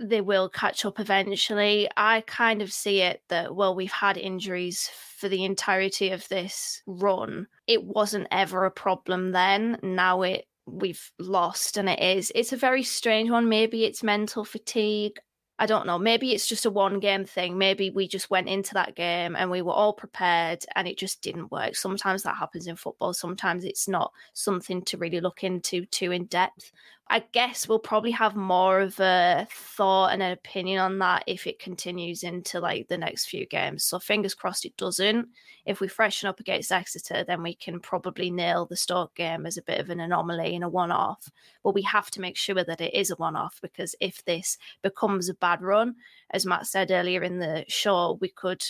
they 0.00 0.20
will 0.20 0.48
catch 0.48 0.84
up 0.84 0.98
eventually. 0.98 1.88
I 1.96 2.22
kind 2.22 2.62
of 2.62 2.72
see 2.72 3.02
it 3.02 3.22
that, 3.28 3.54
well, 3.54 3.74
we've 3.74 3.92
had 3.92 4.16
injuries 4.16 4.90
for 5.16 5.28
the 5.28 5.44
entirety 5.44 6.10
of 6.10 6.26
this 6.28 6.82
run. 6.86 7.46
It 7.66 7.84
wasn't 7.84 8.28
ever 8.30 8.64
a 8.64 8.70
problem 8.70 9.32
then. 9.32 9.78
Now 9.82 10.22
it 10.22 10.46
we've 10.66 11.10
lost 11.18 11.76
and 11.76 11.88
it 11.88 12.00
is. 12.00 12.32
It's 12.34 12.52
a 12.52 12.56
very 12.56 12.82
strange 12.82 13.28
one. 13.30 13.48
Maybe 13.48 13.84
it's 13.84 14.02
mental 14.02 14.44
fatigue. 14.44 15.18
I 15.60 15.66
don't 15.66 15.86
know. 15.86 15.98
Maybe 15.98 16.32
it's 16.32 16.46
just 16.46 16.64
a 16.64 16.70
one 16.70 17.00
game 17.00 17.26
thing. 17.26 17.58
Maybe 17.58 17.90
we 17.90 18.08
just 18.08 18.30
went 18.30 18.48
into 18.48 18.72
that 18.74 18.96
game 18.96 19.36
and 19.36 19.50
we 19.50 19.60
were 19.60 19.74
all 19.74 19.92
prepared 19.92 20.64
and 20.74 20.88
it 20.88 20.96
just 20.96 21.20
didn't 21.20 21.52
work. 21.52 21.76
Sometimes 21.76 22.22
that 22.22 22.36
happens 22.36 22.66
in 22.66 22.76
football. 22.76 23.12
Sometimes 23.12 23.64
it's 23.64 23.86
not 23.86 24.10
something 24.32 24.80
to 24.86 24.96
really 24.96 25.20
look 25.20 25.44
into 25.44 25.84
too 25.84 26.12
in 26.12 26.24
depth. 26.24 26.72
I 27.12 27.24
guess 27.32 27.66
we'll 27.66 27.80
probably 27.80 28.12
have 28.12 28.36
more 28.36 28.78
of 28.78 29.00
a 29.00 29.48
thought 29.50 30.12
and 30.12 30.22
an 30.22 30.30
opinion 30.30 30.78
on 30.78 31.00
that 31.00 31.24
if 31.26 31.44
it 31.44 31.58
continues 31.58 32.22
into 32.22 32.60
like 32.60 32.86
the 32.86 32.96
next 32.96 33.26
few 33.26 33.46
games. 33.46 33.82
So 33.82 33.98
fingers 33.98 34.32
crossed 34.32 34.64
it 34.64 34.76
doesn't. 34.76 35.26
If 35.66 35.80
we 35.80 35.88
freshen 35.88 36.28
up 36.28 36.38
against 36.38 36.70
Exeter, 36.70 37.24
then 37.24 37.42
we 37.42 37.56
can 37.56 37.80
probably 37.80 38.30
nail 38.30 38.64
the 38.64 38.76
Stoke 38.76 39.12
game 39.16 39.44
as 39.44 39.56
a 39.56 39.62
bit 39.62 39.80
of 39.80 39.90
an 39.90 39.98
anomaly 39.98 40.54
and 40.54 40.62
a 40.62 40.68
one 40.68 40.92
off. 40.92 41.28
But 41.64 41.74
we 41.74 41.82
have 41.82 42.12
to 42.12 42.20
make 42.20 42.36
sure 42.36 42.62
that 42.62 42.80
it 42.80 42.94
is 42.94 43.10
a 43.10 43.16
one 43.16 43.34
off 43.34 43.58
because 43.60 43.96
if 44.00 44.24
this 44.24 44.56
becomes 44.80 45.28
a 45.28 45.34
bad 45.34 45.62
run, 45.62 45.96
as 46.30 46.46
Matt 46.46 46.68
said 46.68 46.92
earlier 46.92 47.24
in 47.24 47.40
the 47.40 47.64
show, 47.66 48.18
we 48.20 48.28
could 48.28 48.62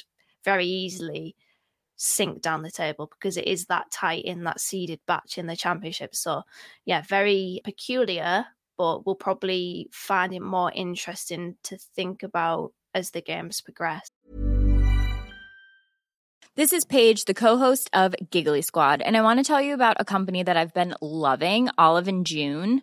very 0.47 0.65
easily 0.65 1.37
sink 2.03 2.41
down 2.41 2.63
the 2.63 2.71
table 2.71 3.07
because 3.07 3.37
it 3.37 3.47
is 3.47 3.67
that 3.67 3.91
tight 3.91 4.25
in 4.25 4.45
that 4.45 4.59
seeded 4.59 4.99
batch 5.07 5.37
in 5.37 5.47
the 5.47 5.55
championship. 5.55 6.15
So, 6.15 6.43
yeah, 6.87 7.03
very 7.03 7.61
peculiar, 7.63 8.47
but 8.79 9.05
we'll 9.05 9.15
probably 9.15 9.87
find 9.93 10.33
it 10.33 10.41
more 10.41 10.73
interesting 10.75 11.57
to 11.65 11.77
think 11.77 12.23
about 12.23 12.73
as 12.95 13.11
the 13.11 13.21
games 13.21 13.61
progress. 13.61 14.09
This 16.57 16.73
is 16.73 16.87
Paige, 16.87 17.27
the 17.27 17.35
co-host 17.35 17.91
of 17.93 18.15
Giggly 18.31 18.63
Squad, 18.63 19.03
and 19.03 19.15
I 19.15 19.23
want 19.23 19.39
to 19.39 19.45
tell 19.45 19.61
you 19.61 19.75
about 19.75 19.97
a 20.01 20.05
company 20.05 20.43
that 20.43 20.57
I've 20.57 20.75
been 20.75 20.95
loving, 21.03 21.69
Olive 21.77 22.09
and 22.09 22.25
June. 22.27 22.83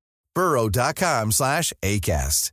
burrow.com 0.35 1.31
slash 1.31 1.73
ACAST. 1.81 2.51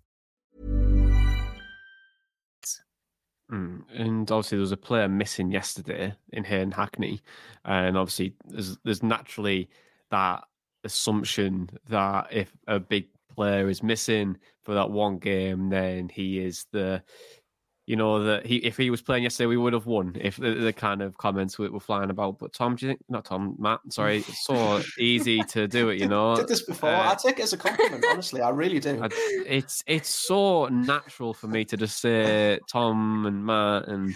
Mm, 3.50 3.82
And 3.94 4.30
obviously, 4.30 4.56
there 4.56 4.62
was 4.62 4.72
a 4.72 4.76
player 4.76 5.08
missing 5.08 5.50
yesterday 5.50 6.14
in 6.32 6.44
Hayden 6.44 6.70
Hackney, 6.72 7.22
and 7.64 7.96
obviously, 7.96 8.34
there's 8.46 8.76
there's 8.84 9.02
naturally 9.02 9.70
that 10.10 10.44
assumption 10.84 11.70
that 11.88 12.28
if 12.30 12.52
a 12.66 12.78
big 12.78 13.06
player 13.34 13.68
is 13.70 13.82
missing 13.82 14.36
for 14.64 14.74
that 14.74 14.90
one 14.90 15.18
game, 15.18 15.70
then 15.70 16.08
he 16.10 16.40
is 16.40 16.66
the, 16.72 17.02
you 17.88 17.96
know, 17.96 18.22
that 18.22 18.44
he 18.44 18.56
if 18.56 18.76
he 18.76 18.90
was 18.90 19.00
playing 19.00 19.22
yesterday, 19.22 19.46
we 19.46 19.56
would 19.56 19.72
have 19.72 19.86
won. 19.86 20.14
If 20.20 20.36
the, 20.36 20.52
the 20.52 20.74
kind 20.74 21.00
of 21.00 21.16
comments 21.16 21.58
were, 21.58 21.70
were 21.70 21.80
flying 21.80 22.10
about, 22.10 22.38
but 22.38 22.52
Tom, 22.52 22.76
do 22.76 22.84
you 22.84 22.90
think 22.90 23.00
not 23.08 23.24
Tom, 23.24 23.56
Matt? 23.58 23.80
Sorry, 23.88 24.18
it's 24.18 24.44
so 24.44 24.82
easy 24.98 25.40
to 25.44 25.66
do 25.66 25.88
it, 25.88 25.98
you 25.98 26.06
know. 26.06 26.36
did 26.36 26.48
this 26.48 26.60
before. 26.60 26.90
Uh, 26.90 27.12
I 27.12 27.14
take 27.14 27.38
it 27.38 27.44
as 27.44 27.54
a 27.54 27.56
compliment, 27.56 28.04
honestly. 28.10 28.42
I 28.42 28.50
really 28.50 28.78
do. 28.78 29.02
I, 29.02 29.08
it's 29.46 29.82
it's 29.86 30.10
so 30.10 30.66
natural 30.66 31.32
for 31.32 31.46
me 31.46 31.64
to 31.64 31.78
just 31.78 31.98
say 31.98 32.60
Tom 32.68 33.24
and 33.24 33.46
Matt 33.46 33.88
and 33.88 34.14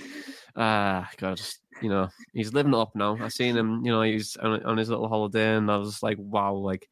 ah 0.54 1.08
God, 1.16 1.38
just 1.38 1.60
you 1.80 1.88
know, 1.88 2.10
he's 2.34 2.52
living 2.52 2.74
it 2.74 2.78
up 2.78 2.94
now. 2.94 3.16
I 3.22 3.28
seen 3.28 3.56
him, 3.56 3.86
you 3.86 3.90
know, 3.90 4.02
he's 4.02 4.36
on, 4.36 4.62
on 4.64 4.76
his 4.76 4.90
little 4.90 5.08
holiday, 5.08 5.56
and 5.56 5.70
I 5.70 5.78
was 5.78 5.92
just 5.92 6.02
like, 6.02 6.18
wow, 6.20 6.52
like 6.52 6.90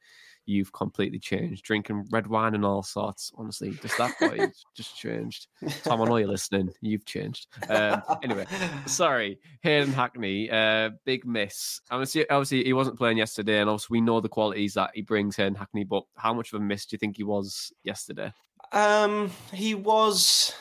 you've 0.50 0.72
completely 0.72 1.18
changed. 1.18 1.64
Drinking 1.64 2.06
red 2.10 2.26
wine 2.26 2.54
and 2.54 2.64
all 2.64 2.82
sorts. 2.82 3.32
Honestly, 3.36 3.70
just 3.80 3.96
that 3.98 4.18
boy 4.18 4.48
just 4.76 4.96
changed. 4.96 5.46
Tom, 5.84 6.02
I 6.02 6.04
know 6.06 6.16
you're 6.16 6.28
listening. 6.28 6.70
You've 6.80 7.04
changed. 7.04 7.46
Um, 7.68 8.02
anyway, 8.22 8.46
sorry, 8.86 9.38
Hayden 9.62 9.92
Hackney, 9.92 10.50
uh, 10.50 10.90
big 11.04 11.24
miss. 11.24 11.80
Obviously, 11.90 12.28
obviously, 12.28 12.64
he 12.64 12.72
wasn't 12.72 12.98
playing 12.98 13.18
yesterday, 13.18 13.60
and 13.60 13.70
obviously, 13.70 13.98
we 13.98 14.00
know 14.00 14.20
the 14.20 14.28
qualities 14.28 14.74
that 14.74 14.90
he 14.94 15.02
brings. 15.02 15.36
Hayden 15.36 15.54
Hackney, 15.54 15.84
but 15.84 16.02
how 16.16 16.34
much 16.34 16.52
of 16.52 16.60
a 16.60 16.64
miss 16.64 16.86
do 16.86 16.94
you 16.94 16.98
think 16.98 17.16
he 17.16 17.24
was 17.24 17.72
yesterday? 17.84 18.32
Um, 18.72 19.30
he 19.52 19.74
was 19.74 20.54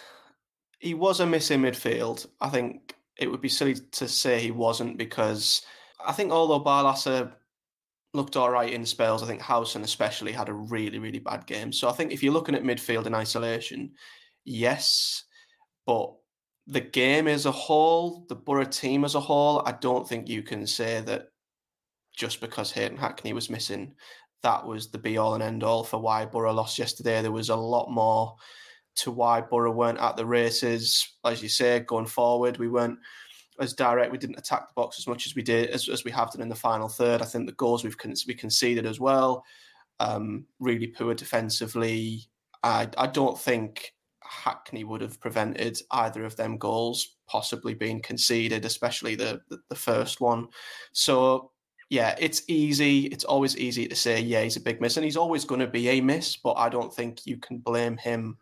he 0.79 0.93
was 0.93 1.19
a 1.19 1.25
miss 1.25 1.51
in 1.51 1.61
midfield. 1.61 2.27
I 2.39 2.49
think 2.49 2.95
it 3.17 3.29
would 3.29 3.41
be 3.41 3.49
silly 3.49 3.75
to 3.75 4.07
say 4.07 4.39
he 4.39 4.51
wasn't 4.51 4.97
because 4.97 5.63
I 6.05 6.13
think 6.13 6.31
although 6.31 6.63
Barlaser 6.63 7.33
looked 8.13 8.35
all 8.35 8.49
right 8.49 8.73
in 8.73 8.85
spells, 8.85 9.21
I 9.23 9.27
think 9.27 9.41
Howson 9.41 9.83
especially 9.83 10.31
had 10.31 10.49
a 10.49 10.53
really 10.53 10.99
really 10.99 11.19
bad 11.19 11.45
game. 11.45 11.71
So 11.71 11.89
I 11.89 11.93
think 11.93 12.11
if 12.11 12.23
you're 12.23 12.33
looking 12.33 12.55
at 12.55 12.63
midfield 12.63 13.05
in 13.05 13.15
isolation, 13.15 13.91
yes, 14.45 15.23
but 15.85 16.13
the 16.67 16.81
game 16.81 17.27
as 17.27 17.45
a 17.45 17.51
whole, 17.51 18.25
the 18.29 18.35
Boro 18.35 18.63
team 18.63 19.03
as 19.03 19.15
a 19.15 19.19
whole, 19.19 19.63
I 19.65 19.71
don't 19.71 20.07
think 20.07 20.29
you 20.29 20.43
can 20.43 20.67
say 20.67 21.01
that 21.01 21.29
just 22.15 22.41
because 22.41 22.71
Hayden 22.71 22.97
Hackney 22.97 23.33
was 23.33 23.49
missing, 23.49 23.95
that 24.43 24.65
was 24.65 24.91
the 24.91 24.99
be 24.99 25.17
all 25.17 25.33
and 25.33 25.43
end 25.43 25.63
all 25.63 25.83
for 25.83 25.99
why 25.99 26.25
Boro 26.25 26.53
lost 26.53 26.77
yesterday. 26.77 27.21
There 27.21 27.31
was 27.31 27.49
a 27.49 27.55
lot 27.55 27.89
more 27.89 28.35
to 28.97 29.11
why 29.11 29.41
Boro 29.41 29.71
weren't 29.71 29.99
at 29.99 30.15
the 30.15 30.25
races. 30.25 31.17
As 31.25 31.41
you 31.41 31.49
say, 31.49 31.79
going 31.79 32.05
forward, 32.05 32.57
we 32.57 32.67
weren't 32.67 32.99
as 33.59 33.73
direct. 33.73 34.11
We 34.11 34.17
didn't 34.17 34.39
attack 34.39 34.67
the 34.67 34.73
box 34.73 34.99
as 34.99 35.07
much 35.07 35.25
as 35.25 35.35
we 35.35 35.41
did 35.41 35.69
as, 35.69 35.89
as 35.89 36.03
we 36.03 36.11
have 36.11 36.31
done 36.31 36.41
in 36.41 36.49
the 36.49 36.55
final 36.55 36.89
third. 36.89 37.21
I 37.21 37.25
think 37.25 37.45
the 37.45 37.53
goals 37.53 37.83
we've 37.83 37.97
con- 37.97 38.13
we 38.27 38.33
conceded 38.33 38.85
as 38.85 38.99
well, 38.99 39.43
um, 39.99 40.45
really 40.59 40.87
poor 40.87 41.13
defensively. 41.13 42.23
I 42.63 42.89
I 42.97 43.07
don't 43.07 43.39
think 43.39 43.93
Hackney 44.21 44.83
would 44.83 45.01
have 45.01 45.19
prevented 45.19 45.79
either 45.91 46.23
of 46.23 46.35
them 46.35 46.57
goals 46.57 47.15
possibly 47.27 47.73
being 47.73 48.01
conceded, 48.01 48.65
especially 48.65 49.15
the, 49.15 49.41
the, 49.49 49.59
the 49.69 49.75
first 49.75 50.21
one. 50.21 50.47
So 50.91 51.51
yeah, 51.89 52.15
it's 52.19 52.43
easy. 52.47 53.07
It's 53.07 53.23
always 53.23 53.57
easy 53.57 53.87
to 53.87 53.95
say, 53.95 54.21
yeah, 54.21 54.43
he's 54.43 54.57
a 54.57 54.61
big 54.61 54.79
miss, 54.79 54.97
and 54.97 55.03
he's 55.03 55.17
always 55.17 55.43
going 55.43 55.61
to 55.61 55.67
be 55.67 55.89
a 55.89 56.01
miss. 56.01 56.37
But 56.37 56.53
I 56.53 56.69
don't 56.69 56.93
think 56.93 57.25
you 57.25 57.37
can 57.37 57.57
blame 57.57 57.97
him, 57.97 58.37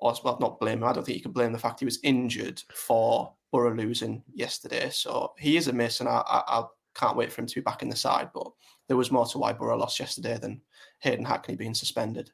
or 0.00 0.14
well, 0.24 0.38
not 0.40 0.58
blame 0.58 0.78
him. 0.78 0.84
I 0.84 0.92
don't 0.92 1.04
think 1.04 1.16
you 1.16 1.22
can 1.22 1.32
blame 1.32 1.52
the 1.52 1.58
fact 1.58 1.78
he 1.78 1.84
was 1.84 2.00
injured 2.02 2.60
for 2.74 3.32
Boro 3.52 3.74
losing 3.74 4.22
yesterday. 4.32 4.90
So 4.90 5.32
he 5.38 5.56
is 5.56 5.68
a 5.68 5.72
miss, 5.72 6.00
and 6.00 6.08
I, 6.08 6.22
I, 6.26 6.42
I 6.60 6.64
can't 6.94 7.16
wait 7.16 7.32
for 7.32 7.40
him 7.40 7.46
to 7.46 7.54
be 7.54 7.60
back 7.60 7.82
in 7.82 7.88
the 7.88 7.96
side. 7.96 8.30
But 8.32 8.50
there 8.88 8.96
was 8.96 9.10
more 9.10 9.26
to 9.26 9.38
why 9.38 9.52
Boro 9.52 9.76
lost 9.76 10.00
yesterday 10.00 10.38
than 10.38 10.60
Hayden 11.00 11.24
Hackney 11.24 11.56
being 11.56 11.74
suspended. 11.74 12.30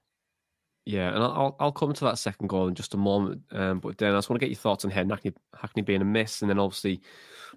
Yeah, 0.86 1.08
and 1.08 1.22
I'll 1.22 1.56
I'll 1.58 1.72
come 1.72 1.92
to 1.92 2.04
that 2.04 2.18
second 2.18 2.46
goal 2.46 2.68
in 2.68 2.76
just 2.76 2.94
a 2.94 2.96
moment. 2.96 3.42
Um, 3.50 3.80
but 3.80 3.98
then 3.98 4.14
I 4.14 4.18
just 4.18 4.30
want 4.30 4.40
to 4.40 4.46
get 4.46 4.52
your 4.52 4.60
thoughts 4.60 4.84
on 4.84 4.92
Hayden 4.92 5.10
Hackney, 5.10 5.32
Hackney 5.60 5.82
being 5.82 6.00
a 6.00 6.04
miss, 6.04 6.42
and 6.42 6.50
then 6.50 6.60
obviously 6.60 7.00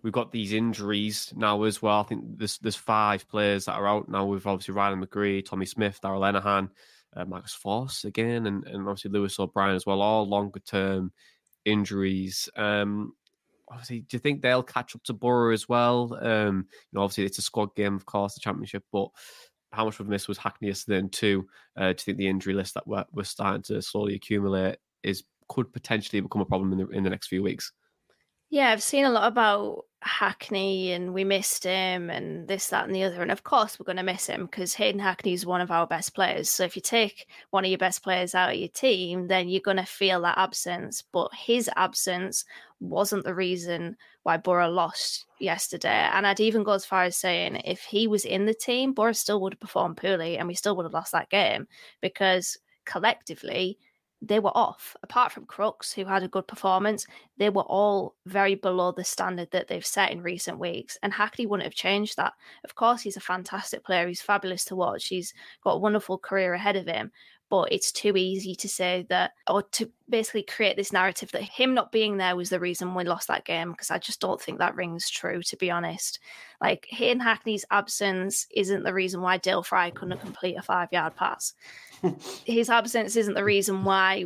we've 0.01 0.13
got 0.13 0.31
these 0.31 0.51
injuries 0.51 1.31
now 1.35 1.61
as 1.63 1.79
well. 1.79 1.99
I 1.99 2.03
think 2.03 2.39
there's 2.39 2.57
there's 2.57 2.75
five 2.75 3.27
players 3.29 3.65
that 3.65 3.73
are 3.73 3.87
out 3.87 4.09
now. 4.09 4.25
We've 4.25 4.47
obviously 4.47 4.73
Ryan 4.73 5.05
McGree, 5.05 5.45
Tommy 5.45 5.67
Smith, 5.67 5.99
Darragh 6.01 6.21
Lenihan, 6.21 6.69
uh, 7.15 7.25
Marcus 7.25 7.55
Forss 7.55 8.03
again, 8.05 8.47
and, 8.47 8.65
and 8.65 8.87
obviously 8.87 9.11
Lewis 9.11 9.39
O'Brien 9.39 9.75
as 9.75 9.85
well. 9.85 10.01
All 10.01 10.27
longer 10.27 10.59
term 10.59 11.11
injuries. 11.65 12.49
Um, 12.55 13.13
obviously, 13.69 14.01
do 14.01 14.15
you 14.15 14.19
think 14.19 14.41
they'll 14.41 14.63
catch 14.63 14.95
up 14.95 15.03
to 15.03 15.13
Boro 15.13 15.53
as 15.53 15.69
well? 15.69 16.17
Um, 16.21 16.67
you 16.71 16.97
know, 16.97 17.01
obviously 17.01 17.25
it's 17.25 17.37
a 17.37 17.43
squad 17.43 17.75
game, 17.75 17.95
of 17.95 18.05
course, 18.05 18.33
the 18.33 18.39
championship, 18.39 18.83
but 18.91 19.09
how 19.71 19.85
much 19.85 19.99
of 19.99 20.07
a 20.07 20.09
miss 20.09 20.27
was 20.27 20.37
Hackney 20.37 20.69
yesterday? 20.69 21.07
Two, 21.11 21.47
uh, 21.77 21.87
do 21.87 21.89
you 21.89 21.95
think 22.05 22.17
the 22.17 22.27
injury 22.27 22.53
list 22.53 22.73
that 22.73 22.87
we're, 22.87 23.05
we're 23.11 23.23
starting 23.23 23.61
to 23.63 23.81
slowly 23.81 24.15
accumulate 24.15 24.77
is 25.03 25.23
could 25.47 25.71
potentially 25.73 26.19
become 26.19 26.41
a 26.41 26.45
problem 26.45 26.71
in 26.71 26.77
the 26.79 26.87
in 26.89 27.03
the 27.03 27.09
next 27.09 27.27
few 27.27 27.43
weeks? 27.43 27.71
Yeah, 28.49 28.71
I've 28.71 28.81
seen 28.81 29.05
a 29.05 29.11
lot 29.11 29.27
about 29.27 29.85
Hackney 30.01 30.91
and 30.91 31.13
we 31.13 31.23
missed 31.23 31.63
him 31.63 32.09
and 32.09 32.47
this, 32.47 32.69
that, 32.69 32.85
and 32.85 32.95
the 32.95 33.03
other. 33.03 33.21
And 33.21 33.31
of 33.31 33.43
course, 33.43 33.77
we're 33.77 33.85
going 33.85 33.97
to 33.97 34.03
miss 34.03 34.25
him 34.25 34.45
because 34.45 34.73
Hayden 34.73 34.99
Hackney 34.99 35.33
is 35.33 35.45
one 35.45 35.61
of 35.61 35.69
our 35.69 35.85
best 35.85 36.15
players. 36.15 36.49
So 36.49 36.63
if 36.63 36.75
you 36.75 36.81
take 36.81 37.27
one 37.51 37.63
of 37.63 37.69
your 37.69 37.77
best 37.77 38.01
players 38.01 38.33
out 38.33 38.51
of 38.51 38.55
your 38.55 38.69
team, 38.69 39.27
then 39.27 39.49
you're 39.49 39.61
going 39.61 39.77
to 39.77 39.85
feel 39.85 40.21
that 40.21 40.37
absence. 40.39 41.03
But 41.11 41.31
his 41.35 41.69
absence 41.75 42.43
wasn't 42.79 43.23
the 43.23 43.35
reason 43.35 43.97
why 44.23 44.37
Boro 44.37 44.69
lost 44.69 45.25
yesterday. 45.39 46.09
And 46.11 46.25
I'd 46.25 46.39
even 46.39 46.63
go 46.63 46.71
as 46.71 46.85
far 46.85 47.03
as 47.03 47.17
saying 47.17 47.57
if 47.65 47.81
he 47.83 48.07
was 48.07 48.25
in 48.25 48.45
the 48.45 48.53
team, 48.55 48.93
Boro 48.93 49.11
still 49.11 49.41
would 49.41 49.53
have 49.53 49.59
performed 49.59 49.97
poorly 49.97 50.39
and 50.39 50.47
we 50.47 50.55
still 50.55 50.75
would 50.75 50.85
have 50.85 50.93
lost 50.93 51.11
that 51.11 51.29
game 51.29 51.67
because 52.01 52.57
collectively, 52.85 53.77
they 54.21 54.39
were 54.39 54.55
off. 54.55 54.95
Apart 55.03 55.31
from 55.31 55.45
Crooks, 55.45 55.93
who 55.93 56.05
had 56.05 56.23
a 56.23 56.27
good 56.27 56.47
performance, 56.47 57.05
they 57.37 57.49
were 57.49 57.63
all 57.63 58.15
very 58.25 58.55
below 58.55 58.91
the 58.91 59.03
standard 59.03 59.49
that 59.51 59.67
they've 59.67 59.85
set 59.85 60.11
in 60.11 60.21
recent 60.21 60.59
weeks. 60.59 60.97
And 61.01 61.13
Hackney 61.13 61.45
wouldn't 61.45 61.65
have 61.65 61.73
changed 61.73 62.17
that. 62.17 62.33
Of 62.63 62.75
course, 62.75 63.01
he's 63.01 63.17
a 63.17 63.21
fantastic 63.21 63.83
player. 63.83 64.07
He's 64.07 64.21
fabulous 64.21 64.65
to 64.65 64.75
watch. 64.75 65.07
He's 65.07 65.33
got 65.63 65.75
a 65.75 65.79
wonderful 65.79 66.17
career 66.17 66.53
ahead 66.53 66.75
of 66.75 66.85
him. 66.85 67.11
But 67.49 67.71
it's 67.71 67.91
too 67.91 68.15
easy 68.15 68.53
to 68.53 68.69
say 68.69 69.07
that, 69.09 69.31
or 69.47 69.63
to 69.63 69.89
basically 70.07 70.43
create 70.43 70.77
this 70.77 70.93
narrative 70.93 71.31
that 71.31 71.41
him 71.41 71.73
not 71.73 71.91
being 71.91 72.17
there 72.17 72.35
was 72.35 72.49
the 72.49 72.59
reason 72.59 72.93
we 72.93 73.05
lost 73.05 73.27
that 73.27 73.43
game, 73.43 73.71
because 73.71 73.89
I 73.89 73.97
just 73.97 74.21
don't 74.21 74.39
think 74.39 74.59
that 74.59 74.75
rings 74.75 75.09
true, 75.09 75.41
to 75.41 75.57
be 75.57 75.71
honest. 75.71 76.19
Like, 76.61 76.85
Hayden 76.89 77.19
Hackney's 77.19 77.65
absence 77.71 78.45
isn't 78.55 78.83
the 78.83 78.93
reason 78.93 79.21
why 79.21 79.37
Dael 79.37 79.63
Fry 79.63 79.89
couldn't 79.89 80.21
complete 80.21 80.57
a 80.57 80.61
five 80.61 80.89
yard 80.91 81.15
pass 81.15 81.53
his 82.45 82.69
absence 82.69 83.15
isn't 83.15 83.33
the 83.33 83.43
reason 83.43 83.83
why 83.83 84.25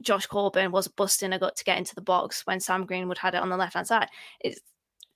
Josh 0.00 0.26
Coburn 0.26 0.72
was 0.72 0.88
busting 0.88 1.32
a 1.32 1.38
gut 1.38 1.56
to 1.56 1.64
get 1.64 1.78
into 1.78 1.94
the 1.94 2.00
box 2.00 2.46
when 2.46 2.60
Sam 2.60 2.86
Greenwood 2.86 3.18
had 3.18 3.34
it 3.34 3.42
on 3.42 3.50
the 3.50 3.56
left 3.56 3.74
hand 3.74 3.86
side. 3.86 4.08
It's 4.40 4.60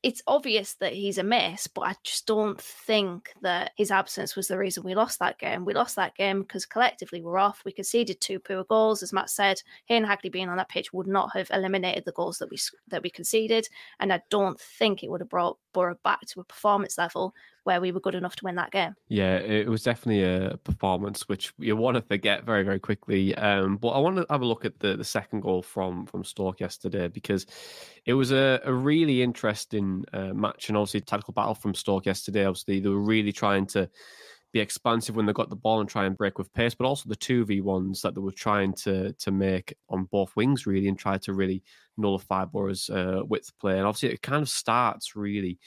it's 0.04 0.22
obvious 0.26 0.74
that 0.74 0.92
he's 0.92 1.16
a 1.16 1.22
miss, 1.22 1.66
but 1.66 1.80
I 1.80 1.94
just 2.02 2.26
don't 2.26 2.60
think 2.60 3.32
that 3.40 3.70
his 3.74 3.90
absence 3.90 4.36
was 4.36 4.48
the 4.48 4.58
reason 4.58 4.82
we 4.82 4.94
lost 4.94 5.18
that 5.20 5.38
game. 5.38 5.64
We 5.64 5.72
lost 5.72 5.96
that 5.96 6.14
game 6.14 6.42
because 6.42 6.66
collectively 6.66 7.22
we're 7.22 7.38
off. 7.38 7.62
We 7.64 7.72
conceded 7.72 8.20
two 8.20 8.38
poor 8.38 8.64
goals, 8.64 9.02
as 9.02 9.14
Matt 9.14 9.30
said. 9.30 9.62
Hayden 9.86 10.06
Hackney 10.06 10.28
being 10.28 10.50
on 10.50 10.58
that 10.58 10.68
pitch 10.68 10.92
would 10.92 11.06
not 11.06 11.30
have 11.32 11.48
eliminated 11.50 12.04
the 12.04 12.12
goals 12.12 12.36
that 12.36 12.50
we 12.50 12.58
that 12.88 13.02
we 13.02 13.08
conceded, 13.08 13.66
and 13.98 14.12
I 14.12 14.20
don't 14.28 14.60
think 14.60 15.02
it 15.02 15.10
would 15.10 15.22
have 15.22 15.30
brought 15.30 15.56
Boro 15.72 15.96
back 16.04 16.20
to 16.20 16.40
a 16.40 16.44
performance 16.44 16.98
level 16.98 17.34
where 17.64 17.80
we 17.80 17.92
were 17.92 18.00
good 18.00 18.14
enough 18.14 18.36
to 18.36 18.44
win 18.44 18.54
that 18.56 18.70
game. 18.70 18.94
Yeah, 19.08 19.36
it 19.36 19.68
was 19.68 19.82
definitely 19.82 20.22
a 20.22 20.56
performance 20.64 21.28
which 21.28 21.52
you 21.58 21.76
want 21.76 21.96
to 21.96 22.02
forget 22.02 22.44
very, 22.44 22.62
very 22.62 22.78
quickly. 22.78 23.34
Um, 23.34 23.76
but 23.76 23.88
I 23.88 23.98
want 23.98 24.16
to 24.16 24.26
have 24.30 24.42
a 24.42 24.46
look 24.46 24.64
at 24.64 24.78
the, 24.78 24.96
the 24.96 25.04
second 25.04 25.40
goal 25.40 25.62
from 25.62 26.06
from 26.06 26.24
Stoke 26.24 26.60
yesterday 26.60 27.08
because 27.08 27.46
it 28.06 28.14
was 28.14 28.30
a, 28.32 28.60
a 28.64 28.72
really 28.72 29.22
interesting 29.22 30.04
uh, 30.12 30.34
match 30.34 30.68
and 30.68 30.76
obviously 30.76 31.00
tactical 31.00 31.34
battle 31.34 31.54
from 31.54 31.74
Stoke 31.74 32.06
yesterday. 32.06 32.44
Obviously, 32.44 32.80
they 32.80 32.88
were 32.88 33.00
really 33.00 33.32
trying 33.32 33.66
to 33.66 33.88
be 34.54 34.60
expansive 34.60 35.16
when 35.16 35.26
they 35.26 35.34
got 35.34 35.50
the 35.50 35.56
ball 35.56 35.80
and 35.80 35.88
try 35.88 36.06
and 36.06 36.16
break 36.16 36.38
with 36.38 36.52
pace, 36.54 36.74
but 36.74 36.86
also 36.86 37.08
the 37.08 37.16
two 37.16 37.44
v 37.44 37.60
ones 37.60 38.00
that 38.00 38.14
they 38.14 38.22
were 38.22 38.32
trying 38.32 38.72
to 38.72 39.12
to 39.12 39.30
make 39.30 39.74
on 39.90 40.04
both 40.04 40.34
wings 40.36 40.66
really 40.66 40.88
and 40.88 40.98
try 40.98 41.18
to 41.18 41.34
really 41.34 41.62
nullify 41.98 42.46
Boro's 42.46 42.88
uh, 42.88 43.20
width 43.26 43.52
play. 43.58 43.76
And 43.76 43.86
obviously, 43.86 44.10
it 44.10 44.22
kind 44.22 44.40
of 44.40 44.48
starts 44.48 45.14
really 45.14 45.58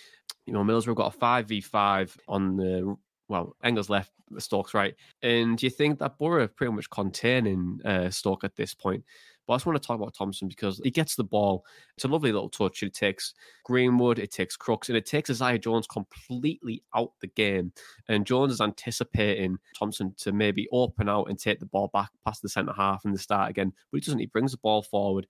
you 0.47 0.53
know, 0.53 0.63
Middlesbrough 0.63 0.95
got 0.95 1.13
a 1.13 1.17
5v5 1.17 2.17
on 2.27 2.55
the, 2.55 2.95
well, 3.27 3.55
Engel's 3.63 3.89
left, 3.89 4.11
Stokes 4.39 4.73
right. 4.73 4.95
And 5.21 5.57
do 5.57 5.65
you 5.65 5.69
think 5.69 5.99
that 5.99 6.17
Boro 6.17 6.43
are 6.43 6.47
pretty 6.47 6.73
much 6.73 6.89
containing 6.89 7.79
uh, 7.85 8.09
Stoke 8.09 8.45
at 8.45 8.55
this 8.55 8.73
point? 8.73 9.03
But 9.47 9.53
I 9.53 9.55
just 9.55 9.65
want 9.65 9.81
to 9.81 9.87
talk 9.87 9.95
about 9.95 10.13
Thompson 10.13 10.47
because 10.47 10.81
he 10.83 10.91
gets 10.91 11.15
the 11.15 11.23
ball. 11.23 11.65
It's 11.95 12.03
a 12.03 12.09
lovely 12.09 12.31
little 12.31 12.49
touch. 12.49 12.83
It 12.83 12.93
takes 12.93 13.33
Greenwood, 13.63 14.19
it 14.19 14.31
takes 14.31 14.57
Crooks, 14.57 14.89
and 14.89 14.97
it 14.97 15.05
takes 15.05 15.29
Isaiah 15.29 15.57
Jones 15.57 15.87
completely 15.87 16.83
out 16.95 17.11
the 17.21 17.27
game. 17.27 17.71
And 18.09 18.25
Jones 18.25 18.53
is 18.53 18.61
anticipating 18.61 19.57
Thompson 19.77 20.13
to 20.17 20.31
maybe 20.31 20.67
open 20.71 21.07
out 21.07 21.29
and 21.29 21.39
take 21.39 21.59
the 21.59 21.65
ball 21.65 21.89
back 21.93 22.09
past 22.25 22.41
the 22.41 22.49
centre 22.49 22.73
half 22.73 23.05
and 23.05 23.13
the 23.13 23.19
start 23.19 23.49
again. 23.49 23.71
But 23.91 23.97
he 23.97 24.05
doesn't. 24.05 24.19
He 24.19 24.25
brings 24.25 24.51
the 24.51 24.57
ball 24.57 24.81
forward. 24.81 25.27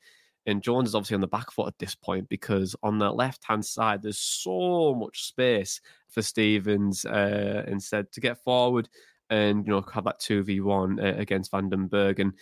And 0.47 0.63
Jones 0.63 0.89
is 0.89 0.95
obviously 0.95 1.15
on 1.15 1.21
the 1.21 1.27
back 1.27 1.51
foot 1.51 1.67
at 1.67 1.77
this 1.77 1.93
point 1.93 2.29
because 2.29 2.73
on 2.81 2.97
the 2.97 3.11
left 3.11 3.43
hand 3.43 3.65
side, 3.65 4.01
there's 4.01 4.17
so 4.17 4.95
much 4.95 5.25
space 5.25 5.81
for 6.07 6.21
Stevens 6.21 7.05
uh, 7.05 7.65
instead 7.67 8.11
to 8.13 8.21
get 8.21 8.41
forward 8.43 8.87
and 9.29 9.65
you 9.67 9.73
know 9.73 9.83
have 9.93 10.05
that 10.05 10.19
two 10.19 10.43
v 10.43 10.61
one 10.61 10.99
uh, 10.99 11.15
against 11.17 11.51
Van 11.51 11.69
den 11.69 11.87
Berg. 11.87 12.19
And 12.19 12.33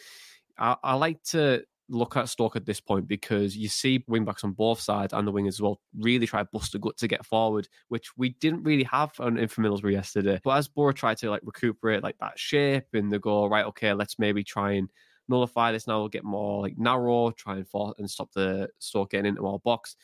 I, 0.58 0.76
I, 0.84 0.94
like 0.96 1.22
to 1.32 1.64
look 1.90 2.18
at 2.18 2.30
Stoke 2.30 2.56
at 2.56 2.66
this 2.66 2.80
point 2.80 3.08
because 3.08 3.56
you 3.56 3.68
see 3.68 4.00
wingbacks 4.10 4.44
on 4.44 4.52
both 4.52 4.80
sides 4.80 5.14
and 5.14 5.28
the 5.28 5.32
wingers 5.32 5.50
as 5.50 5.62
well 5.62 5.80
really 5.98 6.26
try 6.26 6.42
to 6.42 6.50
bust 6.52 6.76
a 6.76 6.80
gut 6.80 6.98
to 6.98 7.08
get 7.08 7.26
forward, 7.26 7.68
which 7.90 8.10
we 8.18 8.30
didn't 8.40 8.64
really 8.64 8.84
have 8.84 9.12
on 9.20 9.38
in 9.38 9.48
Middlesbrough 9.48 9.92
yesterday. 9.92 10.40
But 10.44 10.58
as 10.58 10.68
Boro 10.68 10.92
tried 10.92 11.18
to 11.20 11.30
like 11.30 11.42
recuperate 11.44 12.04
like 12.04 12.18
that 12.20 12.40
shape 12.40 12.88
and 12.94 13.12
they 13.12 13.20
go 13.20 13.48
right, 13.48 13.66
okay, 13.66 13.94
let's 13.94 14.18
maybe 14.18 14.44
try 14.44 14.74
and 14.74 14.90
nullify 15.28 15.72
this 15.72 15.88
now, 15.88 16.00
we'll 16.00 16.10
get 16.10 16.24
more 16.24 16.62
like 16.62 16.78
narrow, 16.78 17.32
try 17.32 17.58
and 17.58 17.66
and 17.98 18.10
stop 18.10 18.32
the 18.34 18.70
Stoke 18.80 19.12
getting 19.12 19.28
into 19.28 19.46
our 19.46 19.60
box. 19.60 19.96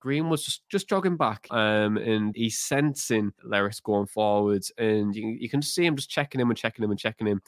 Green 0.00 0.28
was 0.28 0.44
just, 0.44 0.62
just 0.68 0.88
jogging 0.88 1.16
back, 1.16 1.46
um, 1.52 1.96
and 1.96 2.34
he's 2.34 2.58
sensing 2.58 3.32
Léris 3.46 3.80
going 3.80 4.08
forwards, 4.08 4.72
and 4.76 5.14
you, 5.14 5.28
you 5.28 5.48
can 5.48 5.62
see 5.62 5.86
him 5.86 5.94
just 5.94 6.10
checking 6.10 6.40
him 6.40 6.50
and 6.50 6.58
checking 6.58 6.84
him 6.84 6.90
and 6.90 6.98
checking 6.98 7.28
him. 7.28 7.40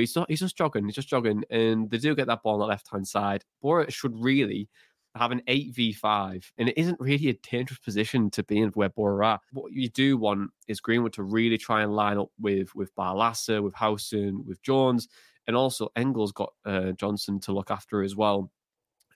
He's 0.00 0.16
not, 0.16 0.30
he's 0.30 0.40
just 0.40 0.56
jogging, 0.56 0.84
he's 0.84 0.94
just 0.94 1.08
jogging, 1.08 1.44
and 1.50 1.90
they 1.90 1.98
do 1.98 2.14
get 2.14 2.26
that 2.26 2.42
ball 2.42 2.54
on 2.54 2.60
the 2.60 2.66
left 2.66 2.88
hand 2.90 3.06
side. 3.06 3.44
Boro 3.60 3.86
should 3.88 4.16
really 4.16 4.68
have 5.14 5.30
an 5.30 5.42
8v5, 5.46 6.52
and 6.58 6.68
it 6.68 6.78
isn't 6.78 7.00
really 7.00 7.28
a 7.28 7.38
dangerous 7.50 7.78
position 7.78 8.30
to 8.30 8.42
be 8.42 8.60
in 8.60 8.70
where 8.70 8.88
Boro 8.88 9.26
are. 9.26 9.40
What 9.52 9.72
you 9.72 9.88
do 9.88 10.16
want 10.16 10.50
is 10.68 10.80
Greenwood 10.80 11.12
to 11.14 11.22
really 11.22 11.58
try 11.58 11.82
and 11.82 11.94
line 11.94 12.18
up 12.18 12.30
with 12.40 12.74
with 12.74 12.94
Barlaser, 12.94 13.62
with 13.62 13.74
Howson, 13.74 14.44
with 14.46 14.62
Jones, 14.62 15.08
and 15.46 15.56
also 15.56 15.88
Engel's 15.96 16.32
got 16.32 16.52
uh, 16.64 16.92
Johnson 16.92 17.40
to 17.40 17.52
look 17.52 17.70
after 17.70 18.02
as 18.02 18.16
well. 18.16 18.50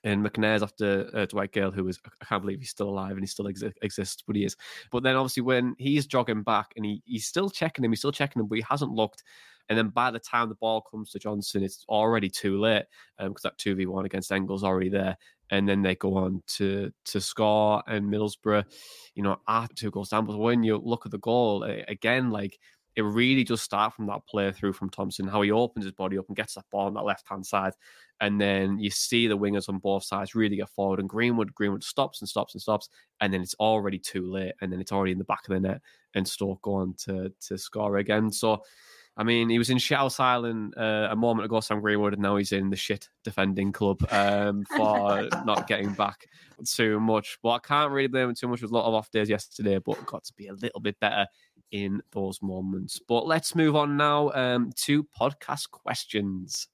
And 0.03 0.23
McNair's 0.23 0.63
after 0.63 1.09
uh, 1.13 1.25
Dwight 1.25 1.51
Gayle, 1.51 1.71
who 1.71 1.87
is, 1.87 1.99
I 2.21 2.25
can't 2.25 2.41
believe 2.41 2.59
he's 2.59 2.69
still 2.69 2.89
alive 2.89 3.11
and 3.11 3.21
he 3.21 3.27
still 3.27 3.45
exi- 3.45 3.73
exists, 3.81 4.23
but 4.25 4.35
he 4.35 4.45
is. 4.45 4.55
But 4.91 5.03
then 5.03 5.15
obviously 5.15 5.43
when 5.43 5.75
he's 5.79 6.05
jogging 6.05 6.43
back 6.43 6.71
and 6.75 6.85
he, 6.85 7.01
he's 7.05 7.25
still 7.25 7.49
checking 7.49 7.83
him, 7.83 7.91
he's 7.91 7.99
still 7.99 8.11
checking 8.11 8.39
him, 8.39 8.47
but 8.47 8.57
he 8.57 8.65
hasn't 8.69 8.91
looked. 8.91 9.23
And 9.69 9.77
then 9.77 9.89
by 9.89 10.11
the 10.11 10.19
time 10.19 10.49
the 10.49 10.55
ball 10.55 10.81
comes 10.81 11.11
to 11.11 11.19
Johnson, 11.19 11.63
it's 11.63 11.85
already 11.89 12.29
too 12.29 12.59
late 12.59 12.85
because 13.19 13.45
um, 13.45 13.51
that 13.51 13.57
2v1 13.57 14.05
against 14.05 14.31
Engel's 14.31 14.63
already 14.63 14.89
there. 14.89 15.17
And 15.49 15.67
then 15.67 15.81
they 15.81 15.95
go 15.95 16.15
on 16.17 16.43
to 16.47 16.91
to 17.05 17.21
score. 17.21 17.81
And 17.87 18.11
Middlesbrough, 18.11 18.65
you 19.15 19.23
know, 19.23 19.37
after 19.47 19.75
two 19.75 19.91
goals 19.91 20.09
down. 20.09 20.25
But 20.25 20.37
when 20.37 20.63
you 20.63 20.77
look 20.77 21.05
at 21.05 21.11
the 21.11 21.19
goal, 21.19 21.63
again, 21.63 22.31
like 22.31 22.59
it 22.97 23.03
really 23.03 23.43
does 23.43 23.61
start 23.61 23.93
from 23.93 24.07
that 24.07 24.25
play 24.27 24.51
through 24.51 24.73
from 24.73 24.89
Thompson, 24.89 25.27
how 25.27 25.43
he 25.43 25.51
opens 25.51 25.85
his 25.85 25.93
body 25.93 26.17
up 26.17 26.25
and 26.27 26.35
gets 26.35 26.55
that 26.55 26.65
ball 26.71 26.87
on 26.87 26.95
that 26.95 27.05
left 27.05 27.27
hand 27.29 27.45
side. 27.45 27.73
And 28.19 28.41
then 28.41 28.79
you 28.79 28.89
see 28.89 29.27
the 29.27 29.37
wingers 29.37 29.69
on 29.69 29.77
both 29.77 30.03
sides 30.03 30.33
really 30.33 30.55
get 30.55 30.69
forward. 30.71 30.99
And 30.99 31.07
Greenwood, 31.07 31.53
Greenwood 31.53 31.83
stops 31.83 32.21
and 32.21 32.27
stops 32.27 32.55
and 32.55 32.61
stops. 32.61 32.89
And 33.21 33.31
then 33.31 33.41
it's 33.41 33.53
already 33.59 33.99
too 33.99 34.27
late. 34.27 34.53
And 34.61 34.73
then 34.73 34.81
it's 34.81 34.91
already 34.91 35.11
in 35.11 35.19
the 35.19 35.25
back 35.25 35.41
of 35.47 35.53
the 35.53 35.59
net. 35.59 35.81
And 36.15 36.27
Stoke 36.27 36.63
go 36.63 36.73
on 36.73 36.95
to, 37.05 37.31
to 37.41 37.57
score 37.59 37.97
again. 37.97 38.31
So, 38.31 38.63
I 39.19 39.23
mean, 39.23 39.49
he 39.49 39.57
was 39.57 39.71
in 39.71 39.79
Shouse 39.79 40.19
Island 40.19 40.75
uh, 40.77 41.07
a 41.09 41.15
moment 41.15 41.45
ago, 41.45 41.59
Sam 41.59 41.81
Greenwood, 41.81 42.13
and 42.13 42.21
now 42.21 42.35
he's 42.37 42.51
in 42.51 42.69
the 42.69 42.75
shit 42.75 43.09
defending 43.23 43.71
club 43.71 43.97
um, 44.11 44.63
for 44.77 45.27
not 45.43 45.67
getting 45.67 45.93
back 45.93 46.27
too 46.65 46.99
much. 46.99 47.39
But 47.41 47.49
I 47.49 47.59
can't 47.59 47.91
really 47.91 48.07
blame 48.07 48.29
him 48.29 48.35
too 48.35 48.47
much. 48.47 48.59
It 48.59 48.65
was 48.65 48.71
a 48.71 48.75
lot 48.75 48.85
of 48.85 48.93
off 48.93 49.09
days 49.09 49.27
yesterday, 49.27 49.79
but 49.79 50.05
got 50.05 50.23
to 50.25 50.33
be 50.37 50.47
a 50.47 50.53
little 50.53 50.79
bit 50.79 50.99
better 50.99 51.25
in 51.71 51.99
those 52.11 52.41
moments. 52.43 53.01
But 53.07 53.25
let's 53.25 53.55
move 53.55 53.75
on 53.75 53.97
now 53.97 54.31
um, 54.33 54.71
to 54.83 55.03
podcast 55.19 55.71
questions. 55.71 56.67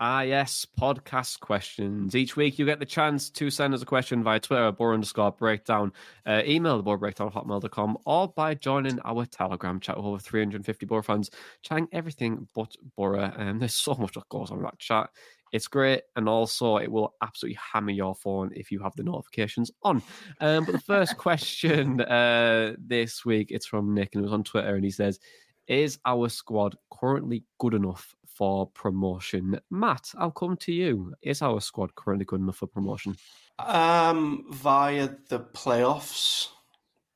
Ah, 0.00 0.20
yes, 0.20 0.64
podcast 0.80 1.40
questions. 1.40 2.14
Each 2.14 2.36
week 2.36 2.56
you 2.56 2.64
get 2.64 2.78
the 2.78 2.86
chance 2.86 3.30
to 3.30 3.50
send 3.50 3.74
us 3.74 3.82
a 3.82 3.84
question 3.84 4.22
via 4.22 4.38
Twitter, 4.38 4.70
Boro 4.70 4.94
underscore 4.94 5.32
breakdown, 5.32 5.92
uh, 6.24 6.40
email 6.46 6.76
the 6.76 6.84
Boro 6.84 6.98
breakdown 6.98 7.32
hotmail.com, 7.32 7.98
or 8.06 8.28
by 8.28 8.54
joining 8.54 9.00
our 9.04 9.26
Telegram 9.26 9.80
chat 9.80 9.96
with 9.96 10.06
over 10.06 10.20
350 10.20 10.86
Boro 10.86 11.02
fans, 11.02 11.32
chatting 11.62 11.88
everything 11.90 12.46
but 12.54 12.76
Boro. 12.96 13.22
And 13.22 13.50
um, 13.50 13.58
there's 13.58 13.74
so 13.74 13.94
much 13.94 14.12
that 14.12 14.28
goes 14.28 14.52
on 14.52 14.58
in 14.58 14.62
that 14.62 14.78
chat. 14.78 15.10
It's 15.50 15.66
great, 15.66 16.02
and 16.14 16.28
also 16.28 16.76
it 16.76 16.92
will 16.92 17.14
absolutely 17.20 17.58
hammer 17.72 17.90
your 17.90 18.14
phone 18.14 18.52
if 18.54 18.70
you 18.70 18.78
have 18.78 18.94
the 18.94 19.02
notifications 19.02 19.72
on. 19.82 20.00
Um, 20.40 20.64
but 20.64 20.72
the 20.72 20.78
first 20.78 21.16
question 21.16 22.02
uh, 22.02 22.74
this 22.78 23.24
week, 23.24 23.50
it's 23.50 23.66
from 23.66 23.94
Nick, 23.94 24.14
and 24.14 24.22
it 24.22 24.26
was 24.26 24.32
on 24.32 24.44
Twitter, 24.44 24.76
and 24.76 24.84
he 24.84 24.92
says, 24.92 25.18
"Is 25.66 25.98
our 26.06 26.28
squad 26.28 26.76
currently 26.88 27.42
good 27.58 27.74
enough 27.74 28.14
for 28.38 28.68
promotion?" 28.68 29.60
Matt, 29.70 30.12
I'll 30.16 30.30
come 30.30 30.56
to 30.58 30.72
you. 30.72 31.14
Is 31.22 31.42
our 31.42 31.60
squad 31.60 31.94
currently 31.96 32.24
good 32.24 32.40
enough 32.40 32.58
for 32.58 32.68
promotion? 32.68 33.16
Um, 33.58 34.46
via 34.50 35.10
the 35.28 35.40
playoffs, 35.40 36.48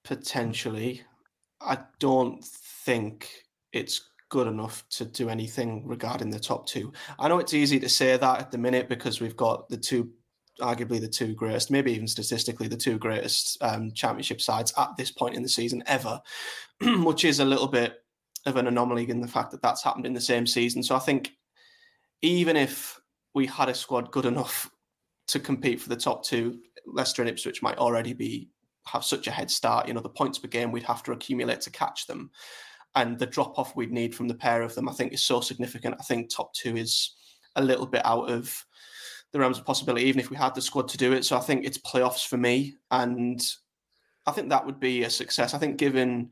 potentially. 0.04 1.02
I 1.60 1.78
don't 2.00 2.44
think 2.44 3.30
it's 3.72 4.10
good 4.28 4.46
enough 4.46 4.84
to 4.88 5.04
do 5.04 5.28
anything 5.28 5.86
regarding 5.86 6.30
the 6.30 6.40
top 6.40 6.66
two. 6.66 6.92
I 7.18 7.28
know 7.28 7.38
it's 7.38 7.54
easy 7.54 7.78
to 7.80 7.88
say 7.88 8.16
that 8.16 8.40
at 8.40 8.50
the 8.50 8.58
minute 8.58 8.88
because 8.88 9.20
we've 9.20 9.36
got 9.36 9.68
the 9.68 9.76
two, 9.76 10.10
arguably 10.60 11.00
the 11.00 11.06
two 11.06 11.34
greatest, 11.34 11.70
maybe 11.70 11.92
even 11.92 12.08
statistically 12.08 12.66
the 12.66 12.76
two 12.76 12.98
greatest 12.98 13.62
um, 13.62 13.92
championship 13.92 14.40
sides 14.40 14.72
at 14.78 14.96
this 14.96 15.12
point 15.12 15.36
in 15.36 15.42
the 15.42 15.48
season 15.48 15.82
ever, 15.86 16.20
which 16.80 17.24
is 17.24 17.40
a 17.40 17.44
little 17.44 17.68
bit 17.68 18.01
of 18.46 18.56
an 18.56 18.66
anomaly 18.66 19.08
in 19.08 19.20
the 19.20 19.28
fact 19.28 19.50
that 19.52 19.62
that's 19.62 19.82
happened 19.82 20.06
in 20.06 20.14
the 20.14 20.20
same 20.20 20.46
season. 20.46 20.82
So 20.82 20.96
I 20.96 20.98
think 20.98 21.32
even 22.22 22.56
if 22.56 23.00
we 23.34 23.46
had 23.46 23.68
a 23.68 23.74
squad 23.74 24.10
good 24.10 24.26
enough 24.26 24.70
to 25.28 25.38
compete 25.38 25.80
for 25.80 25.88
the 25.88 25.96
top 25.96 26.24
two, 26.24 26.58
Leicester 26.86 27.22
and 27.22 27.28
Ipswich 27.28 27.62
might 27.62 27.78
already 27.78 28.12
be 28.12 28.48
have 28.86 29.04
such 29.04 29.26
a 29.28 29.30
head 29.30 29.50
start. 29.50 29.86
You 29.86 29.94
know, 29.94 30.00
the 30.00 30.08
points 30.08 30.38
per 30.38 30.48
game 30.48 30.72
we'd 30.72 30.82
have 30.82 31.02
to 31.04 31.12
accumulate 31.12 31.60
to 31.62 31.70
catch 31.70 32.06
them 32.06 32.30
and 32.94 33.18
the 33.18 33.26
drop 33.26 33.58
off 33.58 33.76
we'd 33.76 33.92
need 33.92 34.14
from 34.14 34.28
the 34.28 34.34
pair 34.34 34.62
of 34.62 34.74
them, 34.74 34.88
I 34.88 34.92
think, 34.92 35.12
is 35.12 35.22
so 35.22 35.40
significant. 35.40 35.96
I 35.98 36.02
think 36.02 36.28
top 36.28 36.52
two 36.52 36.76
is 36.76 37.14
a 37.56 37.62
little 37.62 37.86
bit 37.86 38.04
out 38.04 38.30
of 38.30 38.64
the 39.32 39.38
realms 39.38 39.58
of 39.58 39.64
possibility, 39.64 40.04
even 40.06 40.20
if 40.20 40.30
we 40.30 40.36
had 40.36 40.54
the 40.54 40.60
squad 40.60 40.88
to 40.88 40.98
do 40.98 41.12
it. 41.12 41.24
So 41.24 41.36
I 41.36 41.40
think 41.40 41.64
it's 41.64 41.78
playoffs 41.78 42.26
for 42.26 42.36
me, 42.36 42.76
and 42.90 43.40
I 44.26 44.32
think 44.32 44.50
that 44.50 44.66
would 44.66 44.78
be 44.78 45.04
a 45.04 45.10
success. 45.10 45.54
I 45.54 45.58
think, 45.58 45.78
given, 45.78 46.30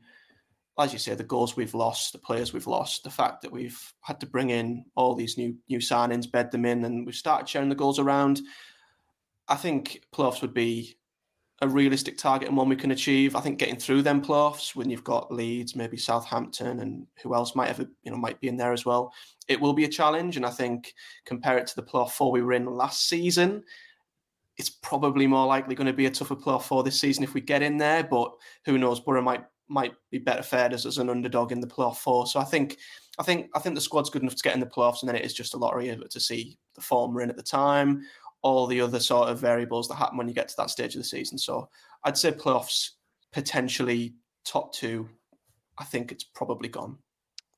as 0.79 0.93
you 0.93 0.99
say, 0.99 1.15
the 1.15 1.23
goals 1.23 1.55
we've 1.55 1.73
lost, 1.73 2.13
the 2.13 2.19
players 2.19 2.53
we've 2.53 2.67
lost, 2.67 3.03
the 3.03 3.09
fact 3.09 3.41
that 3.41 3.51
we've 3.51 3.79
had 4.01 4.19
to 4.19 4.25
bring 4.25 4.49
in 4.51 4.85
all 4.95 5.15
these 5.15 5.37
new 5.37 5.55
new 5.69 5.79
signings, 5.79 6.31
bed 6.31 6.51
them 6.51 6.65
in, 6.65 6.85
and 6.85 7.05
we've 7.05 7.15
started 7.15 7.47
sharing 7.47 7.69
the 7.69 7.75
goals 7.75 7.99
around. 7.99 8.41
I 9.47 9.55
think 9.55 10.03
playoffs 10.13 10.41
would 10.41 10.53
be 10.53 10.97
a 11.61 11.67
realistic 11.67 12.17
target 12.17 12.47
and 12.47 12.57
one 12.57 12.69
we 12.69 12.75
can 12.75 12.91
achieve. 12.91 13.35
I 13.35 13.41
think 13.41 13.59
getting 13.59 13.77
through 13.77 14.01
them 14.01 14.21
playoffs 14.21 14.75
when 14.75 14.89
you've 14.89 15.03
got 15.03 15.31
Leeds, 15.31 15.75
maybe 15.75 15.97
Southampton, 15.97 16.79
and 16.79 17.05
who 17.21 17.35
else 17.35 17.55
might 17.55 17.69
ever 17.69 17.85
you 18.03 18.11
know 18.11 18.17
might 18.17 18.39
be 18.39 18.47
in 18.47 18.57
there 18.57 18.73
as 18.73 18.85
well. 18.85 19.13
It 19.47 19.59
will 19.59 19.73
be 19.73 19.85
a 19.85 19.89
challenge, 19.89 20.37
and 20.37 20.45
I 20.45 20.51
think 20.51 20.93
compare 21.25 21.57
it 21.57 21.67
to 21.67 21.75
the 21.75 21.83
playoff 21.83 22.11
four 22.11 22.31
we 22.31 22.41
were 22.41 22.53
in 22.53 22.65
last 22.65 23.07
season. 23.07 23.63
It's 24.57 24.69
probably 24.69 25.27
more 25.27 25.47
likely 25.47 25.75
going 25.75 25.87
to 25.87 25.93
be 25.93 26.05
a 26.05 26.11
tougher 26.11 26.35
playoff 26.35 26.63
four 26.63 26.83
this 26.83 26.99
season 26.99 27.23
if 27.23 27.33
we 27.33 27.41
get 27.41 27.61
in 27.61 27.77
there, 27.77 28.03
but 28.03 28.31
who 28.65 28.77
knows? 28.77 28.99
Boro 28.99 29.21
might 29.21 29.43
might 29.71 29.93
be 30.11 30.19
better 30.19 30.43
fared 30.43 30.73
as, 30.73 30.85
as 30.85 30.97
an 30.97 31.09
underdog 31.09 31.51
in 31.51 31.61
the 31.61 31.67
playoff 31.67 31.97
four. 31.97 32.27
So 32.27 32.39
I 32.39 32.43
think 32.43 32.77
I 33.17 33.23
think 33.23 33.49
I 33.55 33.59
think 33.59 33.75
the 33.75 33.81
squad's 33.81 34.09
good 34.09 34.21
enough 34.21 34.35
to 34.35 34.43
get 34.43 34.53
in 34.53 34.59
the 34.59 34.65
playoffs, 34.65 35.01
and 35.01 35.09
then 35.09 35.15
it 35.15 35.25
is 35.25 35.33
just 35.33 35.53
a 35.53 35.57
lottery 35.57 35.97
to 36.09 36.19
see 36.19 36.57
the 36.75 36.81
form 36.81 37.13
we're 37.13 37.21
in 37.21 37.29
at 37.29 37.37
the 37.37 37.43
time, 37.43 38.03
all 38.41 38.67
the 38.67 38.81
other 38.81 38.99
sort 38.99 39.29
of 39.29 39.39
variables 39.39 39.87
that 39.87 39.95
happen 39.95 40.17
when 40.17 40.27
you 40.27 40.33
get 40.33 40.47
to 40.49 40.57
that 40.57 40.69
stage 40.69 40.95
of 40.95 41.01
the 41.01 41.07
season. 41.07 41.37
So 41.37 41.69
I'd 42.03 42.17
say 42.17 42.31
playoffs 42.31 42.91
potentially 43.31 44.15
top 44.45 44.73
two. 44.73 45.09
I 45.77 45.83
think 45.85 46.11
it's 46.11 46.23
probably 46.23 46.69
gone. 46.69 46.97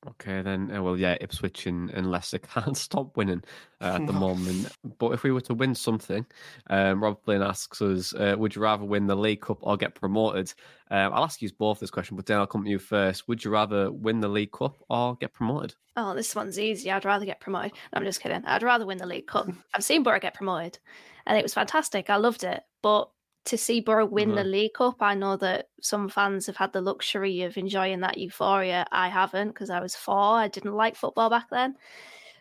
Okay, 0.06 0.42
then. 0.42 0.70
Uh, 0.70 0.82
well, 0.82 0.98
yeah, 0.98 1.16
Ipswich 1.20 1.66
and, 1.66 1.90
and 1.90 2.10
Leicester 2.10 2.38
can't 2.54 2.76
stop 2.76 3.16
winning 3.16 3.42
uh, 3.80 3.98
at 4.00 4.06
the 4.06 4.12
moment. 4.12 4.68
But 4.98 5.12
if 5.12 5.22
we 5.22 5.32
were 5.32 5.40
to 5.42 5.54
win 5.54 5.74
something, 5.74 6.26
um, 6.68 7.02
Rob 7.02 7.22
Flynn 7.24 7.42
asks 7.42 7.80
us, 7.80 8.12
uh, 8.14 8.34
would 8.38 8.54
you 8.54 8.62
rather 8.62 8.84
win 8.84 9.06
the 9.06 9.16
League 9.16 9.40
Cup 9.40 9.58
or 9.62 9.76
get 9.76 9.94
promoted? 9.94 10.52
Um, 10.90 11.12
I'll 11.14 11.24
ask 11.24 11.40
you 11.40 11.50
both 11.58 11.80
this 11.80 11.90
question, 11.90 12.16
but 12.16 12.26
then 12.26 12.38
I'll 12.38 12.46
come 12.46 12.64
to 12.64 12.70
you 12.70 12.78
first. 12.78 13.26
Would 13.28 13.44
you 13.44 13.50
rather 13.50 13.90
win 13.90 14.20
the 14.20 14.28
League 14.28 14.52
Cup 14.52 14.76
or 14.88 15.16
get 15.16 15.32
promoted? 15.32 15.74
Oh, 15.96 16.14
this 16.14 16.34
one's 16.34 16.58
easy. 16.58 16.90
I'd 16.90 17.04
rather 17.04 17.24
get 17.24 17.40
promoted. 17.40 17.72
No, 17.72 18.00
I'm 18.00 18.04
just 18.04 18.20
kidding. 18.20 18.44
I'd 18.44 18.62
rather 18.62 18.86
win 18.86 18.98
the 18.98 19.06
League 19.06 19.26
Cup. 19.26 19.48
I've 19.74 19.84
seen 19.84 20.02
Boro 20.02 20.20
get 20.20 20.34
promoted, 20.34 20.78
and 21.26 21.38
it 21.38 21.42
was 21.42 21.54
fantastic. 21.54 22.10
I 22.10 22.16
loved 22.16 22.44
it. 22.44 22.62
But 22.82 23.10
to 23.46 23.58
see 23.58 23.80
Boro 23.80 24.06
win 24.06 24.28
mm-hmm. 24.28 24.36
the 24.36 24.44
League 24.44 24.74
Cup, 24.74 24.96
I 25.00 25.14
know 25.14 25.36
that 25.36 25.68
some 25.80 26.08
fans 26.08 26.46
have 26.46 26.56
had 26.56 26.72
the 26.72 26.80
luxury 26.80 27.42
of 27.42 27.56
enjoying 27.56 28.00
that 28.00 28.18
euphoria. 28.18 28.86
I 28.90 29.08
haven't 29.08 29.48
because 29.48 29.70
I 29.70 29.80
was 29.80 29.94
four. 29.94 30.38
I 30.38 30.48
didn't 30.48 30.74
like 30.74 30.96
football 30.96 31.28
back 31.28 31.50
then. 31.50 31.74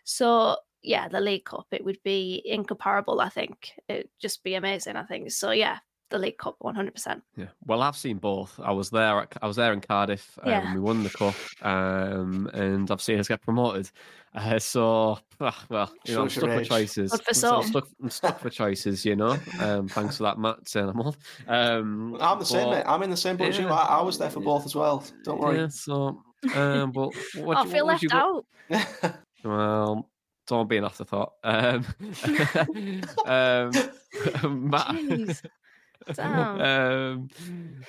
So 0.06 0.58
yeah, 0.82 1.08
the 1.08 1.20
League 1.20 1.46
Cup, 1.46 1.68
it 1.72 1.84
would 1.84 2.02
be 2.04 2.42
incomparable. 2.46 3.22
I 3.22 3.30
think 3.30 3.72
it'd 3.88 4.10
just 4.20 4.44
be 4.44 4.56
amazing. 4.56 4.96
I 4.96 5.04
think 5.04 5.32
so. 5.32 5.52
Yeah, 5.52 5.80
the 6.14 6.20
League 6.20 6.38
Cup, 6.38 6.56
one 6.60 6.76
hundred 6.76 6.94
percent. 6.94 7.22
Yeah, 7.36 7.48
well, 7.66 7.82
I've 7.82 7.98
seen 7.98 8.18
both. 8.20 8.58
I 8.64 8.72
was 8.72 8.90
there. 8.90 9.28
I 9.42 9.48
was 9.48 9.56
there 9.58 9.74
in 9.74 9.82
Cardiff 9.82 10.38
uh, 10.46 10.50
yeah. 10.50 10.64
when 10.64 10.76
we 10.76 10.80
won 10.80 11.04
the 11.04 11.10
cup, 11.10 11.36
um, 11.64 12.50
and 12.54 12.90
I've 12.90 13.02
seen 13.02 13.20
us 13.20 13.28
get 13.28 13.42
promoted. 13.42 13.90
Uh, 14.36 14.60
so, 14.60 15.18
ah, 15.42 15.66
well, 15.70 15.92
you 16.06 16.16
know, 16.16 16.22
I'm 16.22 16.30
stuck 16.30 16.50
for 16.50 16.64
choices. 16.64 17.22
For 17.22 17.34
some. 17.34 17.62
I'm, 17.62 17.68
stuck, 17.68 17.88
I'm 18.02 18.10
stuck 18.10 18.40
for 18.40 18.50
choices. 18.50 19.04
You 19.04 19.16
know, 19.16 19.38
um, 19.60 19.88
thanks 19.88 20.18
for 20.18 20.24
that, 20.24 20.38
Matt. 20.38 20.70
Saying 20.70 20.90
I'm. 20.90 21.00
Um, 21.48 22.18
I'm 22.22 22.40
the 22.40 22.46
same, 22.46 22.70
mate. 22.70 22.84
I'm 22.86 23.04
in 23.04 23.10
the 23.10 23.18
same 23.18 23.36
boat 23.36 23.60
yeah, 23.60 23.74
I, 23.74 24.00
I, 24.00 24.02
was 24.02 24.18
there 24.18 24.30
for 24.30 24.40
both 24.40 24.66
as 24.66 24.76
well. 24.76 25.04
Don't 25.24 25.40
worry. 25.40 25.60
Yeah. 25.60 25.68
So, 25.68 26.22
um, 26.56 26.92
but 26.92 27.12
what, 27.38 27.58
I 27.58 27.66
feel 27.66 27.88
left 27.88 28.06
out. 28.12 28.46
well, 29.44 30.10
don't 30.48 30.70
be 30.70 30.78
an 30.78 30.86
afterthought. 30.86 31.34
Um, 31.44 31.86
um, 33.26 33.72
Matt, 34.70 35.42
um, 36.18 37.30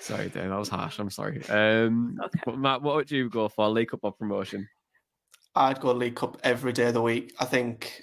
sorry, 0.00 0.28
Dan, 0.28 0.50
that 0.50 0.58
was 0.58 0.68
harsh. 0.68 0.98
I'm 0.98 1.10
sorry. 1.10 1.44
Um, 1.48 2.18
okay. 2.24 2.56
Matt, 2.56 2.82
what 2.82 2.96
would 2.96 3.10
you 3.10 3.28
go 3.28 3.48
for? 3.48 3.68
League 3.68 3.88
Cup 3.90 4.00
or 4.02 4.12
promotion? 4.12 4.68
I'd 5.54 5.80
go 5.80 5.92
League 5.92 6.16
Cup 6.16 6.38
every 6.42 6.72
day 6.72 6.88
of 6.88 6.94
the 6.94 7.02
week. 7.02 7.34
I 7.38 7.44
think 7.44 8.00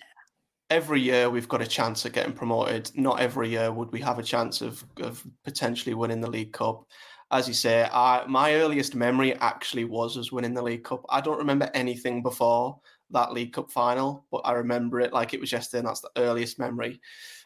every 0.69 1.01
year 1.01 1.29
we've 1.29 1.49
got 1.49 1.61
a 1.61 1.67
chance 1.67 2.05
of 2.05 2.13
getting 2.13 2.33
promoted. 2.33 2.91
Not 2.95 3.19
every 3.19 3.49
year 3.49 3.71
would 3.71 3.91
we 3.91 3.99
have 4.01 4.19
a 4.19 4.23
chance 4.23 4.61
of, 4.61 4.83
of 5.01 5.25
potentially 5.43 5.93
winning 5.93 6.21
the 6.21 6.29
League 6.29 6.53
Cup. 6.53 6.85
As 7.29 7.47
you 7.47 7.53
say, 7.53 7.87
I, 7.91 8.25
my 8.27 8.55
earliest 8.55 8.95
memory 8.95 9.35
actually 9.35 9.85
was 9.85 10.17
us 10.17 10.31
winning 10.31 10.53
the 10.53 10.61
League 10.61 10.83
Cup. 10.83 11.05
I 11.09 11.21
don't 11.21 11.37
remember 11.37 11.69
anything 11.73 12.23
before 12.23 12.79
that 13.11 13.33
League 13.33 13.53
Cup 13.53 13.71
final, 13.71 14.25
but 14.31 14.41
I 14.45 14.53
remember 14.53 14.99
it 14.99 15.13
like 15.13 15.33
it 15.33 15.41
was 15.41 15.51
yesterday, 15.51 15.79
and 15.79 15.87
that's 15.87 16.01
the 16.01 16.11
earliest 16.17 16.59
memory. 16.59 16.99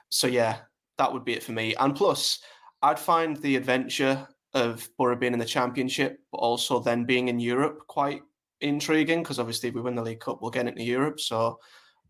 So 0.10 0.28
yeah, 0.28 0.58
that 0.98 1.12
would 1.12 1.26
be 1.26 1.34
it 1.34 1.44
for 1.44 1.52
me. 1.52 1.76
And 1.76 1.96
plus, 1.96 2.40
I'd 2.82 3.00
find 3.00 3.38
the 3.38 3.56
adventure 3.56 4.28
of 4.54 4.88
Boro 4.98 5.16
being 5.16 5.34
in 5.34 5.40
the 5.40 5.46
Championship, 5.46 6.20
but 6.32 6.38
also 6.38 6.80
then 6.80 7.04
being 7.04 7.28
in 7.28 7.40
Europe 7.40 7.86
quite 7.88 8.22
intriguing 8.62 9.22
because 9.22 9.40
obviously 9.40 9.70
if 9.70 9.76
we 9.76 9.82
win 9.82 9.96
the 9.96 10.02
League 10.02 10.22
Cup, 10.22 10.42
we'll 10.42 10.52
get 10.52 10.68
into 10.68 10.84
Europe. 10.84 11.20
So 11.20 11.60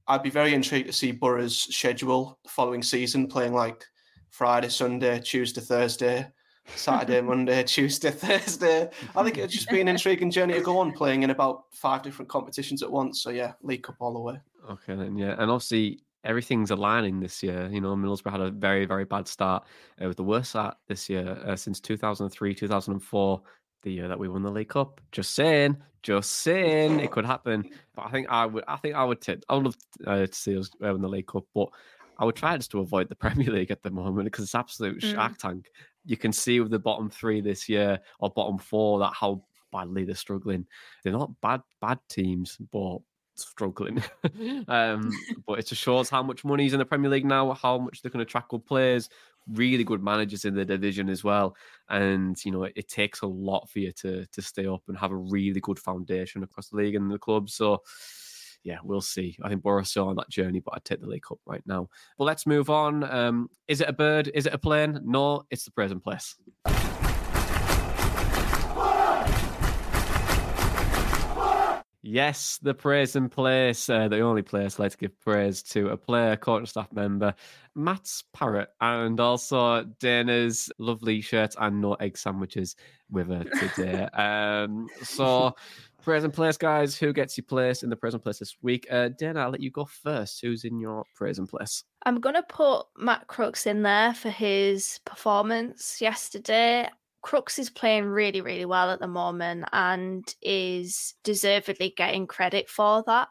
I'd 0.07 0.23
be 0.23 0.29
very 0.29 0.53
intrigued 0.53 0.87
to 0.87 0.93
see 0.93 1.11
Boro's 1.11 1.57
schedule 1.57 2.39
the 2.43 2.49
following 2.49 2.83
season, 2.83 3.27
playing 3.27 3.53
like 3.53 3.83
Friday, 4.29 4.69
Sunday, 4.69 5.19
Tuesday, 5.19 5.61
Thursday, 5.61 6.27
Saturday, 6.75 7.21
Monday, 7.25 7.63
Tuesday, 7.63 8.11
Thursday. 8.11 8.89
I 9.15 9.23
think 9.23 9.37
it'd 9.37 9.49
just 9.49 9.69
be 9.69 9.81
an 9.81 9.87
intriguing 9.87 10.29
journey 10.29 10.53
to 10.53 10.61
go 10.61 10.77
on, 10.77 10.91
playing 10.91 11.23
in 11.23 11.31
about 11.31 11.63
five 11.71 12.03
different 12.03 12.29
competitions 12.29 12.83
at 12.83 12.91
once. 12.91 13.23
So 13.23 13.31
yeah, 13.31 13.53
League 13.63 13.83
Cup 13.83 13.95
all 13.99 14.13
the 14.13 14.19
way. 14.19 14.39
Okay, 14.69 14.95
then 14.95 15.17
yeah, 15.17 15.35
and 15.39 15.49
obviously 15.49 16.03
everything's 16.25 16.71
aligning 16.71 17.19
this 17.19 17.41
year. 17.41 17.69
You 17.71 17.81
know, 17.81 17.95
Middlesbrough 17.95 18.31
had 18.31 18.41
a 18.41 18.51
very, 18.51 18.85
very 18.85 19.05
bad 19.05 19.27
start. 19.27 19.65
It 19.99 20.07
was 20.07 20.15
the 20.15 20.23
worst 20.23 20.49
start 20.49 20.75
this 20.87 21.09
year 21.09 21.37
uh, 21.45 21.55
since 21.55 21.79
2003, 21.79 22.53
2004, 22.53 23.41
the 23.83 23.91
year 23.91 24.07
that 24.07 24.19
we 24.19 24.27
won 24.27 24.43
the 24.43 24.51
League 24.51 24.69
Cup. 24.69 24.99
Just 25.11 25.35
saying, 25.35 25.77
just 26.03 26.31
saying, 26.31 26.99
it 26.99 27.11
could 27.11 27.25
happen. 27.25 27.69
But 27.95 28.07
I 28.07 28.11
think 28.11 28.27
I 28.29 28.45
would, 28.45 28.63
I 28.67 28.77
think 28.77 28.95
I 28.95 29.03
would, 29.03 29.21
t- 29.21 29.37
I 29.47 29.55
would 29.55 29.65
love 29.65 29.77
uh, 30.05 30.25
to 30.25 30.33
see 30.33 30.57
us 30.57 30.69
win 30.79 31.01
the 31.01 31.07
League 31.07 31.27
Cup, 31.27 31.45
but 31.53 31.69
I 32.17 32.25
would 32.25 32.35
try 32.35 32.57
just 32.57 32.71
to 32.71 32.79
avoid 32.79 33.09
the 33.09 33.15
Premier 33.25 33.51
League 33.51 33.71
at 33.71 33.83
the 33.83 33.91
moment 33.91 34.25
because 34.25 34.43
it's 34.43 34.55
absolute 34.55 35.01
mm. 35.01 35.13
shark 35.13 35.37
tank. 35.37 35.67
You 36.05 36.17
can 36.17 36.31
see 36.31 36.59
with 36.59 36.71
the 36.71 36.79
bottom 36.79 37.09
three 37.09 37.41
this 37.41 37.69
year 37.69 37.99
or 38.19 38.29
bottom 38.29 38.57
four 38.57 38.99
that 38.99 39.13
how 39.13 39.43
badly 39.71 40.05
they're 40.05 40.15
struggling. 40.15 40.65
They're 41.03 41.13
not 41.13 41.31
bad, 41.41 41.61
bad 41.81 41.99
teams, 42.09 42.57
but 42.71 42.99
struggling. 43.35 44.03
um, 44.67 45.11
but 45.45 45.59
it 45.59 45.67
just 45.67 45.81
shows 45.81 46.09
how 46.09 46.23
much 46.23 46.43
money's 46.43 46.73
in 46.73 46.79
the 46.79 46.85
Premier 46.85 47.09
League 47.09 47.25
now, 47.25 47.53
how 47.53 47.77
much 47.77 48.01
they're 48.01 48.11
going 48.11 48.25
to 48.25 48.27
attract 48.27 48.49
good 48.49 48.65
players, 48.65 49.09
really 49.51 49.83
good 49.83 50.03
managers 50.03 50.45
in 50.45 50.55
the 50.55 50.65
division 50.65 51.09
as 51.09 51.23
well. 51.23 51.55
And 51.89 52.37
you 52.43 52.51
know, 52.51 52.63
it, 52.63 52.73
it, 52.75 52.87
takes 52.87 53.21
a 53.21 53.27
lot 53.27 53.69
for 53.69 53.79
you 53.79 53.91
to 53.93 54.25
to 54.25 54.41
stay 54.41 54.65
up 54.65 54.83
and 54.87 54.97
have 54.97 55.11
a 55.11 55.15
really 55.15 55.59
good 55.59 55.79
foundation 55.79 56.43
across 56.43 56.69
the 56.69 56.77
league 56.77 56.95
and 56.95 57.11
the 57.11 57.19
club. 57.19 57.49
So 57.49 57.81
yeah, 58.63 58.79
we'll 58.83 59.01
see. 59.01 59.37
I 59.43 59.49
think 59.49 59.61
Boro's 59.61 59.91
still 59.91 60.07
on 60.07 60.15
that 60.15 60.29
journey, 60.29 60.59
but 60.59 60.73
I'd 60.73 60.83
take 60.83 60.99
the 60.99 61.07
League 61.07 61.21
Cup 61.21 61.37
right 61.45 61.61
now. 61.67 61.87
But 62.17 62.25
let's 62.25 62.47
move 62.47 62.71
on. 62.71 63.03
Um, 63.03 63.49
is 63.67 63.79
it 63.79 63.87
a 63.87 63.93
bird? 63.93 64.31
Is 64.33 64.47
it 64.47 64.53
a 64.53 64.57
plane? 64.57 64.99
No, 65.03 65.43
it's 65.51 65.65
the 65.65 65.71
present 65.71 66.03
place. 66.03 66.35
Yes, 72.07 72.59
the 72.61 72.75
praise 72.75 73.15
and 73.15 73.31
place, 73.31 73.89
uh, 73.89 74.07
the 74.07 74.19
only 74.19 74.43
place 74.43 74.77
let's 74.77 74.95
give 74.95 75.19
praise 75.21 75.63
to 75.63 75.89
a 75.89 75.97
player, 75.97 76.35
coach, 76.35 76.69
staff 76.69 76.93
member, 76.93 77.33
Matt's 77.73 78.23
parrot, 78.31 78.69
and 78.79 79.19
also 79.19 79.83
Dana's 79.99 80.71
lovely 80.77 81.19
shirt 81.21 81.55
and 81.59 81.81
no 81.81 81.95
egg 81.95 82.15
sandwiches 82.15 82.75
with 83.09 83.29
her 83.29 83.43
today. 83.43 84.03
um, 84.13 84.87
so, 85.01 85.55
praise 86.03 86.23
and 86.23 86.31
place, 86.31 86.57
guys. 86.57 86.95
Who 86.95 87.11
gets 87.11 87.39
your 87.39 87.45
place 87.45 87.81
in 87.81 87.89
the 87.89 87.95
praise 87.95 88.13
and 88.13 88.21
place 88.21 88.37
this 88.37 88.55
week? 88.61 88.85
Uh, 88.91 89.09
Dana, 89.09 89.39
I'll 89.39 89.49
let 89.49 89.61
you 89.61 89.71
go 89.71 89.85
first. 89.85 90.41
Who's 90.41 90.63
in 90.63 90.79
your 90.79 91.05
praise 91.15 91.39
and 91.39 91.49
place? 91.49 91.85
I'm 92.05 92.19
going 92.19 92.35
to 92.35 92.43
put 92.43 92.83
Matt 92.99 93.25
Crooks 93.25 93.65
in 93.65 93.81
there 93.81 94.13
for 94.13 94.29
his 94.29 94.99
performance 95.05 95.99
yesterday. 95.99 96.87
Crooks 97.25 97.57
is 97.57 97.71
playing 97.71 98.05
really, 98.05 98.39
really 98.39 98.65
well 98.65 98.91
at 98.91 98.99
the 98.99 99.07
moment 99.07 99.65
and 99.73 100.23
is 100.43 101.15
deservedly 101.23 101.91
getting 101.97 102.27
credit 102.27 102.69
for 102.69 103.03
that. 103.07 103.29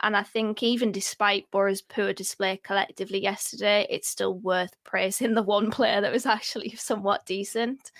And 0.00 0.16
I 0.16 0.24
think 0.24 0.64
even 0.64 0.90
despite 0.90 1.48
Boro's 1.52 1.80
poor 1.80 2.12
display 2.12 2.60
collectively 2.64 3.22
yesterday, 3.22 3.86
it's 3.88 4.08
still 4.08 4.36
worth 4.36 4.74
praising 4.82 5.34
the 5.36 5.44
one 5.44 5.70
player 5.70 6.00
that 6.00 6.12
was 6.12 6.26
actually 6.26 6.74
somewhat 6.74 7.24
decent. 7.24 7.92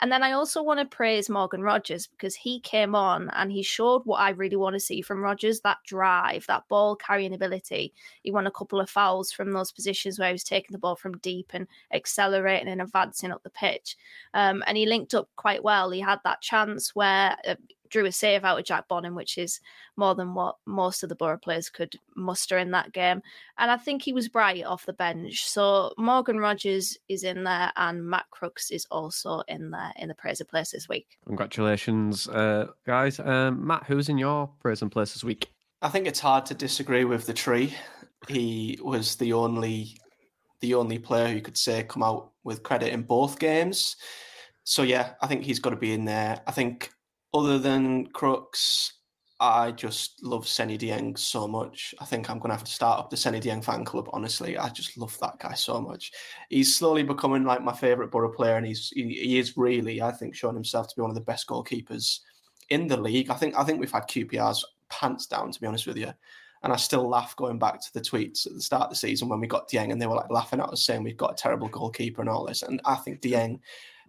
And 0.00 0.10
then 0.10 0.22
I 0.22 0.32
also 0.32 0.62
want 0.62 0.80
to 0.80 0.86
praise 0.86 1.28
Morgan 1.28 1.62
Rogers 1.62 2.06
because 2.06 2.34
he 2.34 2.58
came 2.60 2.94
on 2.94 3.30
and 3.34 3.52
he 3.52 3.62
showed 3.62 4.02
what 4.06 4.20
I 4.20 4.30
really 4.30 4.56
want 4.56 4.74
to 4.74 4.80
see 4.80 5.02
from 5.02 5.22
Rogers 5.22 5.60
that 5.60 5.78
drive, 5.86 6.46
that 6.46 6.66
ball 6.68 6.96
carrying 6.96 7.34
ability. 7.34 7.92
He 8.22 8.30
won 8.30 8.46
a 8.46 8.50
couple 8.50 8.80
of 8.80 8.88
fouls 8.88 9.30
from 9.30 9.52
those 9.52 9.72
positions 9.72 10.18
where 10.18 10.28
he 10.28 10.32
was 10.32 10.44
taking 10.44 10.72
the 10.72 10.78
ball 10.78 10.96
from 10.96 11.18
deep 11.18 11.50
and 11.52 11.66
accelerating 11.92 12.68
and 12.68 12.80
advancing 12.80 13.30
up 13.30 13.42
the 13.42 13.50
pitch. 13.50 13.96
Um, 14.32 14.64
and 14.66 14.78
he 14.78 14.86
linked 14.86 15.14
up 15.14 15.28
quite 15.36 15.62
well. 15.62 15.90
He 15.90 16.00
had 16.00 16.20
that 16.24 16.40
chance 16.40 16.94
where 16.94 17.36
uh, 17.46 17.56
drew 17.90 18.06
a 18.06 18.12
save 18.12 18.44
out 18.44 18.58
of 18.58 18.64
Jack 18.64 18.88
Bonham, 18.88 19.14
which 19.14 19.36
is 19.36 19.60
more 19.96 20.14
than 20.14 20.34
what 20.34 20.56
most 20.66 21.02
of 21.02 21.08
the 21.08 21.14
Boro 21.14 21.36
players 21.36 21.68
could 21.68 21.94
muster 22.16 22.56
in 22.56 22.70
that 22.70 22.92
game. 22.92 23.22
And 23.58 23.70
I 23.70 23.76
think 23.76 24.02
he 24.02 24.12
was 24.12 24.28
bright 24.28 24.64
off 24.64 24.86
the 24.86 24.92
bench. 24.92 25.46
So 25.46 25.92
Morgan 25.98 26.38
Rogers 26.38 26.96
is 27.08 27.24
in 27.24 27.44
there, 27.44 27.72
and 27.76 28.04
Matt 28.04 28.26
Crooks 28.30 28.70
is 28.70 28.86
also 28.90 29.42
in 29.48 29.70
there 29.70 29.92
in 29.96 30.08
the 30.08 30.14
praise 30.14 30.40
and 30.40 30.48
place 30.48 30.70
this 30.70 30.88
week. 30.88 31.18
Congratulations, 31.26 32.28
uh, 32.28 32.68
guys. 32.86 33.20
Um, 33.20 33.66
Matt, 33.66 33.84
who's 33.86 34.08
in 34.08 34.18
your 34.18 34.48
praise 34.60 34.82
and 34.82 34.90
place 34.90 35.12
this 35.12 35.24
week? 35.24 35.50
I 35.82 35.88
think 35.88 36.06
it's 36.06 36.20
hard 36.20 36.46
to 36.46 36.54
disagree 36.54 37.04
with 37.04 37.26
the 37.26 37.32
tree. 37.32 37.74
He 38.28 38.78
was 38.82 39.16
the 39.16 39.32
only 39.32 39.96
the 40.60 40.74
only 40.74 40.98
player 40.98 41.28
who 41.28 41.40
could 41.40 41.56
say 41.56 41.82
come 41.84 42.02
out 42.02 42.32
with 42.44 42.62
credit 42.62 42.92
in 42.92 43.02
both 43.02 43.38
games. 43.38 43.96
So 44.64 44.82
yeah, 44.82 45.14
I 45.22 45.26
think 45.26 45.42
he's 45.42 45.58
got 45.58 45.70
to 45.70 45.76
be 45.76 45.94
in 45.94 46.04
there. 46.04 46.40
I 46.46 46.52
think 46.52 46.90
other 47.32 47.58
than 47.58 48.06
Crooks, 48.08 48.94
I 49.40 49.72
just 49.72 50.22
love 50.22 50.46
Seny 50.46 50.76
Dieng 50.76 51.18
so 51.18 51.48
much. 51.48 51.94
I 51.98 52.04
think 52.04 52.28
I'm 52.28 52.38
going 52.38 52.50
to 52.50 52.56
have 52.56 52.64
to 52.64 52.70
start 52.70 52.98
up 52.98 53.08
the 53.08 53.16
Seny 53.16 53.40
Dieng 53.40 53.64
fan 53.64 53.86
club. 53.86 54.10
Honestly, 54.12 54.58
I 54.58 54.68
just 54.68 54.98
love 54.98 55.16
that 55.20 55.38
guy 55.38 55.54
so 55.54 55.80
much. 55.80 56.12
He's 56.50 56.76
slowly 56.76 57.02
becoming 57.02 57.44
like 57.44 57.62
my 57.62 57.72
favourite 57.72 58.10
Boro 58.10 58.30
player, 58.30 58.56
and 58.56 58.66
he's 58.66 58.90
he, 58.90 59.14
he, 59.14 59.38
is 59.38 59.56
really, 59.56 60.02
I 60.02 60.12
think, 60.12 60.34
showing 60.34 60.56
himself 60.56 60.88
to 60.88 60.96
be 60.96 61.00
one 61.00 61.10
of 61.10 61.14
the 61.14 61.22
best 61.22 61.46
goalkeepers 61.46 62.18
in 62.68 62.86
the 62.86 62.98
league. 62.98 63.30
I 63.30 63.34
think 63.34 63.58
I 63.58 63.64
think 63.64 63.80
we've 63.80 63.90
had 63.90 64.08
QPR's 64.08 64.62
pants 64.90 65.26
down, 65.26 65.50
to 65.52 65.60
be 65.60 65.66
honest 65.66 65.86
with 65.86 65.96
you. 65.96 66.12
And 66.62 66.74
I 66.74 66.76
still 66.76 67.08
laugh 67.08 67.34
going 67.36 67.58
back 67.58 67.80
to 67.80 67.92
the 67.94 68.02
tweets 68.02 68.46
at 68.46 68.52
the 68.52 68.60
start 68.60 68.84
of 68.84 68.90
the 68.90 68.96
season 68.96 69.30
when 69.30 69.40
we 69.40 69.46
got 69.46 69.70
Dieng, 69.70 69.90
and 69.90 70.02
they 70.02 70.06
were 70.06 70.16
like 70.16 70.30
laughing 70.30 70.60
at 70.60 70.68
us 70.68 70.84
saying 70.84 71.02
we've 71.02 71.16
got 71.16 71.32
a 71.32 71.42
terrible 71.42 71.68
goalkeeper 71.68 72.20
and 72.20 72.28
all 72.28 72.44
this. 72.44 72.62
And 72.62 72.82
I 72.84 72.96
think 72.96 73.22
Dieng 73.22 73.60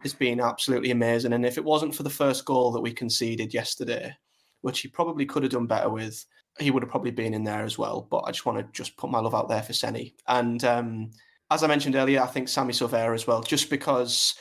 has 0.04 0.14
been 0.14 0.40
absolutely 0.40 0.92
amazing. 0.92 1.34
And 1.34 1.46
if 1.46 1.58
it 1.58 1.64
wasn't 1.64 1.96
for 1.96 2.04
the 2.04 2.10
first 2.10 2.46
goal 2.46 2.72
that 2.72 2.82
we 2.82 2.92
conceded 2.92 3.54
yesterday, 3.54 4.16
which 4.62 4.80
he 4.82 4.88
probably 4.88 5.26
could 5.26 5.44
have 5.44 5.52
done 5.52 5.68
better 5.68 5.90
with, 5.90 6.26
he 6.60 6.72
would 6.72 6.84
have 6.84 6.90
probably 6.90 7.12
been 7.12 7.34
in 7.34 7.44
there 7.44 7.64
as 7.64 7.78
well. 7.78 8.08
But 8.10 8.20
I 8.20 8.32
just 8.32 8.46
want 8.46 8.60
to 8.60 8.66
just 8.74 8.98
put 8.98 9.10
my 9.10 9.20
love 9.20 9.36
out 9.36 9.50
there 9.50 9.64
for 9.64 9.74
Seny. 9.74 10.14
And 10.28 10.64
um, 10.64 11.12
as 11.50 11.64
I 11.64 11.68
mentioned 11.68 11.96
earlier, 11.96 12.22
I 12.22 12.28
think 12.28 12.48
Sammy 12.48 12.74
Silvera 12.74 13.14
as 13.14 13.28
well, 13.28 13.42
just 13.42 13.70
because 13.70 14.36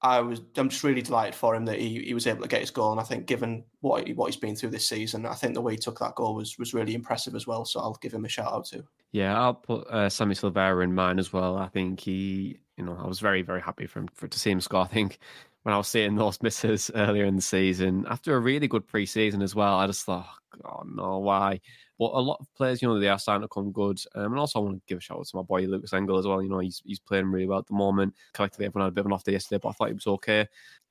I 0.00 0.20
was 0.20 0.40
I'm 0.56 0.68
just 0.68 0.84
really 0.84 1.02
delighted 1.02 1.34
for 1.34 1.54
him 1.54 1.64
that 1.64 1.78
he, 1.78 2.02
he 2.02 2.14
was 2.14 2.26
able 2.26 2.42
to 2.42 2.48
get 2.48 2.60
his 2.60 2.70
goal. 2.70 2.92
And 2.92 3.00
I 3.00 3.04
think 3.04 3.26
given 3.26 3.64
what 3.80 4.06
he, 4.06 4.14
what 4.14 4.26
he's 4.26 4.40
been 4.40 4.54
through 4.54 4.70
this 4.70 4.88
season, 4.88 5.26
I 5.26 5.34
think 5.34 5.54
the 5.54 5.60
way 5.60 5.72
he 5.72 5.78
took 5.78 5.98
that 5.98 6.14
goal 6.14 6.34
was 6.34 6.58
was 6.58 6.74
really 6.74 6.94
impressive 6.94 7.34
as 7.34 7.46
well. 7.46 7.64
So 7.64 7.80
I'll 7.80 7.98
give 8.00 8.14
him 8.14 8.24
a 8.24 8.28
shout 8.28 8.52
out 8.52 8.66
too. 8.66 8.84
Yeah, 9.12 9.40
I'll 9.40 9.54
put 9.54 9.86
uh, 9.88 10.08
Sammy 10.10 10.34
Silvera 10.34 10.84
in 10.84 10.94
mine 10.94 11.18
as 11.18 11.32
well. 11.32 11.56
I 11.56 11.68
think 11.68 12.00
he 12.00 12.60
you 12.78 12.84
know, 12.84 12.96
I 12.98 13.06
was 13.06 13.18
very, 13.18 13.42
very 13.42 13.60
happy 13.60 13.86
for 13.86 13.98
him 13.98 14.08
for 14.14 14.28
to 14.28 14.38
see 14.38 14.50
him 14.52 14.60
score. 14.60 14.80
I 14.84 14.86
think 14.86 15.18
when 15.64 15.74
I 15.74 15.78
was 15.78 15.88
seeing 15.88 16.14
those 16.14 16.40
misses 16.40 16.90
earlier 16.94 17.24
in 17.24 17.36
the 17.36 17.42
season, 17.42 18.06
after 18.08 18.34
a 18.36 18.40
really 18.40 18.68
good 18.68 18.86
preseason 18.86 19.42
as 19.42 19.54
well, 19.54 19.76
I 19.76 19.86
just 19.88 20.06
thought, 20.06 20.28
oh 20.64 20.84
no, 20.86 21.18
why? 21.18 21.60
But 21.98 22.12
a 22.14 22.20
lot 22.20 22.38
of 22.40 22.46
players, 22.54 22.80
you 22.80 22.86
know, 22.88 22.98
they 23.00 23.08
are 23.08 23.18
starting 23.18 23.42
to 23.42 23.52
come 23.52 23.72
good. 23.72 23.98
Um, 24.14 24.32
and 24.32 24.38
also, 24.38 24.60
I 24.60 24.62
want 24.62 24.76
to 24.76 24.82
give 24.86 24.98
a 24.98 25.00
shout 25.00 25.18
out 25.18 25.26
to 25.26 25.36
my 25.36 25.42
boy 25.42 25.62
Lukas 25.62 25.92
Engel 25.92 26.18
as 26.18 26.26
well. 26.26 26.40
You 26.40 26.48
know, 26.48 26.60
he's 26.60 26.80
he's 26.86 27.00
playing 27.00 27.26
really 27.26 27.48
well 27.48 27.58
at 27.58 27.66
the 27.66 27.74
moment. 27.74 28.14
Collectively, 28.32 28.66
everyone 28.66 28.86
had 28.86 28.92
a 28.92 28.94
bit 28.94 29.00
of 29.00 29.06
an 29.06 29.12
off 29.12 29.24
day 29.24 29.32
yesterday, 29.32 29.58
but 29.60 29.70
I 29.70 29.72
thought 29.72 29.88
he 29.88 29.94
was 29.94 30.06
okay. 30.06 30.46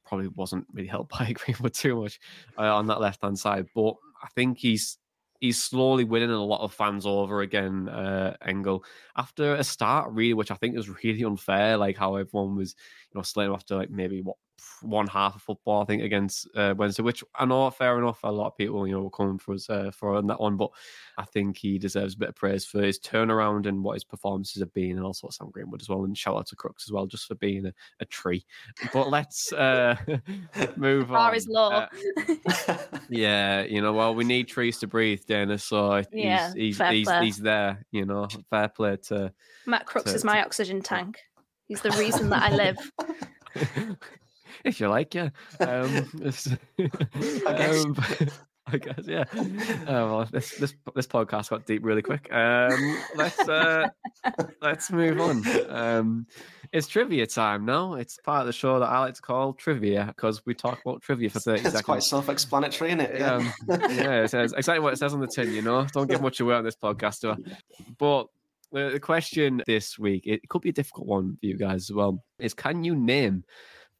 Probably 0.05 0.28
wasn't 0.28 0.68
really 0.74 0.88
helped 0.89 1.18
by 1.18 1.32
Greenwood 1.32 1.74
too 1.74 2.01
much 2.01 2.20
uh, 2.57 2.76
on 2.76 2.88
that 2.88 2.99
left 2.99 3.22
hand 3.24 3.39
side, 3.39 3.68
but 3.74 3.95
I 4.22 4.28
think 4.36 4.57
he's 4.57 4.97
he's 5.39 5.61
slowly 5.63 6.03
winning 6.03 6.31
a 6.31 6.43
lot 6.43 6.61
of 6.61 6.73
fans 6.73 7.05
over 7.05 7.41
again, 7.41 7.89
uh, 7.89 8.35
Engel. 8.45 8.83
After 9.15 9.55
a 9.55 9.63
start, 9.63 10.11
really, 10.11 10.33
which 10.33 10.51
I 10.51 10.55
think 10.55 10.75
was 10.75 10.89
really 11.03 11.23
unfair, 11.23 11.77
like 11.77 11.97
how 11.97 12.15
everyone 12.15 12.55
was, 12.55 12.75
you 13.11 13.17
know, 13.19 13.23
slating 13.23 13.53
after 13.53 13.75
like 13.75 13.89
maybe 13.89 14.21
what 14.21 14.38
one 14.82 15.08
half 15.08 15.36
of 15.36 15.41
football, 15.41 15.82
I 15.82 15.86
think, 15.86 16.01
against 16.03 16.47
uh, 16.55 16.74
Wednesday, 16.78 17.03
which 17.03 17.24
I 17.36 17.45
know, 17.45 17.70
fair 17.70 17.97
enough. 17.97 18.20
A 18.24 18.32
lot 18.32 18.47
of 18.47 18.58
people, 18.58 18.88
you 18.88 18.93
know, 18.93 19.03
were 19.03 19.10
coming 19.10 19.38
for 19.38 19.53
us 19.53 19.70
uh, 19.70 19.91
for 19.91 20.22
that 20.22 20.39
one, 20.39 20.58
but 20.58 20.70
I 21.18 21.26
think 21.26 21.58
he 21.58 21.78
deserves 21.78 22.16
a 22.16 22.18
bit 22.18 22.30
of 22.30 22.36
praise 22.36 22.66
for 22.66 22.82
his 22.82 22.99
turnaround 22.99 23.66
and 23.68 23.84
what 23.84 23.93
his 23.95 24.03
performances 24.03 24.62
have 24.62 24.74
been, 24.74 24.97
and 24.97 25.05
also 25.05 25.30
Sam 25.30 25.49
Greenwood 25.51 25.82
as 25.82 25.89
well. 25.89 26.03
And 26.03 26.18
shout 26.18 26.36
out 26.38 26.47
to 26.47 26.55
Crooks 26.55 26.86
as 26.88 26.91
well, 26.91 27.05
just 27.05 27.28
for 27.28 27.36
being 27.36 27.66
a, 27.66 27.74
a 27.99 28.05
tree. 28.05 28.45
But 28.93 29.10
let's 29.10 29.51
uh, 29.53 29.95
move 30.76 31.10
Bar 31.10 31.30
on. 31.32 31.36
is 31.36 31.47
low. 31.47 31.70
Uh, 31.72 31.88
yeah, 33.10 33.64
you 33.64 33.82
know, 33.82 33.93
well, 33.93 34.14
we 34.16 34.24
need 34.24 34.47
trees 34.47 34.78
to 34.80 34.88
breathe, 34.88 35.22
Dana. 35.28 35.58
So 35.58 35.97
he's 35.97 36.05
Yeah, 36.12 36.53
he's 36.55 36.78
he's, 36.80 37.08
play. 37.08 37.26
he's 37.26 37.38
there. 37.38 37.86
You 37.91 38.05
know, 38.05 38.28
fair 38.49 38.68
play 38.70 38.97
to. 39.08 39.32
Matt 39.66 39.86
Crooks 39.86 40.12
to- 40.12 40.16
is 40.16 40.24
my 40.24 40.41
oxygen 40.45 40.82
tank. 40.82 41.20
He's 41.68 41.82
the 41.82 41.91
reason 41.91 42.30
that 42.30 42.43
I 42.43 42.55
live. 42.55 42.91
If 44.64 44.80
you 44.80 44.88
like, 44.89 45.14
yeah. 45.14 45.30
Um, 45.60 45.95
it's- 46.22 46.47
guess. 46.78 47.86
um, 47.86 47.95
I 48.70 48.78
guess, 48.80 48.99
yeah. 49.05 49.24
Uh, 49.34 49.86
well, 49.88 50.28
this 50.30 50.51
this 50.58 50.74
this 50.93 51.08
podcast 51.08 51.51
got 51.51 51.66
deep 51.66 51.86
really 51.86 52.01
quick. 52.01 52.28
Um, 52.34 52.99
let's 53.16 53.39
uh, 53.47 53.88
let's 54.62 54.91
move 54.91 55.22
on. 55.22 55.41
Um, 55.70 56.28
it's 56.74 56.86
trivia 56.88 57.26
time 57.28 57.64
now. 57.64 57.93
It's 57.93 58.20
part 58.26 58.41
of 58.41 58.47
the 58.47 58.51
show 58.51 58.78
that 58.80 58.88
I 58.89 58.99
like 58.99 59.14
to 59.14 59.22
call 59.22 59.53
trivia 59.53 60.03
because 60.08 60.45
we 60.45 60.53
talk 60.53 60.82
about 60.86 61.01
trivia 61.01 61.30
for 61.30 61.39
thirty 61.39 61.62
It's 61.62 61.70
seconds. 61.70 61.86
quite 61.86 62.03
self-explanatory, 62.03 62.89
isn't 62.89 62.99
it? 63.01 63.22
Um, 63.22 63.53
yeah, 63.70 64.24
it 64.24 64.32
says 64.32 64.51
exactly 64.51 64.82
what 64.82 64.91
it 64.91 64.97
says 64.97 65.14
on 65.14 65.22
the 65.22 65.28
tin. 65.28 65.53
You 65.53 65.62
know, 65.62 65.88
don't 65.93 66.10
give 66.10 66.22
much 66.22 66.41
away 66.41 66.55
on 66.55 66.66
this 66.66 66.76
podcast, 66.76 67.22
do 67.22 67.30
I? 67.32 67.36
But 67.97 68.28
the, 68.74 68.89
the 68.89 68.99
question 68.99 69.64
this 69.66 69.97
week, 69.97 70.24
it 70.28 70.41
could 70.49 70.62
be 70.62 70.72
a 70.72 70.74
difficult 70.74 71.08
one 71.08 71.38
for 71.39 71.45
you 71.45 71.58
guys 71.58 71.89
as 71.89 71.93
well. 71.93 72.22
Is 72.38 72.53
can 72.53 72.84
you 72.84 72.97
name 72.97 73.45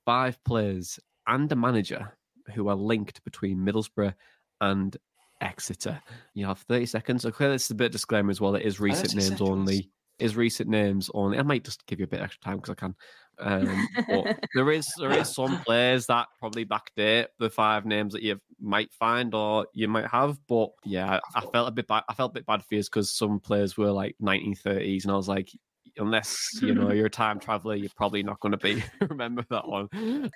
five 0.08 0.42
players 0.46 1.00
and 1.28 1.52
a 1.52 1.56
manager 1.56 2.18
who 2.56 2.70
are 2.70 2.76
linked 2.76 3.22
between 3.26 3.58
Middlesbrough 3.58 4.14
and 4.62 4.96
Exeter? 5.42 6.02
You 6.34 6.46
have 6.46 6.60
thirty 6.60 6.86
seconds. 6.86 7.26
Okay, 7.26 7.50
this 7.50 7.66
is 7.66 7.72
a 7.72 7.76
bit 7.76 7.88
of 7.88 7.92
disclaimer 7.92 8.32
as 8.32 8.40
well. 8.40 8.56
It 8.56 8.66
is 8.66 8.80
recent 8.80 9.10
30 9.10 9.16
names 9.16 9.28
seconds. 9.28 9.50
only. 9.50 9.92
Is 10.20 10.36
recent 10.36 10.70
names 10.70 11.12
only. 11.14 11.38
I 11.38 11.44
might 11.44 11.64
just 11.64 11.86
give 11.86 12.00
you 12.00 12.06
a 12.06 12.08
bit 12.08 12.22
extra 12.22 12.40
time 12.42 12.56
because 12.56 12.72
I 12.72 12.76
can. 12.76 12.96
Um, 13.40 13.88
but 14.08 14.40
there 14.56 14.72
is 14.72 14.88
there 14.98 15.12
is 15.12 15.36
some 15.36 15.60
players 15.60 16.08
that 16.08 16.28
probably 16.40 16.66
backdate 16.66 17.28
the 17.38 17.50
five 17.52 17.86
names 17.86 18.14
that 18.14 18.24
you 18.24 18.40
might 18.60 18.92
find 18.94 19.36
or 19.36 19.68
you 19.74 19.90
might 19.90 20.08
have. 20.08 20.40
But 20.48 20.70
yeah, 20.86 21.20
I, 21.36 21.40
I 21.40 21.42
felt 21.42 21.68
a 21.68 21.72
bit 21.72 21.88
bad. 21.88 22.04
I 22.10 22.14
felt 22.14 22.32
a 22.32 22.34
bit 22.34 22.48
bad 22.48 22.64
for 22.64 22.76
you 22.76 22.82
because 22.82 23.12
some 23.12 23.40
players 23.42 23.78
were 23.78 23.92
like 23.92 24.16
1930s, 24.24 25.04
and 25.04 25.12
I 25.12 25.16
was 25.16 25.28
like, 25.28 25.52
unless 25.98 26.60
you 26.62 26.74
know 26.74 26.92
you're 26.94 27.08
a 27.08 27.10
time 27.10 27.40
traveler, 27.40 27.76
you're 27.76 27.90
probably 27.96 28.24
not 28.24 28.40
going 28.40 28.52
to 28.52 28.58
be 28.58 28.84
remember 29.02 29.46
that 29.50 29.68
one. 29.68 29.88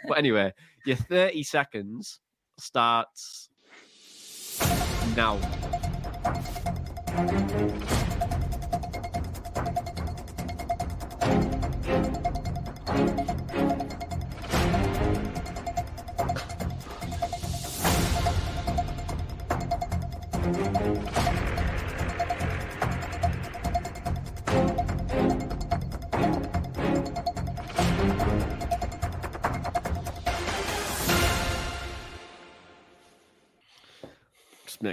But 0.07 0.18
anyway, 0.18 0.53
your 0.86 0.97
30 0.97 1.43
seconds 1.43 2.20
starts 2.57 3.49
now. 5.16 5.39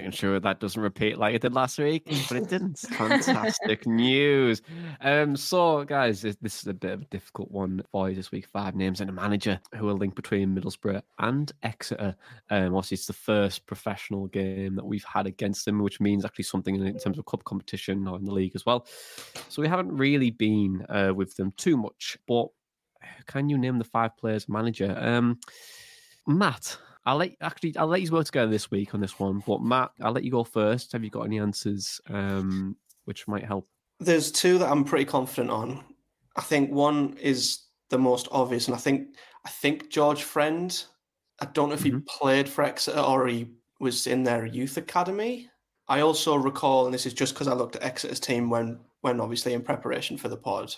Making 0.08 0.16
sure 0.18 0.40
that 0.40 0.58
doesn't 0.58 0.80
repeat 0.80 1.18
like 1.18 1.34
it 1.34 1.42
did 1.42 1.52
last 1.52 1.78
week, 1.78 2.04
but 2.28 2.38
it 2.38 2.48
didn't. 2.48 2.78
Fantastic 2.92 3.86
news. 3.86 4.62
Um, 5.02 5.36
so 5.36 5.84
guys, 5.84 6.22
this, 6.22 6.36
this 6.40 6.62
is 6.62 6.66
a 6.66 6.72
bit 6.72 6.92
of 6.92 7.02
a 7.02 7.04
difficult 7.06 7.50
one 7.50 7.82
for 7.92 8.08
you 8.08 8.16
this 8.16 8.32
week. 8.32 8.46
Five 8.46 8.74
names 8.74 9.02
and 9.02 9.10
a 9.10 9.12
manager 9.12 9.60
who 9.74 9.86
are 9.88 9.92
linked 9.92 10.16
between 10.16 10.56
Middlesbrough 10.56 11.02
and 11.18 11.52
Exeter. 11.62 12.16
Um, 12.48 12.74
obviously, 12.74 12.94
it's 12.94 13.06
the 13.06 13.12
first 13.12 13.66
professional 13.66 14.28
game 14.28 14.76
that 14.76 14.86
we've 14.86 15.04
had 15.04 15.26
against 15.26 15.66
them, 15.66 15.80
which 15.80 16.00
means 16.00 16.24
actually 16.24 16.44
something 16.44 16.76
in, 16.76 16.98
terms 16.98 17.18
of 17.18 17.26
cup 17.26 17.44
competition 17.44 18.08
or 18.08 18.16
in 18.16 18.24
the 18.24 18.32
league 18.32 18.52
as 18.54 18.64
well. 18.64 18.86
So 19.50 19.60
we 19.60 19.68
haven't 19.68 19.94
really 19.94 20.30
been 20.30 20.86
uh, 20.88 21.12
with 21.14 21.36
them 21.36 21.52
too 21.58 21.76
much, 21.76 22.16
but 22.26 22.46
can 23.26 23.50
you 23.50 23.58
name 23.58 23.78
the 23.78 23.84
five 23.84 24.16
players 24.16 24.48
manager? 24.48 24.96
Um, 24.98 25.38
Matt, 26.26 26.78
I'll 27.08 27.16
let 27.16 27.36
actually 27.40 27.74
I'll 27.78 27.86
let 27.86 28.02
you 28.02 28.10
work 28.10 28.26
together 28.26 28.50
this 28.50 28.70
week 28.70 28.94
on 28.94 29.00
this 29.00 29.18
one. 29.18 29.42
But 29.46 29.62
Matt, 29.62 29.92
I'll 30.02 30.12
let 30.12 30.24
you 30.24 30.30
go 30.30 30.44
first. 30.44 30.92
Have 30.92 31.02
you 31.02 31.08
got 31.08 31.22
any 31.22 31.40
answers 31.40 32.02
um, 32.10 32.76
which 33.06 33.26
might 33.26 33.46
help? 33.46 33.66
There's 33.98 34.30
two 34.30 34.58
that 34.58 34.70
I'm 34.70 34.84
pretty 34.84 35.06
confident 35.06 35.50
on. 35.50 35.82
I 36.36 36.42
think 36.42 36.70
one 36.70 37.16
is 37.16 37.62
the 37.88 37.96
most 37.96 38.28
obvious, 38.30 38.66
and 38.66 38.74
I 38.74 38.78
think 38.78 39.16
I 39.46 39.48
think 39.48 39.88
George 39.88 40.22
Friend. 40.22 40.84
I 41.40 41.46
don't 41.46 41.70
know 41.70 41.76
if 41.76 41.84
mm-hmm. 41.84 41.98
he 41.98 42.04
played 42.06 42.46
for 42.46 42.62
Exeter 42.62 43.00
or 43.00 43.26
he 43.26 43.52
was 43.80 44.06
in 44.06 44.22
their 44.22 44.44
youth 44.44 44.76
academy. 44.76 45.48
I 45.88 46.00
also 46.00 46.36
recall, 46.36 46.84
and 46.84 46.92
this 46.92 47.06
is 47.06 47.14
just 47.14 47.32
because 47.32 47.48
I 47.48 47.54
looked 47.54 47.76
at 47.76 47.84
Exeter's 47.84 48.20
team 48.20 48.50
when 48.50 48.80
when 49.00 49.18
obviously 49.18 49.54
in 49.54 49.62
preparation 49.62 50.18
for 50.18 50.28
the 50.28 50.36
pod. 50.36 50.74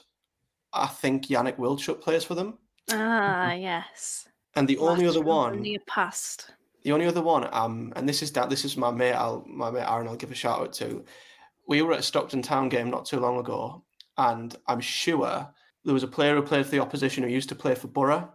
I 0.73 0.87
think 0.87 1.27
Yanic 1.27 1.57
Wildschut 1.57 2.01
plays 2.01 2.23
for 2.23 2.37
them. 2.37 2.59
Ah, 2.93 3.53
yes. 3.53 4.29
And 4.57 4.67
the 4.67 4.79
only 4.79 5.07
other 5.07 5.21
one, 5.21 5.59
in 5.59 5.65
your 5.65 5.81
past. 5.87 6.51
The 6.83 6.93
only 6.93 7.07
other 7.07 7.23
one, 7.23 7.49
um, 7.53 7.93
and 7.95 8.09
this 8.09 8.23
is 8.23 8.33
that 8.33 8.51
this 8.51 8.65
is 8.65 8.77
my 8.77 8.91
mate, 8.91 9.13
I'll, 9.13 9.45
my 9.47 9.71
mate 9.71 9.85
Aaron. 9.87 10.09
I'll 10.09 10.17
give 10.17 10.31
a 10.31 10.35
shout 10.35 10.61
out 10.61 10.73
to. 10.75 11.05
We 11.69 11.83
were 11.83 11.93
at 11.93 12.01
a 12.01 12.03
Stockton 12.03 12.43
Town 12.43 12.69
game 12.69 12.91
not 12.91 13.05
too 13.05 13.21
long 13.21 13.39
ago, 13.39 13.85
and 14.17 14.57
I'm 14.67 14.81
sure 14.81 15.49
there 15.85 15.95
was 15.95 16.03
a 16.03 16.09
player 16.09 16.35
who 16.35 16.43
played 16.43 16.65
for 16.65 16.73
the 16.73 16.81
opposition 16.81 17.23
who 17.23 17.29
used 17.29 17.49
to 17.51 17.55
play 17.55 17.75
for 17.75 17.89
Boro. 17.89 18.33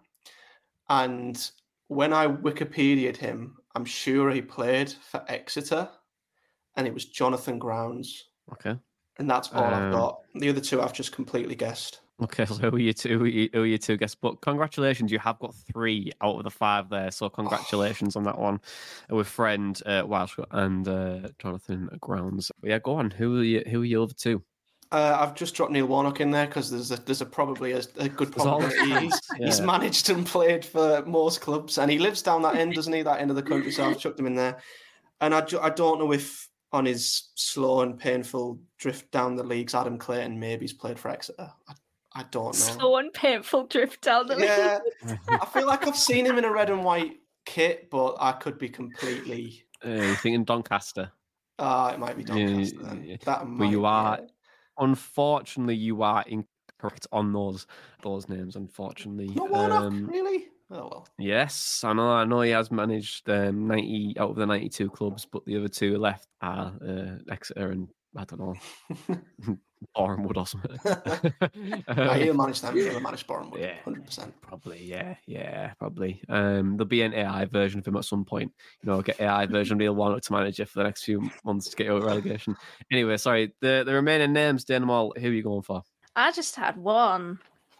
And 0.90 1.50
when 1.88 2.14
I 2.14 2.28
Wikipedia'd 2.28 3.18
him, 3.18 3.58
I'm 3.76 3.86
sure 3.86 4.32
he 4.32 4.42
played 4.42 4.92
for 4.92 5.24
Exeter, 5.28 5.90
and 6.76 6.88
it 6.88 6.94
was 6.94 7.06
Jonathan 7.06 7.60
Grounds. 7.60 8.30
Okay. 8.54 8.78
And 9.18 9.30
that's 9.30 9.52
all 9.52 9.64
um, 9.64 9.74
I've 9.74 9.92
got. 9.92 10.20
The 10.36 10.50
other 10.50 10.62
two 10.62 10.82
I've 10.82 10.94
just 10.94 11.12
completely 11.12 11.56
guessed. 11.56 12.02
Okay, 12.24 12.46
so 12.46 12.56
who 12.56 12.76
are 12.76 12.80
you 12.80 12.94
two? 12.94 13.18
Who 13.18 13.26
are 13.26 13.28
you, 13.28 13.50
who 13.54 13.64
are 13.64 13.66
you 13.66 13.78
two 13.78 13.98
guests? 13.98 14.18
But 14.20 14.42
congratulations, 14.42 15.12
you 15.12 15.20
have 15.20 15.40
got 15.40 15.54
three 15.56 16.12
out 16.22 16.38
of 16.38 16.44
the 16.44 16.52
five 16.52 16.90
there. 16.90 17.12
So 17.12 17.30
congratulations 17.30 18.16
on 18.16 18.24
that 18.24 18.38
one 18.38 18.62
with 19.10 19.28
friend 19.28 19.80
uh, 19.86 20.04
Welsh 20.06 20.38
and 20.52 20.88
uh, 20.88 21.30
Jonathan 21.40 21.90
Grounds. 22.00 22.52
But 22.62 22.70
yeah, 22.70 22.80
go 22.80 22.96
on. 22.96 23.12
Who 23.12 23.40
are 23.40 23.44
you? 23.44 23.64
Who 23.68 23.82
are 23.82 23.86
you 23.86 24.02
over 24.02 24.14
two? 24.14 24.44
Uh, 24.92 25.18
I've 25.20 25.36
just 25.36 25.56
dropped 25.56 25.72
Neil 25.72 25.88
Warnock 25.88 26.22
in 26.22 26.32
there 26.32 26.46
because 26.46 26.70
there's 26.70 26.92
a 26.92 26.98
there's 26.98 27.22
a 27.22 27.26
probably 27.26 27.74
a, 27.74 27.82
a 27.98 28.08
good 28.08 28.32
probability 28.32 28.78
he's, 29.00 29.22
yeah. 29.40 29.48
he's 29.48 29.60
managed 29.60 30.10
and 30.10 30.26
played 30.26 30.64
for 30.64 31.04
most 31.06 31.42
clubs, 31.42 31.78
and 31.78 31.92
he 31.92 32.00
lives 32.00 32.22
down 32.22 32.44
that 32.44 32.56
end, 32.56 32.76
doesn't 32.76 32.94
he? 32.94 33.02
That 33.02 33.20
end 33.20 33.30
of 33.30 33.36
the 33.36 33.44
country. 33.44 33.72
So 33.72 33.84
I've 33.84 34.00
chucked 34.00 34.20
him 34.20 34.28
in 34.28 34.36
there, 34.36 34.60
and 35.20 35.34
I, 35.34 35.46
I 35.62 35.70
don't 35.72 36.00
know 36.00 36.14
if 36.14 36.48
on 36.72 36.86
his 36.86 37.30
slow 37.36 37.82
and 37.82 37.98
painful 37.98 38.60
drift 38.78 39.10
down 39.12 39.36
the 39.36 39.44
leagues, 39.44 39.74
Adam 39.74 39.98
Clayton 39.98 40.40
maybe 40.40 40.64
he's 40.64 40.74
played 40.74 41.00
for 41.00 41.10
Exeter. 41.10 41.52
I 41.68 41.74
I 42.16 42.24
don't 42.32 42.46
know. 42.46 42.52
So 42.52 42.96
and 42.96 43.12
painful 43.12 43.68
drift 43.68 44.02
down 44.02 44.28
the 44.28 44.38
Yeah, 44.38 44.80
I 45.42 45.46
feel 45.46 45.68
like 45.68 45.86
I've 45.86 45.98
seen 45.98 46.26
him 46.26 46.38
in 46.38 46.46
a 46.46 46.52
red 46.52 46.70
and 46.70 46.84
white 46.84 47.20
kit, 47.46 47.90
but 47.90 48.16
I 48.20 48.32
could 48.32 48.58
be 48.58 48.70
completely. 48.70 49.64
Uh, 49.86 49.90
you 49.90 50.16
thinking 50.16 50.46
Doncaster? 50.46 51.12
Ah, 51.60 51.90
uh, 51.90 51.94
it 51.94 52.00
might 52.00 52.18
be 52.18 52.24
Doncaster. 52.24 52.78
Yeah, 52.82 52.94
yeah. 53.04 53.18
That 53.26 53.48
might, 53.48 53.66
but 53.66 53.72
you 53.72 53.86
are, 53.86 54.20
unfortunately, 54.80 55.76
you 55.76 56.04
are 56.04 56.24
incorrect 56.26 57.06
on 57.12 57.34
those 57.34 57.68
those 58.02 58.30
names. 58.30 58.56
Unfortunately, 58.56 59.28
no 59.36 59.46
Warnock, 59.46 59.84
um, 59.84 60.08
really. 60.08 60.48
Oh 60.72 60.88
well. 60.90 61.08
Yes, 61.20 61.84
I 61.84 61.92
know. 61.92 62.14
I 62.14 62.24
know 62.24 62.42
he 62.42 62.52
has 62.52 62.72
managed 62.72 63.30
um, 63.30 63.68
ninety 63.68 64.16
out 64.18 64.32
of 64.32 64.36
the 64.38 64.46
ninety-two 64.46 64.90
clubs, 64.90 65.28
but 65.30 65.46
the 65.46 65.58
other 65.58 65.68
two 65.68 65.98
left 65.98 66.30
are 66.42 66.74
uh, 66.82 67.18
Exeter 67.30 67.72
and 67.72 67.90
I 68.18 68.24
don't 68.24 68.40
know 68.40 69.58
Bournemouth 69.96 70.38
or 70.38 70.48
something. 70.48 70.80
um, 71.88 72.20
he'll 72.20 72.34
manage 72.34 72.62
them. 72.62 72.76
He'll 72.76 73.00
manage 73.00 73.28
Bournemouth. 73.28 73.60
Yeah, 73.60 73.76
hundred 73.84 74.06
percent. 74.06 74.34
Probably. 74.42 74.84
Yeah. 74.84 75.16
Yeah. 75.26 75.74
Probably. 75.80 76.22
Um, 76.30 76.78
there'll 76.78 76.86
be 76.86 77.02
an 77.02 77.14
AI 77.14 77.46
version 77.46 77.80
of 77.80 77.88
him 77.88 77.98
at 77.98 78.06
some 78.06 78.26
point. 78.26 78.52
You 78.82 78.92
know, 78.92 79.02
get 79.02 79.20
AI 79.20 79.46
version 79.46 79.74
of 79.74 79.80
Neil 79.80 79.96
Warnock 79.96 80.22
to 80.24 80.34
manage 80.34 80.60
it 80.60 80.70
for 80.70 80.80
the 80.80 80.86
next 80.86 81.04
few 81.04 81.30
months 81.44 81.70
to 81.70 81.76
get 81.76 81.90
over 81.90 82.08
relegation. 82.08 82.56
Anyway, 82.92 83.18
sorry. 83.18 83.54
The 83.62 83.84
the 83.86 83.94
remaining 83.94 84.34
names, 84.34 84.66
Danimal, 84.66 85.18
who 85.18 85.28
are 85.28 85.34
you 85.34 85.44
going 85.44 85.62
for? 85.62 85.84
I 86.16 86.32
just 86.32 86.56
had 86.56 86.78
one. 86.78 87.40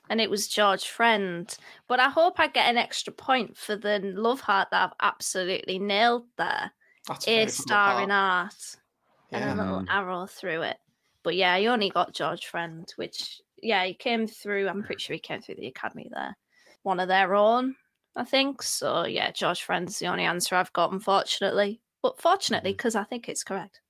And 0.10 0.22
it 0.22 0.30
was 0.30 0.48
George 0.48 0.88
Friend. 0.88 1.58
But 1.88 2.00
I 2.00 2.10
hope 2.10 2.40
I 2.40 2.48
get 2.48 2.70
an 2.70 2.78
extra 2.78 3.12
point 3.12 3.58
for 3.58 3.76
the 3.76 4.00
love 4.00 4.40
heart 4.40 4.70
that 4.72 4.84
I've 4.84 4.96
absolutely 5.02 5.80
nailed 5.80 6.26
there. 6.38 6.72
That's 7.08 7.28
a 7.28 7.48
star 7.48 8.04
in 8.04 8.12
art. 8.12 8.54
Yeah. 9.32 9.50
And 9.50 9.60
a 9.60 9.64
little 9.64 9.86
arrow 9.90 10.28
through 10.28 10.64
it. 10.64 10.78
But 11.26 11.36
yeah, 11.36 11.58
he 11.58 11.68
only 11.68 11.90
got 11.90 12.14
George 12.14 12.46
Friend, 12.46 12.88
which 12.98 13.42
yeah, 13.62 13.84
he 13.84 13.96
came 13.96 14.28
through. 14.28 14.70
I'm 14.70 14.84
pretty 14.84 15.02
sure 15.02 15.16
he 15.16 15.20
came 15.20 15.42
through 15.42 15.56
the 15.56 15.68
academy 15.68 16.08
there, 16.14 16.38
one 16.84 17.00
of 17.00 17.08
their 17.08 17.34
own, 17.34 17.76
I 18.16 18.24
think. 18.24 18.62
So 18.62 19.06
yeah, 19.06 19.32
George 19.32 19.64
Friend's 19.64 19.98
the 19.98 20.06
only 20.06 20.24
answer 20.24 20.56
I've 20.56 20.72
got, 20.74 20.94
unfortunately. 20.94 21.82
But 22.04 22.22
fortunately, 22.22 22.74
because 22.74 22.94
mm. 22.94 23.02
I 23.02 23.04
think 23.06 23.28
it's 23.28 23.44
correct. 23.44 23.82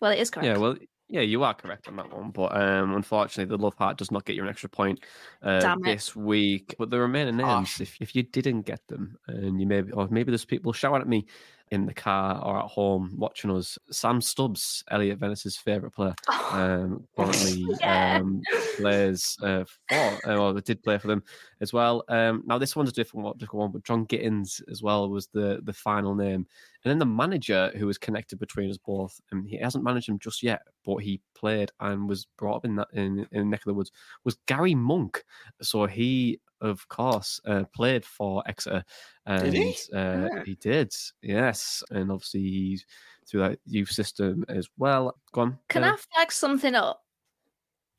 Well, 0.00 0.10
it 0.10 0.18
is 0.18 0.30
correct. 0.30 0.46
Yeah, 0.46 0.56
well, 0.56 0.74
yeah, 1.08 1.20
you 1.20 1.44
are 1.44 1.54
correct 1.54 1.86
on 1.86 1.96
that 1.96 2.12
one, 2.12 2.30
but 2.30 2.56
um, 2.60 2.94
unfortunately, 2.94 3.56
the 3.56 3.62
love 3.62 3.74
heart 3.74 3.96
does 3.96 4.10
not 4.10 4.24
get 4.24 4.34
you 4.34 4.42
an 4.42 4.48
extra 4.48 4.68
point 4.68 5.00
uh, 5.42 5.76
this 5.82 6.16
week. 6.16 6.74
But 6.76 6.90
the 6.90 6.98
remaining 6.98 7.36
names, 7.36 7.80
if, 7.80 7.96
if 8.00 8.16
you 8.16 8.24
didn't 8.24 8.62
get 8.62 8.80
them, 8.88 9.16
and 9.28 9.60
you 9.60 9.66
maybe, 9.66 9.92
or 9.92 10.08
maybe 10.10 10.32
there's 10.32 10.44
people 10.44 10.72
shouting 10.72 11.02
at 11.02 11.08
me 11.08 11.26
in 11.70 11.86
the 11.86 11.94
car 11.94 12.42
or 12.44 12.58
at 12.58 12.66
home 12.66 13.14
watching 13.16 13.50
us. 13.50 13.78
Sam 13.90 14.20
Stubbs, 14.20 14.82
Elliot 14.90 15.18
Venice's 15.18 15.56
favourite 15.56 15.94
player, 15.94 16.14
oh. 16.28 16.50
um, 16.52 17.06
currently 17.16 17.66
yeah. 17.80 18.16
um, 18.16 18.42
plays 18.76 19.36
uh, 19.42 19.64
for, 19.64 19.96
uh, 19.96 20.18
well, 20.26 20.52
did 20.54 20.82
play 20.82 20.98
for 20.98 21.06
them 21.06 21.22
as 21.60 21.72
well. 21.72 22.04
Um, 22.08 22.42
now 22.46 22.58
this 22.58 22.74
one's 22.74 22.90
a 22.90 22.92
different, 22.92 23.38
different 23.38 23.60
one, 23.60 23.72
but 23.72 23.84
Jon 23.84 24.04
Gittens 24.06 24.60
as 24.70 24.82
well 24.82 25.08
was 25.08 25.28
the 25.28 25.60
the 25.62 25.72
final 25.72 26.14
name, 26.14 26.46
and 26.84 26.90
then 26.90 26.98
the 26.98 27.06
manager 27.06 27.72
who 27.76 27.86
was 27.86 27.98
connected 27.98 28.38
between 28.38 28.70
us 28.70 28.78
both, 28.78 29.20
and 29.30 29.46
he 29.46 29.58
hasn't 29.58 29.84
managed 29.84 30.08
him 30.08 30.18
just 30.18 30.42
yet, 30.42 30.62
but 30.84 30.96
he 30.98 31.20
played 31.34 31.70
and 31.80 32.08
was 32.08 32.26
brought 32.38 32.56
up 32.56 32.64
in 32.64 32.76
that 32.76 32.88
in, 32.92 33.26
in 33.32 33.40
the 33.40 33.44
neck 33.44 33.60
of 33.60 33.66
the 33.66 33.74
woods 33.74 33.92
was 34.24 34.38
Gary 34.46 34.74
Monk. 34.74 35.22
So 35.60 35.86
he 35.86 36.40
of 36.60 36.86
course, 36.88 37.40
uh, 37.46 37.64
played 37.74 38.04
for 38.04 38.42
Exeter. 38.46 38.84
And, 39.26 39.44
did 39.44 39.54
he? 39.54 39.76
Uh, 39.94 40.28
yeah. 40.32 40.44
He 40.44 40.54
did, 40.56 40.94
yes. 41.22 41.82
And 41.90 42.10
obviously, 42.10 42.40
he's 42.40 42.86
through 43.26 43.40
that 43.40 43.58
youth 43.66 43.90
system 43.90 44.44
as 44.48 44.68
well. 44.76 45.16
Go 45.32 45.42
on. 45.42 45.58
Can 45.68 45.84
I 45.84 45.96
flag 45.96 46.32
something 46.32 46.74
up? 46.74 47.02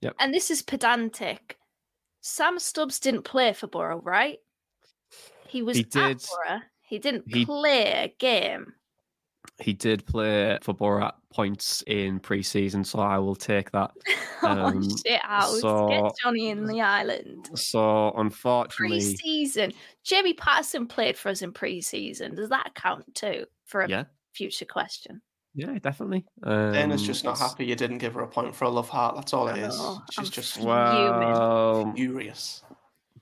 Yep. 0.01 0.15
And 0.19 0.33
this 0.33 0.51
is 0.51 0.61
pedantic. 0.61 1.57
Sam 2.21 2.59
Stubbs 2.59 2.99
didn't 2.99 3.23
play 3.23 3.53
for 3.53 3.67
Boro, 3.67 3.99
right? 4.01 4.37
He 5.47 5.61
was 5.61 5.77
he 5.77 5.83
did. 5.83 6.17
at 6.17 6.25
Boro. 6.27 6.61
He 6.91 6.99
didn't 6.99 7.23
he, 7.25 7.45
play 7.45 7.83
a 7.85 8.13
game. 8.19 8.73
He 9.61 9.71
did 9.71 10.05
play 10.05 10.59
for 10.61 10.73
Borat 10.73 11.13
points 11.33 11.85
in 11.87 12.19
pre-season, 12.19 12.83
so 12.83 12.99
I 12.99 13.17
will 13.17 13.35
take 13.35 13.71
that. 13.71 13.91
Oh, 14.43 14.47
um, 14.47 14.81
oh 14.83 14.97
shit! 15.05 15.21
Out 15.23 15.51
so, 15.51 15.87
get 15.87 16.13
Johnny 16.23 16.49
in 16.49 16.65
the 16.65 16.81
island. 16.81 17.51
So 17.53 18.11
unfortunately, 18.17 18.97
pre-season. 18.97 19.71
Jamie 20.03 20.33
Patterson 20.33 20.87
played 20.87 21.15
for 21.15 21.29
us 21.29 21.43
in 21.43 21.53
pre-season. 21.53 22.33
Does 22.33 22.49
that 22.49 22.73
count 22.73 23.13
too 23.13 23.45
for 23.65 23.81
a 23.81 23.87
yeah. 23.87 24.05
future 24.33 24.65
question? 24.65 25.21
Yeah, 25.53 25.77
definitely. 25.77 26.25
Um, 26.41 26.73
Dana's 26.73 27.03
just 27.03 27.23
not 27.23 27.37
happy 27.37 27.67
you 27.67 27.75
didn't 27.75 27.99
give 27.99 28.15
her 28.15 28.21
a 28.21 28.27
point 28.27 28.55
for 28.55 28.65
a 28.65 28.69
love 28.69 28.89
heart. 28.89 29.15
That's 29.15 29.31
all 29.31 29.47
it 29.47 29.59
is. 29.59 29.75
She's 30.09 30.17
I'm 30.17 30.25
just 30.25 30.57
well, 30.59 31.93
furious. 31.93 32.63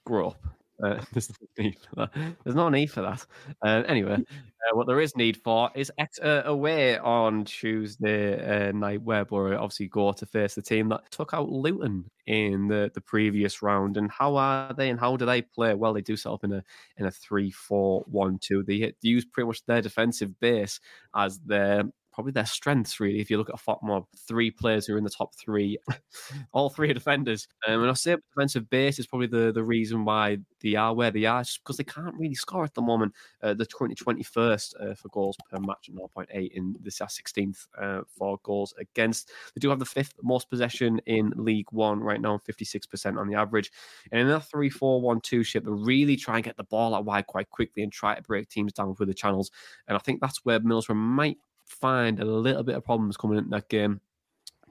Grow 0.06 0.30
up. 0.30 0.59
Uh, 0.82 1.02
there's, 1.14 1.30
no 1.30 1.64
need 1.64 1.78
for 1.80 1.96
that. 1.96 2.36
there's 2.44 2.56
no 2.56 2.70
need 2.70 2.92
for 2.92 3.02
that. 3.02 3.26
Uh, 3.66 3.84
anyway, 3.88 4.14
uh, 4.14 4.76
what 4.76 4.88
there 4.88 5.00
is 5.00 5.16
need 5.16 5.38
for 5.38 5.70
is 5.76 5.92
Exeter 5.98 6.44
away 6.46 6.98
on 6.98 7.46
Tuesday 7.46 8.68
uh, 8.68 8.72
night, 8.72 9.02
where 9.02 9.26
Boro 9.26 9.58
obviously 9.58 9.88
go 9.88 10.12
to 10.12 10.26
face 10.26 10.56
the 10.56 10.62
team 10.62 10.90
that 10.90 11.10
took 11.12 11.34
out 11.34 11.50
Luton 11.50 12.10
in 12.28 12.68
the, 12.68 12.92
the 12.94 13.02
previous 13.02 13.62
round. 13.62 13.98
And 13.98 14.10
how 14.12 14.36
are 14.36 14.74
they 14.74 14.90
and 14.90 15.00
how 15.00 15.18
do 15.18 15.26
they 15.26 15.42
play? 15.42 15.74
Well, 15.74 15.94
they 15.94 16.02
do 16.02 16.16
set 16.16 16.32
up 16.32 16.44
in 16.44 16.54
a 16.54 16.64
in 16.98 17.06
a 17.06 17.12
three 17.12 17.52
four 17.52 18.04
one 18.08 18.38
two. 18.40 18.64
They, 18.64 18.78
hit, 18.78 18.96
they 19.02 19.10
use 19.10 19.26
pretty 19.26 19.48
much 19.48 19.66
their 19.66 19.82
defensive 19.82 20.40
base 20.40 20.80
as 21.16 21.40
their 21.40 21.84
probably 22.20 22.34
their 22.34 22.46
strengths, 22.46 23.00
really. 23.00 23.22
If 23.22 23.32
you 23.32 23.38
look 23.38 23.50
at 23.50 23.56
a 23.66 23.76
mob, 23.82 24.04
three 24.28 24.52
players 24.52 24.86
who 24.86 24.94
are 24.94 24.98
in 24.98 25.06
the 25.06 25.10
top 25.10 25.34
three, 25.36 25.78
all 26.52 26.70
three 26.70 26.90
are 26.90 26.94
defenders. 26.94 27.48
Um, 27.66 27.80
and 27.80 27.90
I 27.90 27.94
say 27.94 28.18
defensive 28.36 28.70
base 28.70 29.00
is 29.00 29.08
probably 29.08 29.28
the, 29.28 29.54
the 29.54 29.64
reason 29.64 30.04
why 30.04 30.40
they 30.60 30.76
are 30.76 30.94
where 30.94 31.12
they 31.12 31.24
are, 31.24 31.42
just 31.44 31.64
because 31.64 31.78
they 31.78 31.86
can't 31.86 32.16
really 32.16 32.36
score 32.36 32.66
at 32.66 32.74
the 32.74 32.82
moment. 32.82 33.14
Uh, 33.42 33.54
the 33.54 33.66
2021st 33.66 34.74
uh, 34.82 34.96
for 34.96 35.08
goals 35.14 35.38
per 35.50 35.62
match, 35.62 35.88
at 35.88 35.96
0.8 35.96 36.52
in 36.52 36.76
this 36.82 37.00
16th 37.00 37.68
uh, 37.82 38.02
for 38.18 38.38
goals 38.44 38.74
against. 38.78 39.32
They 39.56 39.60
do 39.60 39.70
have 39.70 39.80
the 39.80 39.86
fifth 39.86 40.16
most 40.22 40.50
possession 40.50 41.00
in 41.06 41.32
League 41.38 41.72
One 41.72 42.02
right 42.02 42.20
now, 42.20 42.38
56% 42.38 43.18
on 43.18 43.30
the 43.30 43.36
average. 43.36 43.72
And 44.12 44.20
in 44.20 44.30
a 44.30 44.42
3 44.42 44.70
4 44.70 45.00
1 45.00 45.22
2 45.22 45.44
ship, 45.44 45.64
they 45.64 45.72
really 45.72 46.18
try 46.18 46.36
and 46.36 46.44
get 46.44 46.58
the 46.58 46.66
ball 46.66 46.94
out 46.96 47.06
wide 47.06 47.28
quite 47.28 47.50
quickly 47.50 47.82
and 47.82 47.94
try 47.94 48.16
to 48.16 48.22
break 48.22 48.50
teams 48.50 48.74
down 48.74 48.94
with 49.00 49.08
the 49.08 49.14
channels. 49.14 49.52
And 49.88 49.96
I 49.96 50.00
think 50.02 50.20
that's 50.20 50.44
where 50.44 50.60
Middlesbrough 50.60 50.98
might 50.98 51.38
find 51.70 52.20
a 52.20 52.26
little 52.26 52.64
bit 52.64 52.76
of 52.76 52.84
problems 52.84 53.18
coming 53.18 53.38
in 53.38 53.50
that 53.50 53.70
game. 53.70 54.02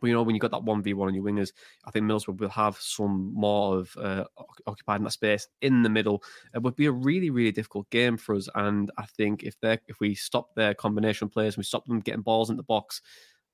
But 0.01 0.09
you 0.09 0.15
know, 0.15 0.23
when 0.23 0.35
you 0.35 0.41
got 0.41 0.53
that 0.53 0.63
one 0.63 0.83
v 0.83 0.95
one 0.95 1.09
on 1.09 1.15
your 1.15 1.25
wingers, 1.25 1.53
I 1.85 1.91
think 1.91 2.07
Middlesbrough 2.07 2.39
will 2.39 2.49
have 2.51 2.77
some 2.79 3.33
more 3.35 3.79
of 3.79 3.97
uh, 3.97 4.25
occupying 4.67 5.03
that 5.03 5.11
space 5.11 5.49
in 5.61 5.83
the 5.83 5.89
middle. 5.89 6.23
It 6.55 6.63
would 6.63 6.77
be 6.77 6.87
a 6.87 6.93
really, 6.93 7.31
really 7.31 7.53
difficult 7.53 7.91
game 7.91 8.17
for 8.17 8.37
us. 8.37 8.49
And 8.55 8.91
I 8.97 9.07
think 9.07 9.43
if 9.43 9.59
they 9.61 9.79
if 9.89 9.99
we 10.01 10.15
stop 10.15 10.55
their 10.55 10.75
combination 10.75 11.29
players 11.29 11.55
and 11.55 11.59
we 11.59 11.65
stop 11.65 11.87
them 11.87 12.01
getting 12.01 12.23
balls 12.23 12.51
in 12.51 12.57
the 12.57 12.63
box, 12.63 13.03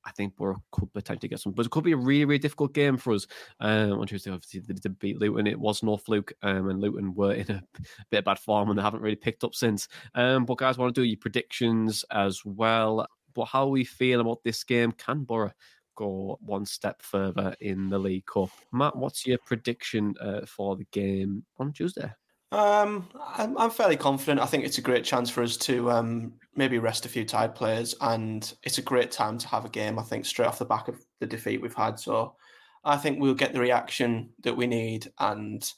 I 0.05 0.11
think 0.13 0.37
Boro 0.37 0.63
could 0.71 0.93
potentially 0.93 1.29
get 1.29 1.41
some. 1.41 1.53
But 1.53 1.67
it 1.67 1.71
could 1.71 1.85
be 1.85 1.93
a 1.93 1.97
really, 1.97 2.25
really 2.25 2.39
difficult 2.39 2.75
game 2.75 2.97
for 2.97 3.15
us 3.15 3.27
um, 3.61 3.93
on 3.93 4.07
Tuesday. 4.07 4.31
Obviously, 4.31 4.61
they 4.61 4.75
did 4.75 4.99
beat 4.99 5.19
Luton. 5.19 5.47
It 5.47 5.59
was 5.59 5.83
no 5.83 5.97
fluke, 5.97 6.33
um, 6.43 6.69
and 6.69 6.81
Luton 6.81 7.15
were 7.15 7.33
in 7.33 7.51
a 7.51 7.63
bit 8.11 8.19
of 8.19 8.25
bad 8.25 8.39
form 8.39 8.69
and 8.69 8.79
they 8.79 8.83
haven't 8.83 9.03
really 9.03 9.17
picked 9.17 9.45
up 9.45 9.55
since. 9.55 9.89
Um, 10.15 10.45
but 10.45 10.59
guys, 10.59 10.77
want 10.79 10.95
to 10.95 11.01
do 11.01 11.07
your 11.07 11.19
predictions 11.19 12.05
as 12.11 12.45
well. 12.45 13.07
But 13.35 13.47
how 13.47 13.67
we 13.67 13.85
feel 13.85 14.21
about 14.21 14.43
this 14.45 14.65
game? 14.65 14.93
Can 14.93 15.25
Boro 15.25 15.53
go 15.97 16.39
one 16.41 16.67
step 16.67 17.03
further 17.03 17.55
in 17.61 17.89
the 17.89 17.99
League 17.99 18.27
Cup? 18.27 18.51
Matt, 18.73 18.97
what's 18.97 19.27
your 19.27 19.39
prediction 19.39 20.15
uh, 20.21 20.47
for 20.47 20.77
the 20.77 20.87
game 20.93 21.45
on 21.59 21.73
Tuesday? 21.73 22.11
Um, 22.53 23.09
I'm, 23.37 23.59
I'm, 23.59 23.71
fairly 23.71 23.97
confident. 23.97 24.41
I 24.41 24.47
think 24.47 24.65
it's 24.65 24.79
a 24.79 24.83
great 24.83 25.03
chance 25.03 25.29
for 25.29 25.43
us 25.43 25.57
to 25.57 25.91
um, 25.91 26.35
maybe 26.55 26.79
rest 26.79 27.05
a 27.05 27.09
few 27.09 27.25
tired 27.25 27.55
players, 27.57 27.97
and 28.01 28.53
it's 28.63 28.79
a 28.79 28.83
great 28.83 29.11
time 29.11 29.39
to 29.39 29.49
have 29.49 29.65
a 29.65 29.69
game. 29.69 29.99
I 29.99 30.03
think 30.03 30.25
straight 30.25 30.47
off 30.47 30.61
the 30.61 30.65
back 30.65 30.87
of 30.87 31.05
the 31.19 31.27
defeat 31.27 31.61
we've 31.61 31.75
had, 31.75 31.99
so 31.99 32.37
I 32.85 32.97
think 32.97 33.19
we'll 33.19 33.35
get 33.35 33.55
the 33.55 33.61
reaction 33.61 34.31
that 34.45 34.57
we 34.57 34.69
need. 34.69 35.11
And 35.19 35.69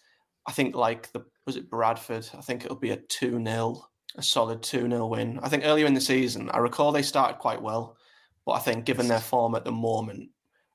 I 0.47 0.53
think 0.53 0.75
like 0.75 1.11
the 1.13 1.25
was 1.47 1.57
it 1.57 1.71
Bradford? 1.71 2.29
I 2.37 2.43
think 2.43 2.65
it'll 2.65 2.77
be 2.77 2.91
a 2.91 2.99
two 3.09 3.43
0 3.43 3.83
a 4.17 4.23
solid 4.23 4.63
two 4.63 4.89
0 4.89 5.07
win. 5.07 5.39
I 5.43 5.49
think 5.49 5.65
earlier 5.65 5.87
in 5.87 5.95
the 5.95 6.01
season, 6.01 6.51
I 6.51 6.59
recall 6.59 6.93
they 6.93 7.03
started 7.03 7.39
quite 7.39 7.61
well, 7.61 7.97
but 8.45 8.53
I 8.53 8.59
think 8.61 8.85
given 8.85 9.09
their 9.09 9.21
form 9.21 9.55
at 9.55 9.65
the 9.65 9.73
moment, 9.73 10.31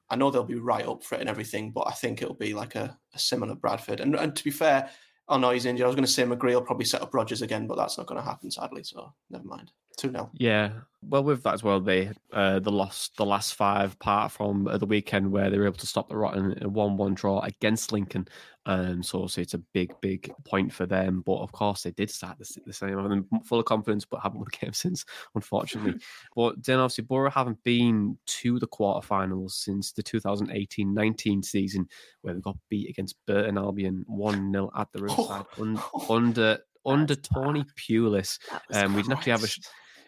I 0.10 0.16
know 0.16 0.30
they'll 0.30 0.44
be 0.44 0.56
right 0.56 0.88
up 0.88 1.04
for 1.04 1.16
it 1.16 1.22
and 1.22 1.30
everything. 1.30 1.72
But 1.72 1.88
I 1.88 1.92
think 1.92 2.22
it'll 2.22 2.36
be 2.36 2.54
like 2.54 2.76
a, 2.76 2.98
a 3.14 3.20
similar 3.20 3.56
Bradford. 3.56 4.00
And, 4.00 4.16
and 4.16 4.36
to 4.36 4.44
be 4.44 4.52
fair 4.52 4.90
Oh 5.32 5.38
no, 5.38 5.52
he's 5.52 5.66
injured. 5.66 5.86
I 5.86 5.88
was 5.88 5.96
going 5.96 6.06
to 6.06 6.12
say 6.12 6.24
McGree 6.24 6.54
will 6.54 6.62
probably 6.62 6.86
set 6.86 7.02
up 7.02 7.14
Rogers 7.14 7.42
again, 7.42 7.66
but 7.66 7.78
that's 7.78 7.98
not 7.98 8.06
going 8.06 8.20
to 8.20 8.28
happen, 8.28 8.52
sadly. 8.52 8.84
So 8.84 9.14
never 9.30 9.46
mind. 9.46 9.72
Two 9.98 10.12
0 10.12 10.30
Yeah, 10.34 10.72
well, 11.04 11.24
with 11.24 11.42
that 11.44 11.56
as 11.56 11.64
well, 11.64 11.80
they 11.80 12.12
uh, 12.32 12.60
the 12.60 12.72
lost 12.72 13.18
the 13.18 13.26
last 13.26 13.56
five, 13.56 13.94
apart 13.94 14.32
from 14.32 14.68
uh, 14.68 14.78
the 14.78 14.86
weekend 14.86 15.32
where 15.32 15.50
they 15.50 15.58
were 15.58 15.66
able 15.66 15.78
to 15.78 15.88
stop 15.88 16.10
the 16.10 16.16
rotten 16.16 16.52
one-one 16.72 17.16
draw 17.16 17.40
against 17.40 17.92
Lincoln. 17.92 18.28
Um, 18.68 19.02
so, 19.02 19.26
so 19.26 19.42
it's 19.42 19.56
a 19.56 19.64
big, 19.74 19.94
big 20.02 20.32
point 20.46 20.72
for 20.72 20.86
them. 20.86 21.24
But 21.26 21.38
of 21.38 21.52
course, 21.52 21.82
they 21.82 21.92
did 21.92 22.12
start 22.12 22.38
the, 22.38 22.48
the 22.68 22.74
same. 22.74 22.96
Mean, 23.10 23.26
full 23.44 23.60
of 23.60 23.66
confidence, 23.66 24.06
but 24.06 24.22
haven't 24.22 24.38
won 24.38 24.48
a 24.54 24.58
game 24.58 24.74
since, 24.74 25.04
unfortunately. 25.34 26.00
but 26.36 26.64
then 26.64 26.78
obviously, 26.78 27.06
Boro 27.06 27.32
haven't 27.32 27.64
been 27.64 28.18
to 28.28 28.60
the 28.60 28.68
quarterfinals 28.68 29.54
since 29.54 29.92
the 29.94 30.04
2018-19 30.04 31.44
season, 31.44 31.88
where 32.22 32.36
they 32.36 32.42
got 32.42 32.58
beat 32.70 32.90
against 32.90 33.16
Burton 33.26 33.58
Albion 33.58 34.06
one 34.08 34.52
0 34.52 34.70
at 34.78 34.92
the 34.92 35.00
Riverside 35.02 35.46
oh. 35.58 36.06
under 36.10 36.60
under 36.86 37.16
Tony 37.16 37.66
Pulis. 37.76 38.40
Um, 38.74 38.94
we 38.94 39.02
didn't 39.02 39.18
actually 39.18 39.32
have 39.32 39.44
a 39.44 39.48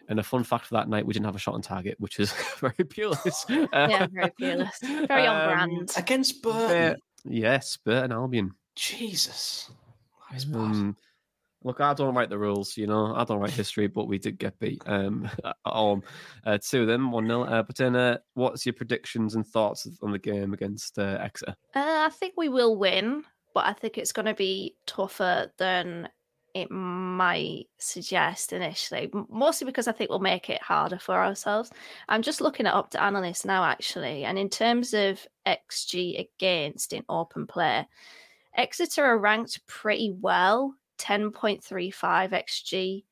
and 0.08 0.18
a 0.18 0.22
fun 0.22 0.44
fact 0.44 0.66
for 0.66 0.74
that 0.74 0.88
night, 0.88 1.06
we 1.06 1.12
didn't 1.12 1.26
have 1.26 1.36
a 1.36 1.40
shot 1.40 1.54
on 1.54 1.62
target, 1.62 1.96
which 1.98 2.18
is 2.18 2.32
very 2.58 2.74
Pulis. 2.74 3.44
yeah, 3.72 4.06
very 4.12 4.30
Pulis. 4.40 5.08
Very 5.08 5.26
on 5.26 5.40
um, 5.40 5.68
brand. 5.68 5.92
Against 5.96 6.42
Burton. 6.42 6.96
yes, 7.24 7.76
Burton 7.76 8.12
Albion. 8.12 8.52
Jesus. 8.74 9.70
Um, 10.52 10.96
look, 11.62 11.80
I 11.80 11.94
don't 11.94 12.14
write 12.14 12.30
the 12.30 12.38
rules, 12.38 12.76
you 12.76 12.86
know. 12.86 13.14
I 13.14 13.24
don't 13.24 13.40
write 13.40 13.50
history, 13.50 13.86
but 13.86 14.06
we 14.06 14.18
did 14.18 14.38
get 14.38 14.58
beat 14.58 14.82
um, 14.86 15.28
at 15.44 15.56
home. 15.64 16.02
Uh, 16.44 16.58
two 16.58 16.82
of 16.82 16.88
them, 16.88 17.10
1 17.10 17.26
0. 17.26 17.44
Uh, 17.44 17.62
but 17.62 17.76
then, 17.76 17.96
uh, 17.96 18.18
what's 18.34 18.66
your 18.66 18.72
predictions 18.72 19.34
and 19.34 19.46
thoughts 19.46 19.88
on 20.02 20.12
the 20.12 20.18
game 20.18 20.52
against 20.52 20.98
uh, 20.98 21.18
Exeter? 21.20 21.54
Uh, 21.74 22.06
I 22.06 22.10
think 22.10 22.34
we 22.36 22.48
will 22.48 22.76
win, 22.76 23.24
but 23.54 23.66
I 23.66 23.72
think 23.72 23.98
it's 23.98 24.12
going 24.12 24.26
to 24.26 24.34
be 24.34 24.76
tougher 24.86 25.52
than 25.58 26.08
it 26.54 26.70
might 26.70 27.66
suggest 27.78 28.52
initially, 28.52 29.10
mostly 29.28 29.66
because 29.66 29.88
I 29.88 29.92
think 29.92 30.08
we'll 30.08 30.20
make 30.20 30.48
it 30.48 30.62
harder 30.62 30.98
for 30.98 31.16
ourselves. 31.16 31.70
I'm 32.08 32.22
just 32.22 32.40
looking 32.40 32.66
at 32.66 32.74
Opta 32.74 33.00
Analyst 33.00 33.44
now, 33.44 33.64
actually, 33.64 34.24
and 34.24 34.38
in 34.38 34.48
terms 34.48 34.94
of 34.94 35.26
XG 35.46 36.20
against 36.20 36.92
in 36.92 37.04
open 37.08 37.48
play, 37.48 37.86
Exeter 38.56 39.04
are 39.04 39.18
ranked 39.18 39.66
pretty 39.66 40.14
well, 40.18 40.74
10.35 40.98 41.92
XG. 42.30 43.04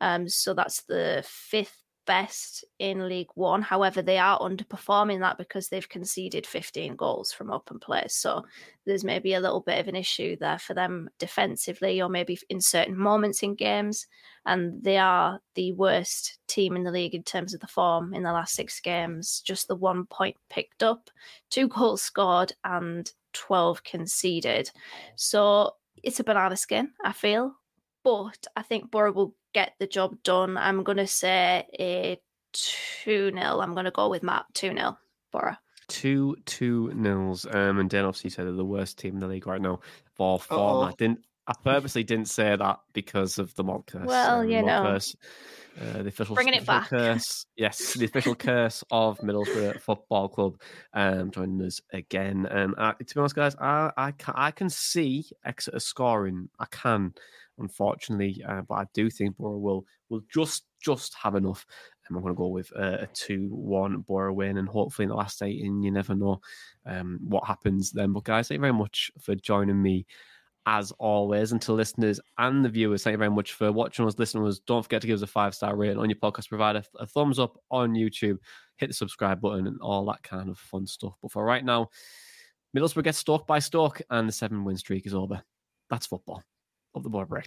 Um, 0.00 0.28
so 0.28 0.54
that's 0.54 0.82
the 0.82 1.22
fifth 1.26 1.82
best 2.06 2.64
in 2.78 3.08
League 3.08 3.30
One. 3.34 3.62
However, 3.62 4.00
they 4.00 4.18
are 4.18 4.38
underperforming 4.38 5.20
that 5.20 5.38
because 5.38 5.68
they've 5.68 5.88
conceded 5.88 6.46
15 6.46 6.96
goals 6.96 7.32
from 7.32 7.50
open 7.50 7.78
play. 7.78 8.04
So 8.08 8.44
there's 8.86 9.04
maybe 9.04 9.34
a 9.34 9.40
little 9.40 9.60
bit 9.60 9.78
of 9.78 9.88
an 9.88 9.96
issue 9.96 10.36
there 10.36 10.58
for 10.58 10.74
them 10.74 11.10
defensively, 11.18 12.00
or 12.00 12.08
maybe 12.08 12.38
in 12.48 12.60
certain 12.60 12.96
moments 12.96 13.42
in 13.42 13.54
games. 13.54 14.06
And 14.46 14.82
they 14.82 14.96
are 14.96 15.40
the 15.54 15.72
worst 15.72 16.38
team 16.46 16.76
in 16.76 16.84
the 16.84 16.90
league 16.90 17.14
in 17.14 17.22
terms 17.22 17.52
of 17.52 17.60
the 17.60 17.66
form 17.66 18.14
in 18.14 18.22
the 18.22 18.32
last 18.32 18.54
six 18.54 18.80
games. 18.80 19.40
Just 19.40 19.68
the 19.68 19.76
one 19.76 20.06
point 20.06 20.36
picked 20.48 20.82
up, 20.82 21.10
two 21.50 21.68
goals 21.68 22.02
scored, 22.02 22.52
and 22.64 23.12
12 23.32 23.84
conceded. 23.84 24.70
So 25.16 25.72
it's 26.02 26.20
a 26.20 26.24
banana 26.24 26.56
skin, 26.56 26.90
I 27.04 27.12
feel. 27.12 27.54
But 28.04 28.46
I 28.54 28.62
think 28.62 28.90
Boro 28.90 29.12
will 29.12 29.34
get 29.56 29.72
the 29.78 29.86
job 29.86 30.22
done. 30.22 30.58
I'm 30.58 30.84
going 30.84 30.98
to 30.98 31.06
say 31.06 31.66
a 31.80 32.20
2 32.52 33.32
0. 33.32 33.60
I'm 33.60 33.72
going 33.72 33.86
to 33.86 33.90
go 33.90 34.10
with 34.10 34.22
Matt 34.22 34.44
2 34.52 34.74
0 34.74 34.98
Boro. 35.32 35.56
Two 35.88 36.36
two 36.44 36.92
nils. 36.94 37.46
Um, 37.48 37.78
and 37.78 37.88
Dan 37.88 38.04
obviously 38.04 38.30
said 38.30 38.44
they're 38.44 38.52
the 38.52 38.64
worst 38.64 38.98
team 38.98 39.14
in 39.14 39.20
the 39.20 39.28
league 39.28 39.46
right 39.46 39.60
now 39.60 39.80
for 40.14 40.38
form. 40.38 40.88
I 40.88 40.92
didn't. 40.98 41.20
I 41.46 41.54
purposely 41.62 42.02
didn't 42.02 42.28
say 42.28 42.56
that 42.56 42.80
because 42.92 43.38
of 43.38 43.54
the 43.54 43.62
mock 43.62 43.86
curse. 43.86 44.04
Well, 44.04 44.40
um, 44.40 44.48
you 44.48 44.62
know, 44.62 44.82
curse. 44.82 45.14
Uh, 45.80 46.02
the 46.02 46.08
official, 46.08 46.34
bringing 46.34 46.54
it 46.54 46.66
back. 46.66 46.88
Curse, 46.88 47.46
yes, 47.56 47.94
the 47.94 48.06
official 48.06 48.34
curse 48.48 48.82
of 48.90 49.18
Middlesbrough 49.20 49.80
Football 49.80 50.28
Club 50.28 50.60
um, 50.92 51.30
joining 51.30 51.64
us 51.64 51.80
again. 51.92 52.48
Um, 52.50 52.74
I, 52.76 52.94
to 52.94 53.14
be 53.14 53.20
honest, 53.20 53.36
guys, 53.36 53.54
I 53.60 53.92
I 53.96 54.10
can, 54.10 54.34
I 54.36 54.50
can 54.50 54.68
see 54.68 55.26
Exeter 55.44 55.78
scoring. 55.78 56.48
I 56.58 56.66
can 56.68 57.14
unfortunately. 57.58 58.42
Uh, 58.46 58.62
but 58.62 58.74
I 58.74 58.86
do 58.94 59.10
think 59.10 59.36
Boro 59.36 59.58
will 59.58 59.86
will 60.08 60.22
just 60.32 60.64
just 60.80 61.14
have 61.14 61.34
enough. 61.34 61.66
And 62.06 62.16
I'm 62.16 62.22
going 62.22 62.34
to 62.34 62.38
go 62.38 62.48
with 62.48 62.70
uh, 62.76 62.98
a 63.00 63.08
two-one 63.12 63.98
Boro 63.98 64.32
win, 64.32 64.58
and 64.58 64.68
hopefully 64.68 65.04
in 65.04 65.10
the 65.10 65.16
last 65.16 65.42
eight, 65.42 65.64
and 65.64 65.84
you 65.84 65.90
never 65.90 66.14
know 66.14 66.40
um, 66.84 67.18
what 67.22 67.46
happens 67.46 67.90
then. 67.90 68.12
But 68.12 68.24
guys, 68.24 68.48
thank 68.48 68.58
you 68.58 68.62
very 68.62 68.72
much 68.72 69.10
for 69.20 69.34
joining 69.34 69.82
me. 69.82 70.06
As 70.68 70.90
always, 70.98 71.52
and 71.52 71.62
to 71.62 71.72
listeners 71.72 72.18
and 72.38 72.64
the 72.64 72.68
viewers, 72.68 73.04
thank 73.04 73.14
you 73.14 73.18
very 73.18 73.30
much 73.30 73.52
for 73.52 73.70
watching 73.70 74.04
us, 74.04 74.18
listening 74.18 74.44
us. 74.48 74.58
Don't 74.58 74.82
forget 74.82 75.00
to 75.00 75.06
give 75.06 75.14
us 75.14 75.22
a 75.22 75.26
five 75.28 75.54
star 75.54 75.76
rating 75.76 75.98
on 75.98 76.10
your 76.10 76.18
podcast 76.18 76.48
provider, 76.48 76.82
a 76.98 77.06
thumbs 77.06 77.38
up 77.38 77.56
on 77.70 77.92
YouTube, 77.92 78.38
hit 78.76 78.88
the 78.88 78.92
subscribe 78.92 79.40
button, 79.40 79.68
and 79.68 79.80
all 79.80 80.04
that 80.06 80.24
kind 80.24 80.50
of 80.50 80.58
fun 80.58 80.84
stuff. 80.84 81.14
But 81.22 81.30
for 81.30 81.44
right 81.44 81.64
now, 81.64 81.90
Middlesbrough 82.76 83.04
gets 83.04 83.18
stalked 83.18 83.46
by 83.46 83.60
Stoke, 83.60 84.02
and 84.10 84.28
the 84.28 84.32
seven 84.32 84.64
win 84.64 84.76
streak 84.76 85.06
is 85.06 85.14
over. 85.14 85.40
That's 85.88 86.06
football 86.06 86.42
of 86.96 87.02
the 87.02 87.10
Boro 87.10 87.26
Break. 87.26 87.46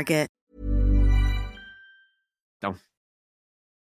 No. 2.61 2.77